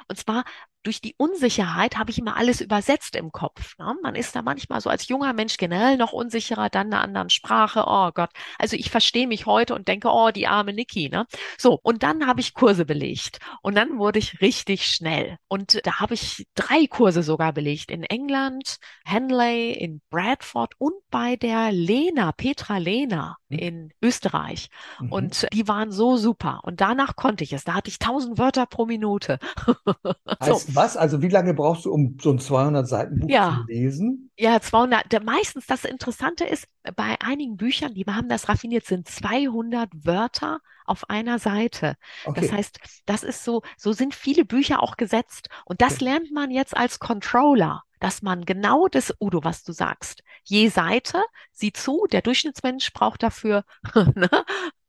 Und 0.08 0.18
zwar 0.18 0.44
durch 0.84 1.02
die 1.02 1.16
Unsicherheit 1.18 1.98
habe 1.98 2.12
ich 2.12 2.20
immer 2.20 2.38
alles 2.38 2.62
übersetzt 2.62 3.16
im 3.16 3.32
Kopf. 3.32 3.78
Ne? 3.78 3.96
Man 4.02 4.16
ist 4.16 4.36
da 4.36 4.42
manchmal 4.42 4.80
so 4.82 4.90
als 4.90 5.08
junger 5.08 5.34
Mensch 5.34 5.58
generell 5.58 5.98
noch 5.98 6.14
unsicherer, 6.14 6.70
dann 6.70 6.88
eine 6.88 7.02
andere 7.02 7.30
Sprache. 7.30 7.84
Oh 7.86 8.12
Gott. 8.14 8.30
Also 8.58 8.76
ich 8.76 8.90
verstehe 8.90 9.28
mich 9.28 9.46
heute 9.46 9.76
und 9.76 9.88
denke, 9.88 10.10
oh, 10.10 10.32
die 10.32 10.48
arme 10.48 10.74
Niki. 10.74 11.10
Ne? 11.10 11.26
So, 11.58 11.80
und 11.84 12.04
dann 12.04 12.28
habe 12.28 12.40
ich 12.40 12.54
Kurse 12.54 12.86
belegt. 12.86 13.40
Und 13.62 13.76
dann 13.76 13.98
wurde 14.00 14.20
ich 14.20 14.42
richtig 14.42 14.86
schnell. 14.88 15.38
Und 15.48 15.86
da 15.86 16.00
habe 16.00 16.14
ich 16.14 16.48
drei 16.56 16.88
Kurse 16.88 17.24
sogar 17.24 17.52
belegt. 17.52 17.92
In 17.92 18.04
England, 18.04 18.78
Henley, 19.04 19.74
in 19.74 20.02
Bradford 20.10 20.74
und 20.78 20.94
bei 21.12 21.36
der 21.36 21.72
Lena, 21.72 22.32
Petra 22.32 22.78
Lena 22.78 23.38
mhm. 23.50 23.60
in 23.60 23.94
Österreich. 24.02 24.70
Mhm. 25.00 25.12
Und 25.12 25.48
die 25.54 25.68
waren 25.68 25.92
so 25.92 26.16
super. 26.16 26.62
Und 26.64 26.80
danach 26.80 27.16
konnte 27.18 27.44
ich 27.44 27.52
es. 27.52 27.66
Da 27.66 27.74
hatte 27.74 27.90
ich 27.90 28.00
tausend 28.00 28.38
Wörter 28.38 28.66
pro 28.66 28.86
Minute. 28.86 29.40
so 30.40 30.62
was? 30.76 30.98
Also 30.98 31.22
wie 31.22 31.30
lange 31.30 31.54
brauchst 31.54 31.86
du, 31.86 31.92
um 31.92 32.18
so 32.22 32.32
ein 32.32 32.40
200 32.40 32.88
Seiten 32.88 33.20
Buch 33.20 33.30
ja. 33.30 33.62
zu 33.62 33.72
lesen? 33.72 34.32
Ja, 34.38 34.60
200. 34.60 35.24
Meistens 35.24 35.66
das 35.68 35.86
Interessante 35.86 36.46
ist, 36.46 36.68
bei 36.96 37.16
einigen 37.22 37.58
Büchern, 37.58 37.94
die 37.94 38.06
haben 38.06 38.30
das 38.30 38.50
raffiniert, 38.50 38.86
sind 38.86 39.08
200 39.08 39.90
Wörter 40.06 40.60
auf 40.86 41.10
einer 41.10 41.40
Seite. 41.40 41.96
Okay. 42.26 42.42
Das 42.42 42.52
heißt, 42.52 42.80
das 43.06 43.24
ist 43.24 43.44
so, 43.44 43.62
so 43.78 43.92
sind 43.94 44.16
viele 44.16 44.46
Bücher 44.46 44.82
auch 44.82 44.98
gesetzt. 44.98 45.50
Und 45.66 45.82
das 45.82 45.96
okay. 45.96 46.06
lernt 46.06 46.32
man 46.32 46.52
jetzt 46.52 46.76
als 46.76 47.00
Controller 47.00 47.84
dass 48.00 48.22
man 48.22 48.46
genau 48.46 48.88
das, 48.88 49.14
Udo, 49.20 49.44
was 49.44 49.64
du 49.64 49.74
sagst, 49.74 50.24
je 50.44 50.70
Seite, 50.70 51.22
sieh 51.52 51.74
zu, 51.74 52.08
der 52.12 52.22
Durchschnittsmensch 52.22 52.94
braucht 52.94 53.24
dafür 53.24 53.66
ne, 54.16 54.30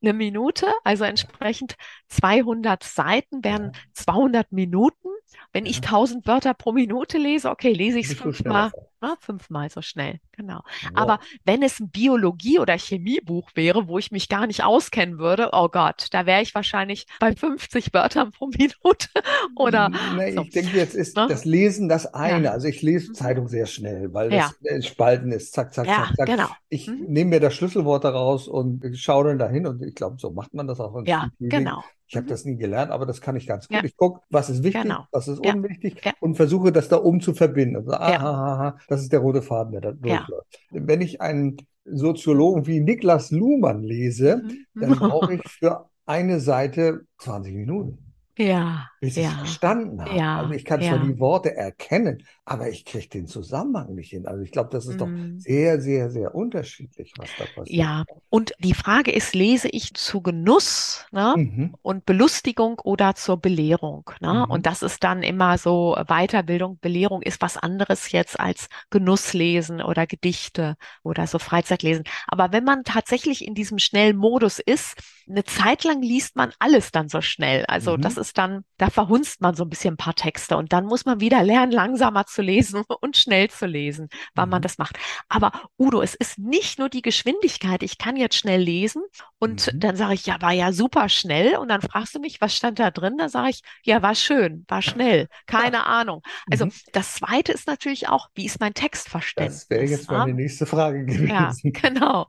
eine 0.02 0.12
Minute, 0.12 0.66
also 0.84 1.04
entsprechend 1.04 1.76
200 2.08 2.82
Seiten 2.82 3.44
wären 3.44 3.72
200 3.92 4.50
Minuten. 4.52 5.08
Wenn 5.52 5.66
ich 5.66 5.76
1000 5.82 6.26
Wörter 6.26 6.54
pro 6.54 6.72
Minute 6.72 7.18
lese, 7.18 7.50
okay, 7.50 7.72
lese 7.72 7.98
ich 7.98 8.06
es 8.06 8.14
fünfmal, 8.14 8.70
ne, 9.00 9.16
fünfmal 9.20 9.70
so 9.70 9.82
schnell, 9.82 10.20
genau. 10.32 10.62
Wow. 10.82 10.90
Aber 10.94 11.20
wenn 11.44 11.62
es 11.62 11.80
ein 11.80 11.90
Biologie- 11.90 12.58
oder 12.58 12.76
Chemiebuch 12.76 13.50
wäre, 13.54 13.88
wo 13.88 13.98
ich 13.98 14.10
mich 14.10 14.28
gar 14.28 14.46
nicht 14.46 14.64
auskennen 14.64 15.18
würde, 15.18 15.50
oh 15.52 15.68
Gott, 15.68 16.08
da 16.10 16.26
wäre 16.26 16.42
ich 16.42 16.54
wahrscheinlich 16.54 17.06
bei 17.18 17.34
50 17.34 17.92
Wörtern 17.92 18.32
pro 18.32 18.46
Minute 18.58 19.08
oder. 19.56 19.90
Nee, 20.16 20.32
so. 20.32 20.42
Ich 20.42 20.50
denke, 20.50 20.76
jetzt 20.76 20.94
ist 20.94 21.16
ne? 21.16 21.26
das 21.28 21.44
Lesen 21.44 21.88
das 21.88 22.12
eine. 22.14 22.46
Ja. 22.46 22.52
Also 22.52 22.68
ich 22.68 22.82
lese 22.82 23.10
mhm. 23.10 23.14
Zeitung 23.14 23.48
sehr 23.48 23.66
schnell, 23.66 24.12
weil 24.12 24.30
das 24.30 24.56
ja. 24.62 24.82
Spalten 24.82 25.32
ist, 25.32 25.52
zack, 25.52 25.74
zack, 25.74 25.86
ja, 25.86 26.06
zack, 26.06 26.16
zack. 26.16 26.26
Genau. 26.26 26.48
Ich 26.68 26.88
mhm. 26.88 27.06
nehme 27.08 27.30
mir 27.30 27.40
das 27.40 27.54
Schlüsselwort 27.54 28.04
daraus 28.04 28.48
und 28.48 28.84
schaue 28.96 29.24
dann 29.24 29.38
dahin 29.38 29.66
und 29.66 29.82
ich 29.82 29.94
glaube, 29.94 30.16
so 30.18 30.30
macht 30.30 30.54
man 30.54 30.66
das 30.66 30.80
auch. 30.80 31.02
Ja, 31.06 31.30
genau. 31.38 31.82
Ich 32.10 32.16
habe 32.16 32.24
mhm. 32.24 32.30
das 32.30 32.44
nie 32.44 32.56
gelernt, 32.56 32.90
aber 32.90 33.06
das 33.06 33.20
kann 33.20 33.36
ich 33.36 33.46
ganz 33.46 33.68
gut. 33.68 33.76
Ja. 33.76 33.84
Ich 33.84 33.96
gucke, 33.96 34.20
was 34.30 34.50
ist 34.50 34.64
wichtig, 34.64 34.82
genau. 34.82 35.06
was 35.12 35.28
ist 35.28 35.44
ja. 35.44 35.54
unwichtig 35.54 36.04
ja. 36.04 36.12
und 36.18 36.34
versuche 36.34 36.72
das 36.72 36.88
da 36.88 37.00
oben 37.00 37.20
zu 37.20 37.34
verbinden. 37.34 37.76
Also, 37.76 37.92
aha, 37.92 38.76
das 38.88 39.02
ist 39.02 39.12
der 39.12 39.20
rote 39.20 39.42
Faden, 39.42 39.70
der 39.70 39.80
da 39.80 39.92
durchläuft. 39.92 40.58
Wenn 40.72 41.02
ich 41.02 41.20
einen 41.20 41.56
Soziologen 41.84 42.66
wie 42.66 42.80
Niklas 42.80 43.30
Luhmann 43.30 43.84
lese, 43.84 44.42
mhm. 44.42 44.80
dann 44.80 44.98
brauche 44.98 45.34
ich 45.34 45.42
für 45.46 45.88
eine 46.04 46.40
Seite 46.40 47.02
20 47.18 47.54
Minuten. 47.54 47.98
Ja. 48.36 48.88
Bis 49.00 49.16
ich 49.16 49.22
ja, 49.22 49.30
verstanden 49.30 50.02
habe. 50.02 50.16
Ja, 50.16 50.40
also 50.40 50.52
ich 50.52 50.64
kann 50.64 50.82
zwar 50.82 50.98
die 50.98 51.20
Worte 51.20 51.54
erkennen, 51.54 52.24
aber 52.50 52.68
ich 52.68 52.84
kriege 52.84 53.06
den 53.06 53.28
Zusammenhang 53.28 53.94
nicht 53.94 54.10
hin. 54.10 54.26
Also 54.26 54.42
ich 54.42 54.50
glaube, 54.50 54.70
das 54.72 54.84
ist 54.84 54.96
mm. 54.96 54.98
doch 54.98 55.06
mhm. 55.06 55.38
sehr, 55.38 55.80
sehr, 55.80 56.10
sehr 56.10 56.34
unterschiedlich, 56.34 57.12
was 57.16 57.28
da 57.38 57.44
passiert. 57.44 57.68
Ja, 57.68 58.04
und 58.28 58.54
die 58.58 58.74
Frage 58.74 59.12
ist, 59.12 59.36
lese 59.36 59.68
ich 59.68 59.94
zu 59.94 60.20
Genuss 60.20 61.06
ne? 61.12 61.34
Mhm. 61.36 61.76
und 61.82 62.06
Belustigung 62.06 62.80
oder 62.80 63.14
zur 63.14 63.36
Belehrung? 63.36 64.10
Ne? 64.20 64.46
Mhm. 64.46 64.50
Und 64.50 64.66
das 64.66 64.82
ist 64.82 65.04
dann 65.04 65.22
immer 65.22 65.58
so, 65.58 65.96
Weiterbildung, 66.08 66.80
Belehrung 66.80 67.22
ist 67.22 67.40
was 67.40 67.56
anderes 67.56 68.10
jetzt 68.10 68.40
als 68.40 68.66
Genusslesen 68.90 69.80
oder 69.80 70.08
Gedichte 70.08 70.74
oder 71.04 71.28
so 71.28 71.38
Freizeitlesen. 71.38 72.02
Aber 72.26 72.50
wenn 72.50 72.64
man 72.64 72.82
tatsächlich 72.82 73.46
in 73.46 73.54
diesem 73.54 73.78
schnellen 73.78 74.16
Modus 74.16 74.58
ist, 74.58 74.96
eine 75.28 75.44
Zeit 75.44 75.84
lang 75.84 76.02
liest 76.02 76.36
man 76.36 76.52
alles 76.58 76.90
dann 76.90 77.08
so 77.08 77.20
schnell. 77.20 77.64
Also 77.66 77.96
mhm. 77.96 78.02
das 78.02 78.16
ist 78.16 78.36
dann, 78.36 78.64
da 78.78 78.90
verhunzt 78.90 79.40
man 79.40 79.54
so 79.54 79.64
ein 79.64 79.68
bisschen 79.68 79.94
ein 79.94 79.96
paar 79.96 80.14
Texte 80.14 80.56
und 80.56 80.72
dann 80.72 80.86
muss 80.86 81.04
man 81.04 81.20
wieder 81.20 81.42
lernen, 81.44 81.70
langsamer 81.70 82.26
zu 82.26 82.39
lesen 82.40 82.82
und 83.00 83.16
schnell 83.16 83.50
zu 83.50 83.66
lesen, 83.66 84.08
wann 84.34 84.48
mhm. 84.48 84.52
man 84.52 84.62
das 84.62 84.78
macht. 84.78 84.98
Aber 85.28 85.52
Udo, 85.78 86.02
es 86.02 86.14
ist 86.14 86.38
nicht 86.38 86.78
nur 86.78 86.88
die 86.88 87.02
Geschwindigkeit. 87.02 87.82
Ich 87.82 87.98
kann 87.98 88.16
jetzt 88.16 88.36
schnell 88.36 88.60
lesen 88.60 89.02
und 89.38 89.72
mhm. 89.72 89.80
dann 89.80 89.96
sage 89.96 90.14
ich, 90.14 90.26
ja, 90.26 90.40
war 90.40 90.52
ja 90.52 90.72
super 90.72 91.08
schnell. 91.08 91.56
Und 91.56 91.68
dann 91.68 91.82
fragst 91.82 92.14
du 92.14 92.20
mich, 92.20 92.40
was 92.40 92.56
stand 92.56 92.78
da 92.78 92.90
drin? 92.90 93.16
Da 93.18 93.28
sage 93.28 93.50
ich, 93.50 93.62
ja, 93.84 94.02
war 94.02 94.14
schön, 94.14 94.64
war 94.68 94.82
schnell, 94.82 95.28
keine 95.46 95.78
ja. 95.78 95.82
Ahnung. 95.84 96.22
Also 96.50 96.66
mhm. 96.66 96.72
das 96.92 97.14
zweite 97.14 97.52
ist 97.52 97.66
natürlich 97.66 98.08
auch, 98.08 98.28
wie 98.34 98.46
ist 98.46 98.60
mein 98.60 98.74
Textverständnis? 98.74 99.68
Das 99.68 99.70
wäre 99.70 99.84
jetzt 99.84 100.10
meine 100.10 100.34
nächste 100.34 100.66
Frage 100.66 101.04
gewesen. 101.04 101.28
Ja, 101.28 101.52
genau. 101.64 102.26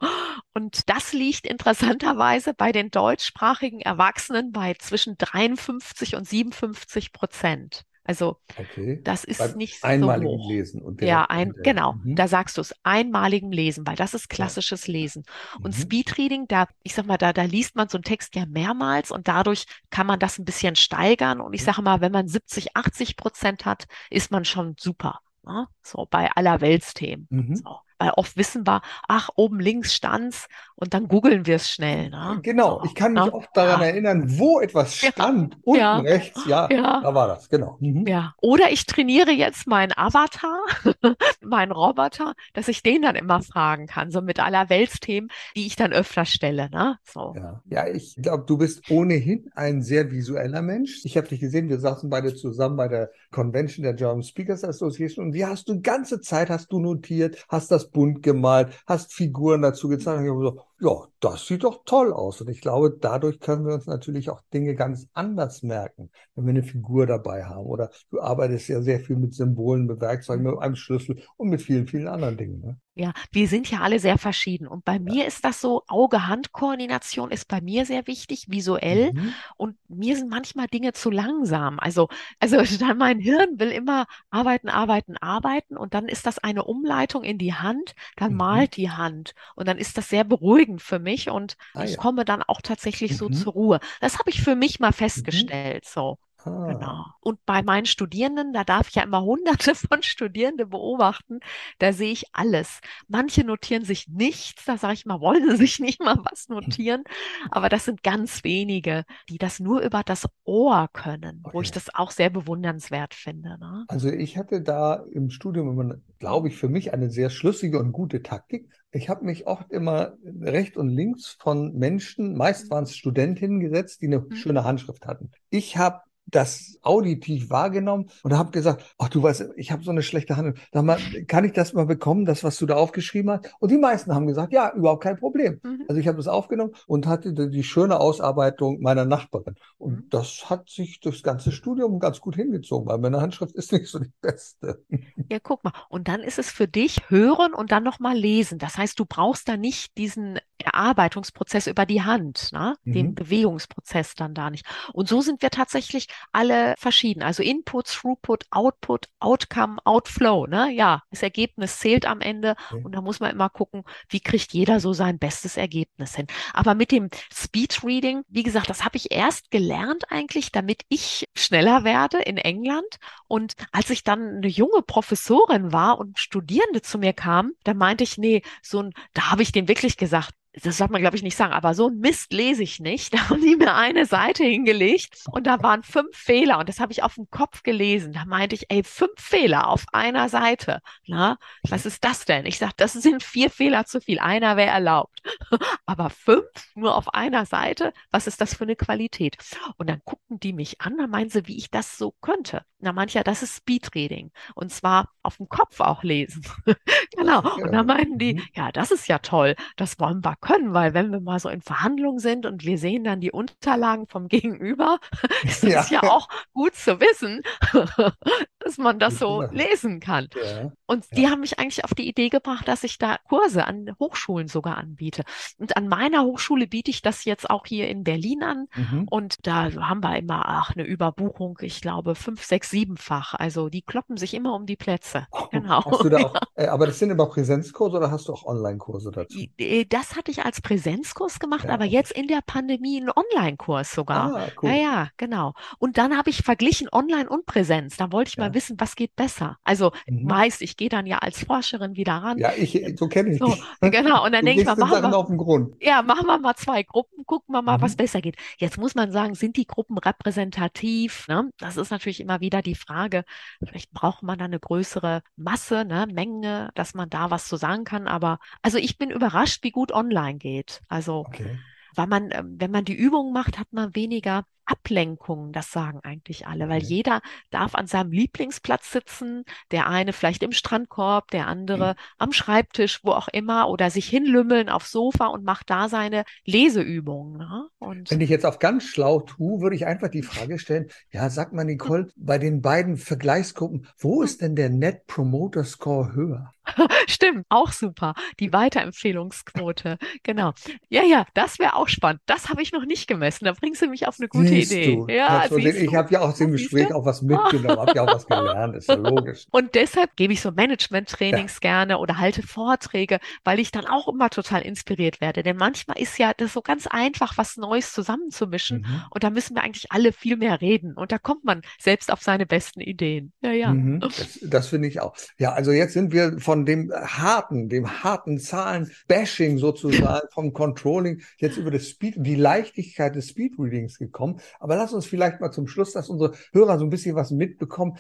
Und 0.54 0.90
das 0.90 1.14
liegt 1.14 1.48
interessanterweise 1.48 2.54
bei 2.54 2.72
den 2.72 2.92
deutschsprachigen 2.92 3.80
Erwachsenen 3.80 4.52
bei 4.52 4.74
zwischen 4.76 5.18
53 5.18 6.16
und 6.16 6.28
57 6.28 7.14
Prozent. 7.14 7.86
Also 8.04 8.38
okay. 8.58 9.00
das 9.04 9.24
ist 9.24 9.38
Beim 9.38 9.58
nicht 9.58 9.84
einmaligen 9.84 10.32
so 10.32 10.44
hoch. 10.44 10.50
Lesen 10.50 10.82
und 10.82 11.02
ja, 11.02 11.26
ein, 11.26 11.54
genau. 11.64 11.94
Mhm. 11.94 12.16
Da 12.16 12.28
sagst 12.28 12.58
du 12.58 12.62
es 12.62 12.74
einmaligem 12.84 13.52
Lesen, 13.52 13.86
weil 13.86 13.96
das 13.96 14.14
ist 14.14 14.28
klassisches 14.28 14.88
Lesen. 14.88 15.24
Und 15.62 15.78
mhm. 15.78 15.82
Speedreading, 15.82 16.48
da 16.48 16.68
ich 16.82 16.96
sag 16.96 17.06
mal, 17.06 17.18
da 17.18 17.32
da 17.32 17.44
liest 17.44 17.76
man 17.76 17.90
so 17.90 17.98
einen 17.98 18.04
Text 18.04 18.36
ja 18.36 18.46
mehrmals 18.48 19.12
und 19.12 19.28
dadurch 19.28 19.66
kann 19.92 20.08
man 20.08 20.20
das 20.20 20.40
ein 20.40 20.46
bisschen 20.46 20.76
steigern. 20.76 21.42
Und 21.42 21.54
ich 21.54 21.64
sage 21.64 21.82
mal, 21.84 22.02
wenn 22.02 22.12
man 22.12 22.28
70, 22.28 22.76
80 22.76 23.18
Prozent 23.18 23.66
hat, 23.66 23.86
ist 24.10 24.32
man 24.32 24.46
schon 24.46 24.76
super. 24.80 25.20
Ne? 25.44 25.68
So 25.84 26.08
bei 26.10 26.32
aller 26.32 26.60
Weltsthemen. 26.62 27.28
Mhm. 27.30 27.56
So 27.56 27.78
weil 28.02 28.12
oft 28.16 28.36
wissen 28.36 28.66
wir, 28.66 28.82
ach, 29.08 29.30
oben 29.36 29.60
links 29.60 29.94
stand's 29.94 30.48
und 30.74 30.96
dann 30.96 31.08
googeln 31.08 31.46
wir 31.46 31.58
es 31.58 31.70
schnell. 31.70 32.10
Ne? 32.10 32.40
Genau, 32.42 32.80
so, 32.80 32.86
ich 32.86 32.96
kann 32.96 33.14
mich 33.14 33.24
ne? 33.24 33.32
oft 33.32 33.50
daran 33.54 33.82
ja. 33.82 33.88
erinnern, 33.88 34.40
wo 34.40 34.60
etwas 34.60 34.96
stand, 34.96 35.54
ja. 35.54 35.60
unten 35.64 35.80
ja. 35.80 35.98
rechts, 36.00 36.42
ja, 36.48 36.68
da 36.68 37.14
war 37.14 37.28
das, 37.28 37.48
genau. 37.48 37.78
Mhm. 37.80 38.08
Ja. 38.08 38.34
Oder 38.42 38.72
ich 38.72 38.88
trainiere 38.88 39.30
jetzt 39.30 39.68
meinen 39.68 39.94
Avatar, 39.96 40.58
meinen 41.42 41.72
Roboter, 41.72 42.34
dass 42.54 42.68
ich 42.68 42.82
den 42.82 43.04
dann 43.04 43.16
immer 43.16 43.44
fragen 43.44 43.86
kann, 43.86 44.10
so 44.10 44.22
mit 44.22 44.40
aller 44.40 44.70
Weltsthemen, 44.70 45.30
die 45.56 45.68
ich 45.68 45.76
dann 45.76 45.94
öfter 45.94 46.26
stelle. 46.26 46.72
Ne? 46.72 46.98
So. 47.04 47.36
Ja. 47.70 47.86
ich 47.88 48.16
glaube, 48.16 48.46
du 48.48 48.58
bist 48.58 48.90
ohnehin 48.90 49.52
ein 49.54 49.84
sehr 49.84 50.10
visueller 50.10 50.64
Mensch. 50.64 51.02
Ich 51.04 51.18
habe 51.18 51.28
dich 51.28 51.40
gesehen, 51.40 51.70
wir 51.70 51.80
saßen 51.80 52.10
beide 52.10 52.34
zusammen 52.34 52.78
bei 52.78 52.88
der 52.88 53.12
Convention 53.30 53.84
der 53.84 53.94
German 53.94 54.24
Speakers 54.24 54.64
Association 54.64 55.28
und 55.28 55.34
wie 55.34 55.46
hast 55.46 55.70
du 55.70 55.80
ganze 55.82 56.22
Zeit 56.22 56.50
hast 56.50 56.72
du 56.72 56.80
notiert, 56.80 57.46
hast 57.48 57.70
das 57.70 57.91
bunt 57.92 58.24
gemalt, 58.24 58.74
hast 58.88 59.14
Figuren 59.14 59.62
dazu 59.62 59.88
gezeichnet. 59.90 60.26
Ich 60.28 60.32
so, 60.32 60.62
ja, 60.82 61.08
das 61.20 61.46
sieht 61.46 61.64
doch 61.64 61.84
toll 61.86 62.12
aus. 62.12 62.42
Und 62.42 62.50
ich 62.50 62.60
glaube, 62.60 62.98
dadurch 63.00 63.40
können 63.40 63.68
wir 63.68 63.76
uns 63.76 63.86
natürlich 63.86 64.32
auch 64.32 64.42
Dinge 64.52 64.74
ganz 64.76 65.08
anders 65.14 65.62
merken, 65.62 66.10
wenn 66.34 66.46
wir 66.46 66.50
eine 66.50 66.64
Figur 66.64 67.06
dabei 67.06 67.46
haben. 67.46 67.68
Oder 67.68 67.92
du 68.10 68.20
arbeitest 68.20 68.68
ja 68.68 68.82
sehr 68.82 69.00
viel 69.00 69.16
mit 69.16 69.36
Symbolen, 69.36 69.86
mit 69.86 70.02
Werkzeugen, 70.02 70.44
mit 70.44 70.58
einem 70.58 70.76
Schlüssel 70.76 71.22
und 71.38 71.50
mit 71.50 71.62
vielen, 71.62 71.88
vielen 71.88 72.08
anderen 72.08 72.36
Dingen. 72.36 72.62
Ne? 72.62 72.80
Ja, 72.96 73.14
wir 73.32 73.48
sind 73.48 73.70
ja 73.70 73.80
alle 73.82 74.00
sehr 74.00 74.18
verschieden. 74.18 74.68
Und 74.68 74.84
bei 74.84 74.96
ja. 74.96 75.00
mir 75.00 75.28
ist 75.28 75.46
das 75.46 75.62
so, 75.62 75.84
Auge-Hand-Koordination 75.88 77.32
ist 77.32 77.48
bei 77.48 77.62
mir 77.62 77.86
sehr 77.86 78.06
wichtig, 78.08 78.48
visuell. 78.50 79.14
Mhm. 79.14 79.34
Und 79.58 79.78
mir 79.88 80.18
sind 80.18 80.30
manchmal 80.30 80.68
Dinge 80.68 80.94
zu 80.94 81.10
langsam. 81.10 81.80
Also, 81.80 82.10
also 82.40 82.58
dann 82.80 82.98
mein 82.98 83.20
Hirn 83.20 83.60
will 83.60 83.70
immer 83.70 84.08
arbeiten, 84.30 84.68
arbeiten, 84.68 85.16
arbeiten. 85.18 85.78
Und 85.78 85.94
dann 85.94 86.08
ist 86.08 86.26
das 86.26 86.40
eine 86.40 86.64
Umleitung 86.66 87.24
in 87.24 87.38
die 87.38 87.54
Hand, 87.54 87.94
dann 88.18 88.32
mhm. 88.32 88.38
malt 88.38 88.76
die 88.76 88.90
Hand. 88.90 89.36
Und 89.56 89.68
dann 89.68 89.78
ist 89.78 89.98
das 89.98 90.10
sehr 90.10 90.24
beruhigend 90.24 90.71
beruhigend 90.72 90.82
für 90.82 91.00
mich 91.00 91.30
und 91.30 91.58
ah, 91.74 91.84
ich 91.84 91.92
ja. 91.92 91.98
komme 91.98 92.26
dann 92.26 92.44
auch 92.44 92.62
tatsächlich 92.62 93.18
so 93.18 93.30
mhm. 93.30 93.34
zur 93.34 93.54
Ruhe. 93.54 93.80
Das 94.00 94.20
habe 94.20 94.30
ich 94.30 94.42
für 94.42 94.56
mich 94.56 94.80
mal 94.80 94.90
mhm. 94.90 94.94
festgestellt. 94.94 95.84
Mhm. 95.86 95.90
So. 95.90 96.18
Ah. 96.46 96.74
Genau. 96.74 97.06
Und 97.20 97.46
bei 97.46 97.62
meinen 97.62 97.86
Studierenden, 97.86 98.54
da 98.54 98.64
darf 98.64 98.90
ich 98.90 98.96
ja 98.96 99.04
immer 99.04 99.22
hunderte 99.24 99.76
von 99.76 100.02
Studierenden 100.02 100.70
beobachten, 100.70 101.40
da 101.80 101.94
sehe 101.94 102.12
ich 102.12 102.26
alles. 102.34 102.80
Manche 103.08 103.44
notieren 103.44 103.86
sich 103.86 104.08
nichts, 104.08 104.66
da 104.66 104.78
sage 104.78 104.94
ich 104.94 105.06
mal, 105.06 105.22
wollen 105.22 105.50
sie 105.50 105.58
sich 105.58 105.80
nicht 105.80 106.02
mal 106.02 106.18
was 106.30 106.50
notieren, 106.50 107.04
aber 107.52 107.70
das 107.70 107.86
sind 107.86 108.04
ganz 108.04 108.44
wenige, 108.44 109.04
die 109.30 109.38
das 109.38 109.60
nur 109.60 109.82
über 109.82 110.04
das 110.04 110.28
Ohr 110.44 110.90
können, 110.94 111.42
okay. 111.44 111.56
wo 111.56 111.62
ich 111.62 111.72
das 111.72 111.94
auch 111.94 112.12
sehr 112.12 112.30
bewundernswert 112.30 113.14
finde. 113.14 113.58
Ne? 113.60 113.86
Also 113.88 114.10
ich 114.10 114.38
hatte 114.38 114.62
da 114.62 115.04
im 115.12 115.30
Studium, 115.30 116.02
glaube 116.20 116.48
ich, 116.48 116.58
für 116.58 116.70
mich 116.70 116.94
eine 116.94 117.10
sehr 117.10 117.30
schlüssige 117.30 117.80
und 117.80 117.92
gute 117.92 118.22
Taktik. 118.24 118.70
Ich 118.92 119.10
habe 119.10 119.26
mich 119.26 119.48
oft 119.48 119.72
immer 119.72 120.14
rechts 120.42 120.76
und 120.78 120.90
links 120.90 121.38
von 121.40 121.74
Menschen, 121.78 122.36
meist 122.36 122.70
waren 122.70 122.84
es 122.84 122.96
Studentinnen 122.96 123.60
gesetzt, 123.60 124.02
die 124.02 124.08
eine 124.08 124.20
mhm. 124.20 124.34
schöne 124.34 124.64
Handschrift 124.64 125.08
hatten. 125.08 125.32
Ich 125.50 125.78
habe 125.78 126.02
das 126.32 126.80
auditiv 126.82 127.50
wahrgenommen 127.50 128.10
und 128.24 128.38
habe 128.38 128.52
gesagt, 128.52 128.96
ach 128.98 129.10
du 129.10 129.22
weißt, 129.22 129.52
ich 129.56 129.72
habe 129.72 129.84
so 129.84 129.92
eine 129.92 130.02
schlechte 130.02 130.38
Hand. 130.38 130.58
Sag 130.72 130.84
mal, 130.84 130.98
kann 131.28 131.46
ich 131.46 131.54
das 131.54 131.74
mal 131.74 131.86
bekommen, 131.86 132.26
das, 132.26 132.44
was 132.44 132.58
du 132.58 132.66
da 132.66 132.76
aufgeschrieben 132.76 133.32
hast? 133.32 133.54
Und 133.60 133.72
die 133.72 133.78
meisten 133.78 134.14
haben 134.14 134.28
gesagt, 134.28 134.54
ja, 134.54 134.74
überhaupt 134.74 135.04
kein 135.04 135.18
Problem. 135.18 135.60
Mhm. 135.64 135.86
Also 135.88 136.00
ich 136.00 136.08
habe 136.08 136.18
das 136.18 136.28
aufgenommen 136.28 136.72
und 136.88 137.08
hatte 137.08 137.34
die 137.34 137.64
schöne 137.64 138.00
Ausarbeitung 138.00 138.82
meiner 138.82 139.06
Nachbarin. 139.06 139.56
Und 139.78 139.92
mhm. 139.92 140.10
das 140.10 140.50
hat 140.50 140.70
sich 140.70 141.00
durchs 141.00 141.24
ganze 141.24 141.52
Studium 141.52 142.00
ganz 142.00 142.20
gut 142.20 142.36
hingezogen, 142.36 142.88
weil 142.88 142.98
meine 142.98 143.22
Handschrift 143.22 143.56
ist 143.56 143.72
nicht 143.72 143.88
so 143.88 144.00
die 144.00 144.12
beste. 144.22 144.84
Ja, 145.30 145.40
guck 145.40 145.64
mal. 145.64 145.74
Und 145.90 146.08
dann 146.08 146.22
ist 146.22 146.40
es 146.40 146.52
für 146.52 146.68
dich 146.68 147.10
hören 147.10 147.54
und 147.54 147.72
dann 147.72 147.84
nochmal 147.84 148.18
lesen. 148.18 148.58
Das 148.58 148.78
heißt, 148.78 149.00
du 149.00 149.06
brauchst 149.06 149.48
da 149.48 149.58
nicht 149.58 149.98
diesen 149.98 150.40
Erarbeitungsprozess 150.62 151.68
über 151.68 151.86
die 151.86 152.04
Hand, 152.04 152.50
ne? 152.52 152.76
Mhm. 152.84 152.94
den 152.94 153.16
Bewegungsprozess 153.16 154.16
dann 154.16 154.34
da 154.34 154.50
nicht. 154.50 154.66
Und 154.94 155.08
so 155.08 155.22
sind 155.22 155.42
wir 155.42 155.50
tatsächlich 155.50 156.08
alle 156.32 156.76
verschieden. 156.78 157.24
Also 157.24 157.44
Input, 157.44 157.88
Throughput, 157.88 158.46
Output, 158.52 159.08
Outcome, 159.20 159.78
Outflow. 159.84 160.48
Ne? 160.48 160.72
Ja, 160.72 161.04
das 161.10 161.24
Ergebnis 161.24 161.80
zählt 161.80 162.06
am 162.06 162.22
Ende 162.22 162.56
okay. 162.72 162.82
und 162.84 162.94
da 162.94 163.02
muss 163.02 163.20
man 163.20 163.32
immer 163.32 163.50
gucken, 163.50 163.84
wie 164.10 164.20
kriegt 164.20 164.54
jeder 164.54 164.80
so 164.80 164.94
sein 164.94 165.20
bestes 165.20 165.58
Ergebnis 165.58 166.16
hin. 166.16 166.28
Aber 166.54 166.76
mit 166.76 166.92
dem 166.92 167.10
Speed 167.34 167.84
Reading, 167.84 168.24
wie 168.28 168.44
gesagt, 168.44 168.70
das 168.70 168.84
habe 168.84 168.98
ich 168.98 169.12
erst 169.12 169.52
gelernt 169.52 170.12
eigentlich, 170.12 170.52
damit 170.52 170.84
ich 170.90 171.28
schneller 171.36 171.84
werde 171.84 172.20
in 172.20 172.38
England. 172.38 172.98
Und 173.28 173.54
als 173.72 173.90
ich 173.90 174.04
dann 174.04 174.38
eine 174.38 174.48
junge 174.48 174.82
Professorin 174.82 175.72
war 175.72 176.00
und 176.00 176.20
Studierende 176.20 176.82
zu 176.82 176.98
mir 176.98 177.14
kamen, 177.14 177.54
da 177.64 177.74
meinte 177.74 178.04
ich, 178.04 178.18
nee, 178.18 178.42
so 178.62 178.82
ein, 178.82 178.94
da 179.14 179.32
habe 179.32 179.42
ich 179.42 179.52
dem 179.52 179.68
wirklich 179.68 179.98
gesagt, 179.98 180.34
das 180.54 180.78
darf 180.78 180.90
man, 180.90 181.02
glaube 181.02 181.16
ich, 181.16 181.24
nicht 181.24 181.38
sagen, 181.38 181.54
aber 181.54 181.74
so 181.74 181.88
ein 181.88 182.00
Mist 182.00 182.34
lese 182.34 182.64
ich 182.64 182.80
nicht. 182.80 183.14
Da 183.22 183.30
haben 183.30 183.42
die 183.42 183.56
mir 183.56 183.76
eine 183.76 184.06
Seite 184.06 184.44
hingelegt 184.44 185.26
und 185.32 185.46
da 185.46 185.62
waren 185.62 185.84
fünf 185.84 186.16
Fehler 186.16 186.60
und 186.60 186.70
das 186.70 186.80
habe 186.80 186.92
ich 186.92 187.04
auf 187.04 187.16
dem 187.16 187.30
Kopf 187.30 187.64
gelesen. 187.64 188.14
Da 188.14 188.26
meinte 188.26 188.56
ich, 188.56 188.66
ey, 188.70 188.84
fünf 188.84 189.14
Fehler 189.18 189.68
auf 189.68 189.86
einer 189.92 190.30
Seite. 190.30 190.82
Na, 191.08 191.38
was 191.64 191.86
ist 191.86 192.04
das 192.04 192.26
denn? 192.26 192.46
Ich 192.46 192.58
sage, 192.58 192.74
das 192.78 192.94
sind 192.94 193.22
vier 193.24 193.50
Fehler 193.50 193.86
zu 193.86 194.02
viel. 194.02 194.20
Einer 194.20 194.58
wäre 194.58 194.72
erlaubt. 194.72 195.22
aber 195.86 196.10
fünf 196.10 196.48
nur 196.76 196.96
auf 196.96 197.14
einer 197.14 197.46
Seite, 197.46 197.94
was 198.12 198.28
ist 198.28 198.42
das 198.42 198.56
für 198.56 198.64
eine 198.64 198.76
Qualität? 198.76 199.38
Und 199.78 199.90
dann 199.90 200.02
guckten 200.06 200.40
die 200.40 200.54
mich 200.54 200.82
an, 200.82 200.98
dann 200.98 201.10
meinen 201.10 201.30
sie, 201.30 201.48
wie 201.48 201.58
ich 201.58 201.70
das 201.70 201.98
so 201.98 202.14
könnte. 202.22 202.66
Na, 202.82 202.92
mancher, 202.92 203.24
das 203.24 203.44
ist 203.44 203.58
Speedreading. 203.58 204.32
Und 204.56 204.72
zwar 204.72 205.10
auf 205.24 205.38
dem 205.38 205.50
Kopf 205.50 205.80
auch 205.80 206.04
lesen. 206.04 206.44
genau. 207.16 207.42
Und 207.56 207.72
dann 207.72 207.86
meinten 207.86 208.18
die, 208.18 208.36
mhm. 208.36 208.44
ja, 208.56 208.72
das 208.72 208.92
ist 208.92 209.08
ja 209.08 209.20
toll. 209.20 209.56
Das 209.78 210.00
wollen 210.00 210.24
wir 210.24 210.36
können, 210.42 210.74
weil 210.74 210.94
wenn 210.94 211.12
wir 211.12 211.20
mal 211.20 211.40
so 211.40 211.50
in 211.50 211.62
Verhandlungen 211.62 212.20
sind 212.20 212.46
und 212.46 212.66
wir 212.66 212.78
sehen 212.78 213.04
dann 213.04 213.22
die 213.22 213.32
Unterlagen 213.32 214.08
vom 214.08 214.28
Gegenüber, 214.28 215.00
ist 215.44 215.64
es 215.64 215.90
ja. 215.92 216.02
ja 216.02 216.10
auch 216.10 216.28
gut 216.54 216.74
zu 216.74 217.00
wissen, 217.00 217.42
dass 218.60 218.78
man 218.78 218.98
das 218.98 219.20
so 219.20 219.44
lesen 219.52 220.00
kann. 220.00 220.28
Ja. 220.36 220.72
Und 220.88 221.06
die 221.16 221.30
haben 221.30 221.42
mich 221.42 221.60
eigentlich 221.60 221.86
auf 221.86 221.94
die 221.94 222.08
Idee 222.08 222.30
gebracht, 222.30 222.68
dass 222.68 222.84
ich 222.84 222.98
da 222.98 223.18
Kurse 223.30 223.66
an 223.66 223.92
Hochschulen 224.00 224.48
sogar 224.48 224.78
anbiete. 224.78 225.24
Und 225.58 225.78
an 225.78 225.88
meiner 225.88 226.24
Hochschule 226.24 226.68
biete 226.68 226.90
ich 226.90 227.02
das 227.02 227.26
jetzt 227.26 227.50
auch 227.50 227.66
hier 227.66 227.88
in 227.90 228.04
Berlin 228.04 228.44
an. 228.44 228.68
Mhm. 228.76 229.08
Und 229.10 229.46
da 229.46 229.72
haben 229.72 230.02
wir 230.02 230.18
immer 230.18 230.46
ach, 230.48 230.72
eine 230.72 230.84
Überbuchung, 230.84 231.60
ich 231.62 231.82
glaube, 231.82 232.16
fünf, 232.16 232.44
sechs, 232.44 232.71
siebenfach. 232.72 233.36
Also 233.36 233.70
die 233.70 233.82
kloppen 233.82 234.18
sich 234.18 234.34
immer 234.34 234.56
um 234.56 234.66
die 234.66 234.76
Plätze. 234.76 235.28
Genau. 235.52 235.82
Da 236.10 236.18
auch, 236.26 236.36
äh, 236.56 236.66
aber 236.68 236.88
das 236.88 237.00
sind 237.00 237.12
immer 237.12 237.28
Präsenzkurse 237.28 237.98
oder 237.98 238.10
hast 238.10 238.28
du 238.28 238.34
auch 238.34 238.46
Online-Kurse 238.46 239.12
dazu? 239.12 239.38
Äh, 239.58 239.86
das 239.86 240.16
hatte 240.16 240.32
ich 240.32 240.44
als 240.44 240.62
Präsenzkurs 240.62 241.40
gemacht, 241.40 241.66
ja, 241.66 241.72
aber 241.72 241.86
jetzt 241.86 242.12
in 242.12 242.28
der 242.28 242.42
Pandemie 242.46 243.00
einen 243.00 243.12
Online-Kurs 243.12 243.92
sogar. 243.92 244.36
Ah, 244.36 244.48
cool. 244.62 244.70
Ja, 244.70 244.76
ja, 244.76 245.08
genau. 245.18 245.54
Und 245.78 245.98
dann 245.98 246.18
habe 246.18 246.30
ich 246.30 246.42
verglichen 246.42 246.88
Online 246.92 247.30
und 247.30 247.46
Präsenz. 247.46 247.98
Da 247.98 248.12
wollte 248.12 248.30
ich 248.30 248.36
ja. 248.38 248.46
mal 248.46 248.54
wissen, 248.54 248.80
was 248.80 248.96
geht 248.96 249.16
besser. 249.16 249.58
Also 249.64 249.92
mhm. 250.08 250.26
meist, 250.26 250.62
ich 250.62 250.78
gehe 250.78 250.90
dann 250.90 251.06
ja 251.06 251.20
als 251.20 251.44
Forscherin 251.44 251.96
wieder 251.96 252.14
ran. 252.14 252.38
Ja, 252.38 252.52
ich, 252.58 252.96
so 252.98 253.08
kenne 253.08 253.34
ich 253.34 253.40
so, 253.40 253.54
Genau. 253.82 254.26
Und 254.26 254.32
dann 254.32 254.46
denke 254.46 254.62
ich 254.62 254.68
mal, 254.68 254.76
machen 254.76 255.02
wir, 255.02 255.18
auf 255.18 255.28
den 255.28 255.38
Grund. 255.38 255.76
ja, 255.82 256.02
machen 256.02 256.26
wir 256.26 256.40
mal 256.40 256.56
zwei 256.56 256.84
Gruppen, 256.84 257.26
gucken 257.26 257.54
wir 257.54 257.62
mal, 257.62 257.78
mhm. 257.78 257.82
was 257.82 257.96
besser 257.96 258.22
geht. 258.22 258.36
Jetzt 258.58 258.78
muss 258.78 258.96
man 258.96 259.12
sagen, 259.12 259.36
sind 259.36 259.58
die 259.58 259.68
Gruppen 259.68 259.98
repräsentativ? 259.98 261.28
Ne? 261.28 261.52
Das 261.60 261.78
ist 261.78 261.92
natürlich 261.92 262.22
immer 262.22 262.40
wieder 262.40 262.61
die 262.62 262.76
Frage. 262.76 263.24
Vielleicht 263.64 263.92
braucht 263.92 264.24
man 264.24 264.38
da 264.40 264.46
eine 264.46 264.60
größere 264.60 265.24
Masse, 265.36 265.86
ne, 265.86 266.08
Menge, 266.12 266.70
dass 266.76 266.94
man 266.94 267.10
da 267.10 267.32
was 267.32 267.48
zu 267.48 267.58
sagen 267.58 267.84
kann. 267.84 268.08
Aber 268.08 268.40
also 268.62 268.78
ich 268.78 268.98
bin 268.98 269.12
überrascht, 269.12 269.64
wie 269.64 269.72
gut 269.72 269.92
online 269.92 270.38
geht. 270.38 270.82
Also 270.88 271.20
okay. 271.20 271.60
Weil 271.96 272.08
man, 272.08 272.30
ähm, 272.32 272.56
wenn 272.60 272.72
man 272.72 272.86
die 272.86 272.96
Übungen 272.96 273.34
macht, 273.34 273.60
hat 273.60 273.68
man 273.72 273.96
weniger 273.96 274.46
Ablenkungen, 274.72 275.52
das 275.52 275.72
sagen 275.72 276.00
eigentlich 276.04 276.48
alle, 276.48 276.70
weil 276.70 276.82
jeder 276.82 277.22
darf 277.50 277.76
an 277.76 277.88
seinem 277.88 278.12
Lieblingsplatz 278.12 278.92
sitzen, 278.92 279.44
der 279.72 279.88
eine 279.88 280.14
vielleicht 280.14 280.44
im 280.44 280.54
Strandkorb, 280.54 281.30
der 281.32 281.48
andere 281.48 281.92
mhm. 281.92 281.98
am 282.20 282.32
Schreibtisch, 282.32 283.02
wo 283.04 283.12
auch 283.12 283.28
immer, 283.28 283.70
oder 283.70 283.90
sich 283.90 284.08
hinlümmeln 284.08 284.70
aufs 284.70 284.92
Sofa 284.92 285.28
und 285.28 285.44
macht 285.44 285.70
da 285.70 285.90
seine 285.90 286.24
Leseübungen. 286.46 287.38
Ne? 287.38 287.68
Und 287.80 288.12
Wenn 288.12 288.22
ich 288.22 288.30
jetzt 288.30 288.46
auf 288.46 288.60
ganz 288.60 288.84
schlau 288.86 289.20
tue, 289.20 289.62
würde 289.62 289.76
ich 289.76 289.86
einfach 289.86 290.10
die 290.10 290.24
Frage 290.24 290.58
stellen, 290.58 290.90
ja, 291.12 291.30
sag 291.30 291.52
mal 291.52 291.66
Nicole, 291.66 292.10
bei 292.16 292.38
den 292.38 292.62
beiden 292.62 292.98
Vergleichsgruppen, 292.98 293.88
wo 293.98 294.22
ist 294.22 294.42
denn 294.42 294.56
der 294.56 294.70
Net 294.70 295.06
Promoter 295.08 295.66
Score 295.66 296.14
höher? 296.14 296.54
Stimmt, 297.08 297.46
auch 297.50 297.72
super. 297.72 298.14
Die 298.40 298.54
Weiterempfehlungsquote. 298.54 299.98
genau. 300.24 300.54
Ja, 300.90 301.04
ja, 301.04 301.26
das 301.34 301.60
wäre 301.60 301.76
auch 301.76 301.88
spannend. 301.88 302.22
Das 302.26 302.50
habe 302.50 302.62
ich 302.62 302.72
noch 302.72 302.86
nicht 302.86 303.08
gemessen. 303.08 303.46
Da 303.46 303.54
bringst 303.54 303.82
du 303.82 303.88
mich 303.88 304.08
auf 304.08 304.20
eine 304.20 304.28
gute 304.28 304.48
siehst 304.48 304.72
Idee. 304.72 304.96
Du, 304.96 305.08
ja, 305.08 305.46
ich 305.46 305.96
habe 305.96 306.14
ja 306.14 306.22
auch 306.22 306.40
im 306.40 306.52
Gespräch 306.52 306.94
auch 306.94 307.06
was 307.06 307.22
mitgenommen, 307.22 307.80
habe 307.80 307.94
ja 307.96 308.04
auch 308.04 308.14
was 308.14 308.26
gelernt, 308.26 308.76
ist 308.76 308.90
ja 308.90 308.96
logisch. 308.96 309.46
Und 309.52 309.76
deshalb 309.76 310.16
gebe 310.16 310.34
ich 310.34 310.42
so 310.42 310.52
Management-Trainings 310.52 311.56
ja. 311.56 311.60
gerne 311.60 311.98
oder 311.98 312.18
halte 312.18 312.44
Vorträge, 312.44 313.20
weil 313.44 313.60
ich 313.60 313.72
dann 313.72 313.86
auch 313.86 314.08
immer 314.08 314.30
total 314.30 314.62
inspiriert 314.62 315.22
werde. 315.22 315.44
Denn 315.44 315.58
manchmal 315.58 316.00
ist 316.00 316.18
ja 316.18 316.34
das 316.36 316.54
so 316.54 316.62
ganz 316.62 316.88
einfach, 316.88 317.38
was 317.38 317.58
Neues 317.58 317.94
zusammenzumischen. 317.94 318.80
Mhm. 318.80 319.04
Und 319.10 319.24
da 319.24 319.30
müssen 319.30 319.56
wir 319.56 319.64
eigentlich 319.64 319.92
alle 319.92 320.12
viel 320.12 320.38
mehr 320.38 320.62
reden. 320.62 320.94
Und 320.96 321.12
da 321.12 321.18
kommt 321.18 321.44
man 321.44 321.62
selbst 321.80 322.12
auf 322.12 322.22
seine 322.22 322.46
besten 322.46 322.82
Ideen. 322.82 323.34
Ja, 323.42 323.52
ja. 323.52 323.74
Mhm. 323.74 324.00
Das, 324.00 324.40
das 324.42 324.68
finde 324.68 324.88
ich 324.88 325.00
auch. 325.00 325.16
Ja, 325.38 325.54
also 325.54 325.72
jetzt 325.72 325.94
sind 325.94 326.12
wir 326.12 326.40
von 326.40 326.61
dem 326.66 326.92
harten, 326.92 327.70
dem 327.70 328.04
harten 328.04 328.40
Zahlen-Bashing 328.40 329.58
sozusagen, 329.58 330.28
vom 330.32 330.54
Controlling, 330.54 331.22
jetzt 331.38 331.58
über 331.58 331.72
das 331.72 331.88
Speed, 331.88 332.16
die 332.18 332.36
Leichtigkeit 332.36 333.16
des 333.16 333.30
Speedreadings 333.30 333.98
gekommen. 333.98 334.40
Aber 334.60 334.76
lass 334.76 334.94
uns 334.94 335.06
vielleicht 335.06 335.42
mal 335.42 335.52
zum 335.52 335.68
Schluss, 335.68 335.94
dass 335.94 336.10
unsere 336.10 336.34
Hörer 336.54 336.78
so 336.78 336.86
ein 336.86 336.90
bisschen 336.90 337.16
was 337.16 337.32
mitbekommen. 337.32 337.98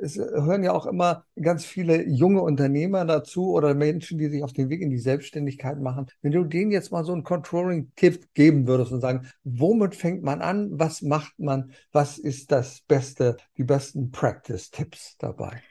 Es 0.00 0.16
hören 0.16 0.62
ja 0.62 0.72
auch 0.72 0.86
immer 0.86 1.24
ganz 1.40 1.64
viele 1.64 2.06
junge 2.06 2.42
Unternehmer 2.42 3.04
dazu 3.04 3.52
oder 3.52 3.74
Menschen, 3.74 4.18
die 4.18 4.28
sich 4.28 4.42
auf 4.42 4.52
den 4.52 4.68
Weg 4.68 4.80
in 4.80 4.90
die 4.90 4.98
Selbstständigkeit 4.98 5.80
machen. 5.80 6.06
Wenn 6.22 6.32
du 6.32 6.44
denen 6.44 6.70
jetzt 6.70 6.92
mal 6.92 7.04
so 7.04 7.12
einen 7.12 7.24
Controlling-Tipp 7.24 8.34
geben 8.34 8.66
würdest 8.66 8.92
und 8.92 9.00
sagen, 9.00 9.28
womit 9.44 9.94
fängt 9.94 10.22
man 10.22 10.40
an? 10.40 10.70
Was 10.72 11.02
macht 11.02 11.38
man? 11.38 11.72
Was 11.92 12.18
ist 12.18 12.52
das 12.52 12.80
Beste, 12.82 13.36
die 13.56 13.64
besten 13.64 14.10
Practice-Tipps 14.10 15.16
dabei? 15.18 15.62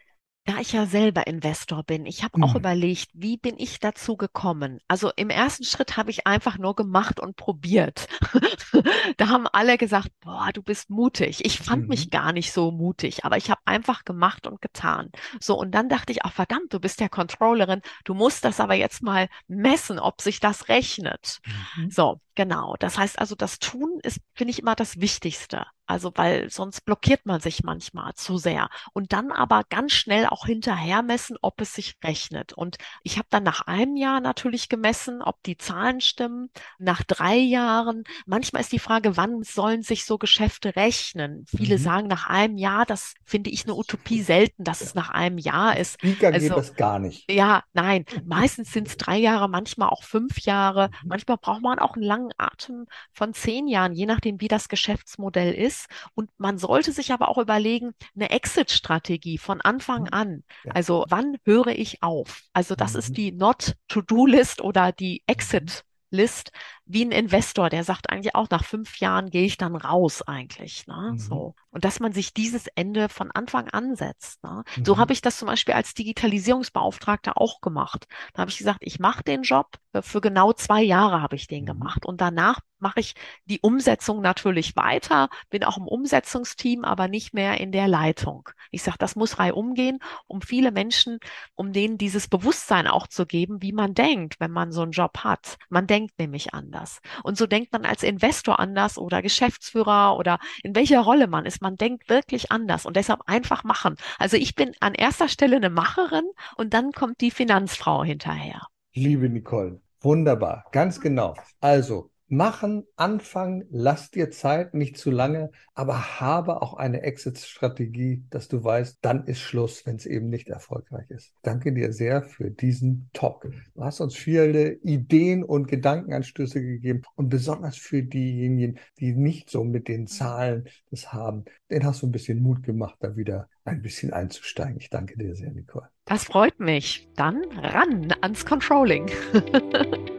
Da 0.49 0.57
ich 0.57 0.71
ja 0.71 0.87
selber 0.87 1.27
Investor 1.27 1.83
bin, 1.83 2.07
ich 2.07 2.23
habe 2.23 2.41
auch 2.41 2.53
mhm. 2.53 2.61
überlegt, 2.61 3.09
wie 3.13 3.37
bin 3.37 3.59
ich 3.59 3.79
dazu 3.79 4.17
gekommen? 4.17 4.79
Also 4.87 5.11
im 5.15 5.29
ersten 5.29 5.63
Schritt 5.63 5.95
habe 5.95 6.09
ich 6.09 6.25
einfach 6.25 6.57
nur 6.57 6.75
gemacht 6.75 7.19
und 7.19 7.35
probiert. 7.35 8.07
da 9.17 9.27
haben 9.27 9.45
alle 9.45 9.77
gesagt, 9.77 10.09
boah, 10.21 10.49
du 10.51 10.63
bist 10.63 10.89
mutig. 10.89 11.45
Ich 11.45 11.59
fand 11.59 11.83
mhm. 11.83 11.89
mich 11.89 12.09
gar 12.09 12.33
nicht 12.33 12.51
so 12.51 12.71
mutig, 12.71 13.25
aber 13.25 13.37
ich 13.37 13.51
habe 13.51 13.61
einfach 13.65 14.05
gemacht 14.05 14.47
und 14.47 14.59
getan. 14.59 15.11
So, 15.39 15.55
und 15.55 15.69
dann 15.75 15.87
dachte 15.87 16.13
ich, 16.13 16.25
ach 16.25 16.33
verdammt, 16.33 16.73
du 16.73 16.79
bist 16.79 16.99
ja 16.99 17.09
Controllerin, 17.09 17.83
du 18.03 18.15
musst 18.15 18.43
das 18.43 18.59
aber 18.59 18.73
jetzt 18.73 19.03
mal 19.03 19.29
messen, 19.47 19.99
ob 19.99 20.19
sich 20.19 20.39
das 20.39 20.67
rechnet. 20.67 21.41
Mhm. 21.77 21.91
So, 21.91 22.21
Genau. 22.39 22.77
Das 22.79 22.97
heißt 22.97 23.19
also, 23.19 23.35
das 23.35 23.59
Tun 23.59 23.99
ist, 24.01 24.21
finde 24.33 24.51
ich, 24.51 24.59
immer 24.59 24.73
das 24.73 25.01
Wichtigste. 25.01 25.65
Also, 25.89 26.11
weil 26.15 26.51
sonst 26.51 26.81
blockiert 26.85 27.25
man 27.25 27.41
sich 27.41 27.63
manchmal 27.63 28.13
zu 28.13 28.37
sehr. 28.37 28.69
Und 28.93 29.11
dann 29.11 29.31
aber 29.31 29.63
ganz 29.69 29.91
schnell 29.91 30.27
auch 30.27 30.45
hinterher 30.45 31.01
messen, 31.01 31.35
ob 31.41 31.59
es 31.59 31.73
sich 31.73 31.97
rechnet. 32.03 32.53
Und 32.53 32.77
ich 33.03 33.17
habe 33.17 33.27
dann 33.31 33.41
nach 33.41 33.61
einem 33.61 33.97
Jahr 33.97 34.21
natürlich 34.21 34.69
gemessen, 34.69 35.23
ob 35.23 35.41
die 35.43 35.57
Zahlen 35.57 35.99
stimmen. 35.99 36.51
Nach 36.77 37.03
drei 37.03 37.35
Jahren. 37.35 38.03
Manchmal 38.27 38.61
ist 38.61 38.71
die 38.71 38.79
Frage, 38.79 39.17
wann 39.17 39.41
sollen 39.41 39.81
sich 39.81 40.05
so 40.05 40.19
Geschäfte 40.19 40.75
rechnen? 40.75 41.43
Viele 41.47 41.79
mhm. 41.79 41.81
sagen 41.81 42.07
nach 42.07 42.29
einem 42.29 42.57
Jahr, 42.57 42.85
das 42.85 43.15
finde 43.25 43.49
ich 43.49 43.65
eine 43.65 43.73
Utopie 43.73 44.21
selten, 44.21 44.63
dass 44.63 44.79
ja. 44.79 44.85
es 44.85 44.95
nach 44.95 45.09
einem 45.09 45.39
Jahr 45.39 45.75
ist. 45.75 45.95
Speaker 45.95 46.27
also, 46.27 46.47
geht 46.47 46.57
das 46.57 46.75
gar 46.75 46.99
nicht. 46.99 47.29
Ja, 47.29 47.63
nein. 47.73 48.05
Meistens 48.25 48.71
sind 48.71 48.87
es 48.87 48.95
drei 48.95 49.17
Jahre, 49.17 49.49
manchmal 49.49 49.89
auch 49.89 50.03
fünf 50.03 50.39
Jahre. 50.41 50.89
Mhm. 51.01 51.09
Manchmal 51.09 51.37
braucht 51.37 51.63
man 51.63 51.79
auch 51.79 51.95
einen 51.95 52.03
langen 52.03 52.28
Atem 52.37 52.87
von 53.11 53.33
zehn 53.33 53.67
Jahren, 53.67 53.93
je 53.93 54.05
nachdem, 54.05 54.41
wie 54.41 54.47
das 54.47 54.69
Geschäftsmodell 54.69 55.53
ist. 55.53 55.87
Und 56.15 56.29
man 56.37 56.57
sollte 56.57 56.91
sich 56.91 57.11
aber 57.11 57.29
auch 57.29 57.37
überlegen, 57.37 57.91
eine 58.15 58.29
Exit-Strategie 58.29 59.37
von 59.37 59.61
Anfang 59.61 60.03
mhm. 60.03 60.09
an. 60.13 60.43
Also 60.69 61.05
wann 61.09 61.37
höre 61.45 61.67
ich 61.67 62.03
auf? 62.03 62.43
Also 62.53 62.75
das 62.75 62.93
mhm. 62.93 62.99
ist 62.99 63.17
die 63.17 63.31
Not-to-Do-List 63.31 64.61
oder 64.61 64.91
die 64.91 65.23
mhm. 65.27 66.63
Wie 66.91 67.05
ein 67.05 67.11
Investor, 67.11 67.69
der 67.69 67.83
sagt 67.83 68.09
eigentlich 68.09 68.33
auch, 68.33 68.49
nach 68.49 68.63
fünf 68.63 68.99
Jahren 68.99 69.29
gehe 69.29 69.45
ich 69.45 69.57
dann 69.57 69.75
raus 69.75 70.23
eigentlich. 70.23 70.87
Ne? 70.87 71.11
Mhm. 71.11 71.19
So. 71.19 71.55
Und 71.69 71.85
dass 71.85 71.99
man 71.99 72.13
sich 72.13 72.33
dieses 72.33 72.65
Ende 72.73 73.09
von 73.09 73.29
Anfang 73.29 73.69
an 73.69 73.95
setzt. 73.95 74.43
Ne? 74.43 74.63
Mhm. 74.75 74.85
So 74.85 74.97
habe 74.97 75.13
ich 75.13 75.21
das 75.21 75.37
zum 75.37 75.47
Beispiel 75.47 75.75
als 75.75 75.93
Digitalisierungsbeauftragter 75.93 77.39
auch 77.39 77.61
gemacht. 77.61 78.07
Da 78.33 78.41
habe 78.41 78.49
ich 78.49 78.57
gesagt, 78.57 78.79
ich 78.81 78.99
mache 78.99 79.23
den 79.23 79.43
Job, 79.43 79.77
äh, 79.93 80.01
für 80.01 80.19
genau 80.19 80.51
zwei 80.53 80.81
Jahre 80.81 81.21
habe 81.21 81.35
ich 81.35 81.45
den 81.45 81.61
mhm. 81.61 81.67
gemacht. 81.67 82.05
Und 82.07 82.21
danach 82.21 82.59
mache 82.79 82.99
ich 82.99 83.13
die 83.45 83.59
Umsetzung 83.59 84.21
natürlich 84.21 84.75
weiter, 84.75 85.29
bin 85.49 85.63
auch 85.63 85.77
im 85.77 85.87
Umsetzungsteam, 85.87 86.85
aber 86.85 87.07
nicht 87.07 87.33
mehr 87.33 87.59
in 87.59 87.71
der 87.71 87.87
Leitung. 87.87 88.49
Ich 88.71 88.83
sage, 88.83 88.97
das 88.97 89.15
muss 89.15 89.39
rei 89.39 89.53
umgehen, 89.53 89.99
um 90.27 90.41
viele 90.41 90.71
Menschen, 90.71 91.19
um 91.55 91.73
denen 91.73 91.97
dieses 91.97 92.27
Bewusstsein 92.27 92.87
auch 92.87 93.07
zu 93.07 93.25
geben, 93.25 93.61
wie 93.61 93.73
man 93.73 93.93
denkt, 93.93 94.39
wenn 94.39 94.51
man 94.51 94.71
so 94.71 94.81
einen 94.81 94.91
Job 94.91 95.19
hat. 95.19 95.57
Man 95.69 95.87
denkt 95.87 96.17
nämlich 96.19 96.53
anders. 96.79 96.99
Und 97.23 97.37
so 97.37 97.45
denkt 97.45 97.71
man 97.73 97.85
als 97.85 98.03
Investor 98.03 98.59
anders 98.59 98.97
oder 98.97 99.21
Geschäftsführer 99.21 100.17
oder 100.17 100.39
in 100.63 100.75
welcher 100.75 101.01
Rolle 101.01 101.27
man 101.27 101.45
ist. 101.45 101.61
Man 101.61 101.75
denkt 101.75 102.09
wirklich 102.09 102.51
anders 102.51 102.85
und 102.85 102.95
deshalb 102.95 103.21
einfach 103.25 103.63
machen. 103.63 103.95
Also 104.17 104.37
ich 104.37 104.55
bin 104.55 104.71
an 104.79 104.93
erster 104.93 105.27
Stelle 105.27 105.57
eine 105.57 105.69
Macherin 105.69 106.29
und 106.57 106.73
dann 106.73 106.91
kommt 106.91 107.21
die 107.21 107.31
Finanzfrau 107.31 108.03
hinterher. 108.03 108.67
Liebe 108.93 109.29
Nicole, 109.29 109.81
wunderbar, 110.01 110.65
ganz 110.71 110.99
genau. 110.99 111.35
Also 111.59 112.08
machen, 112.31 112.85
anfangen, 112.95 113.65
lass 113.69 114.11
dir 114.11 114.31
Zeit, 114.31 114.73
nicht 114.73 114.97
zu 114.97 115.11
lange, 115.11 115.51
aber 115.73 116.19
habe 116.19 116.61
auch 116.61 116.75
eine 116.75 117.01
Exit-Strategie, 117.01 118.23
dass 118.29 118.47
du 118.47 118.63
weißt, 118.63 118.99
dann 119.01 119.25
ist 119.25 119.39
Schluss, 119.39 119.85
wenn 119.85 119.95
es 119.95 120.05
eben 120.05 120.29
nicht 120.29 120.49
erfolgreich 120.49 121.09
ist. 121.09 121.33
Danke 121.41 121.73
dir 121.73 121.91
sehr 121.91 122.23
für 122.23 122.51
diesen 122.51 123.09
Talk. 123.13 123.47
Du 123.73 123.83
hast 123.83 123.99
uns 123.99 124.15
viele 124.15 124.73
Ideen 124.73 125.43
und 125.43 125.67
Gedankenanstöße 125.67 126.61
gegeben 126.61 127.01
und 127.15 127.29
besonders 127.29 127.77
für 127.77 128.03
diejenigen, 128.03 128.79
die 128.99 129.13
nicht 129.13 129.49
so 129.49 129.63
mit 129.63 129.87
den 129.87 130.07
Zahlen 130.07 130.67
das 130.91 131.11
haben, 131.11 131.45
den 131.71 131.83
hast 131.83 132.01
du 132.01 132.07
ein 132.07 132.11
bisschen 132.11 132.41
Mut 132.41 132.63
gemacht, 132.63 132.97
da 132.99 133.15
wieder 133.15 133.47
ein 133.63 133.81
bisschen 133.81 134.13
einzusteigen. 134.13 134.77
Ich 134.77 134.89
danke 134.89 135.17
dir 135.17 135.35
sehr, 135.35 135.51
Nicole. 135.51 135.87
Das 136.05 136.23
freut 136.23 136.59
mich. 136.59 137.07
Dann 137.15 137.43
ran 137.51 138.13
ans 138.21 138.45
Controlling. 138.45 139.09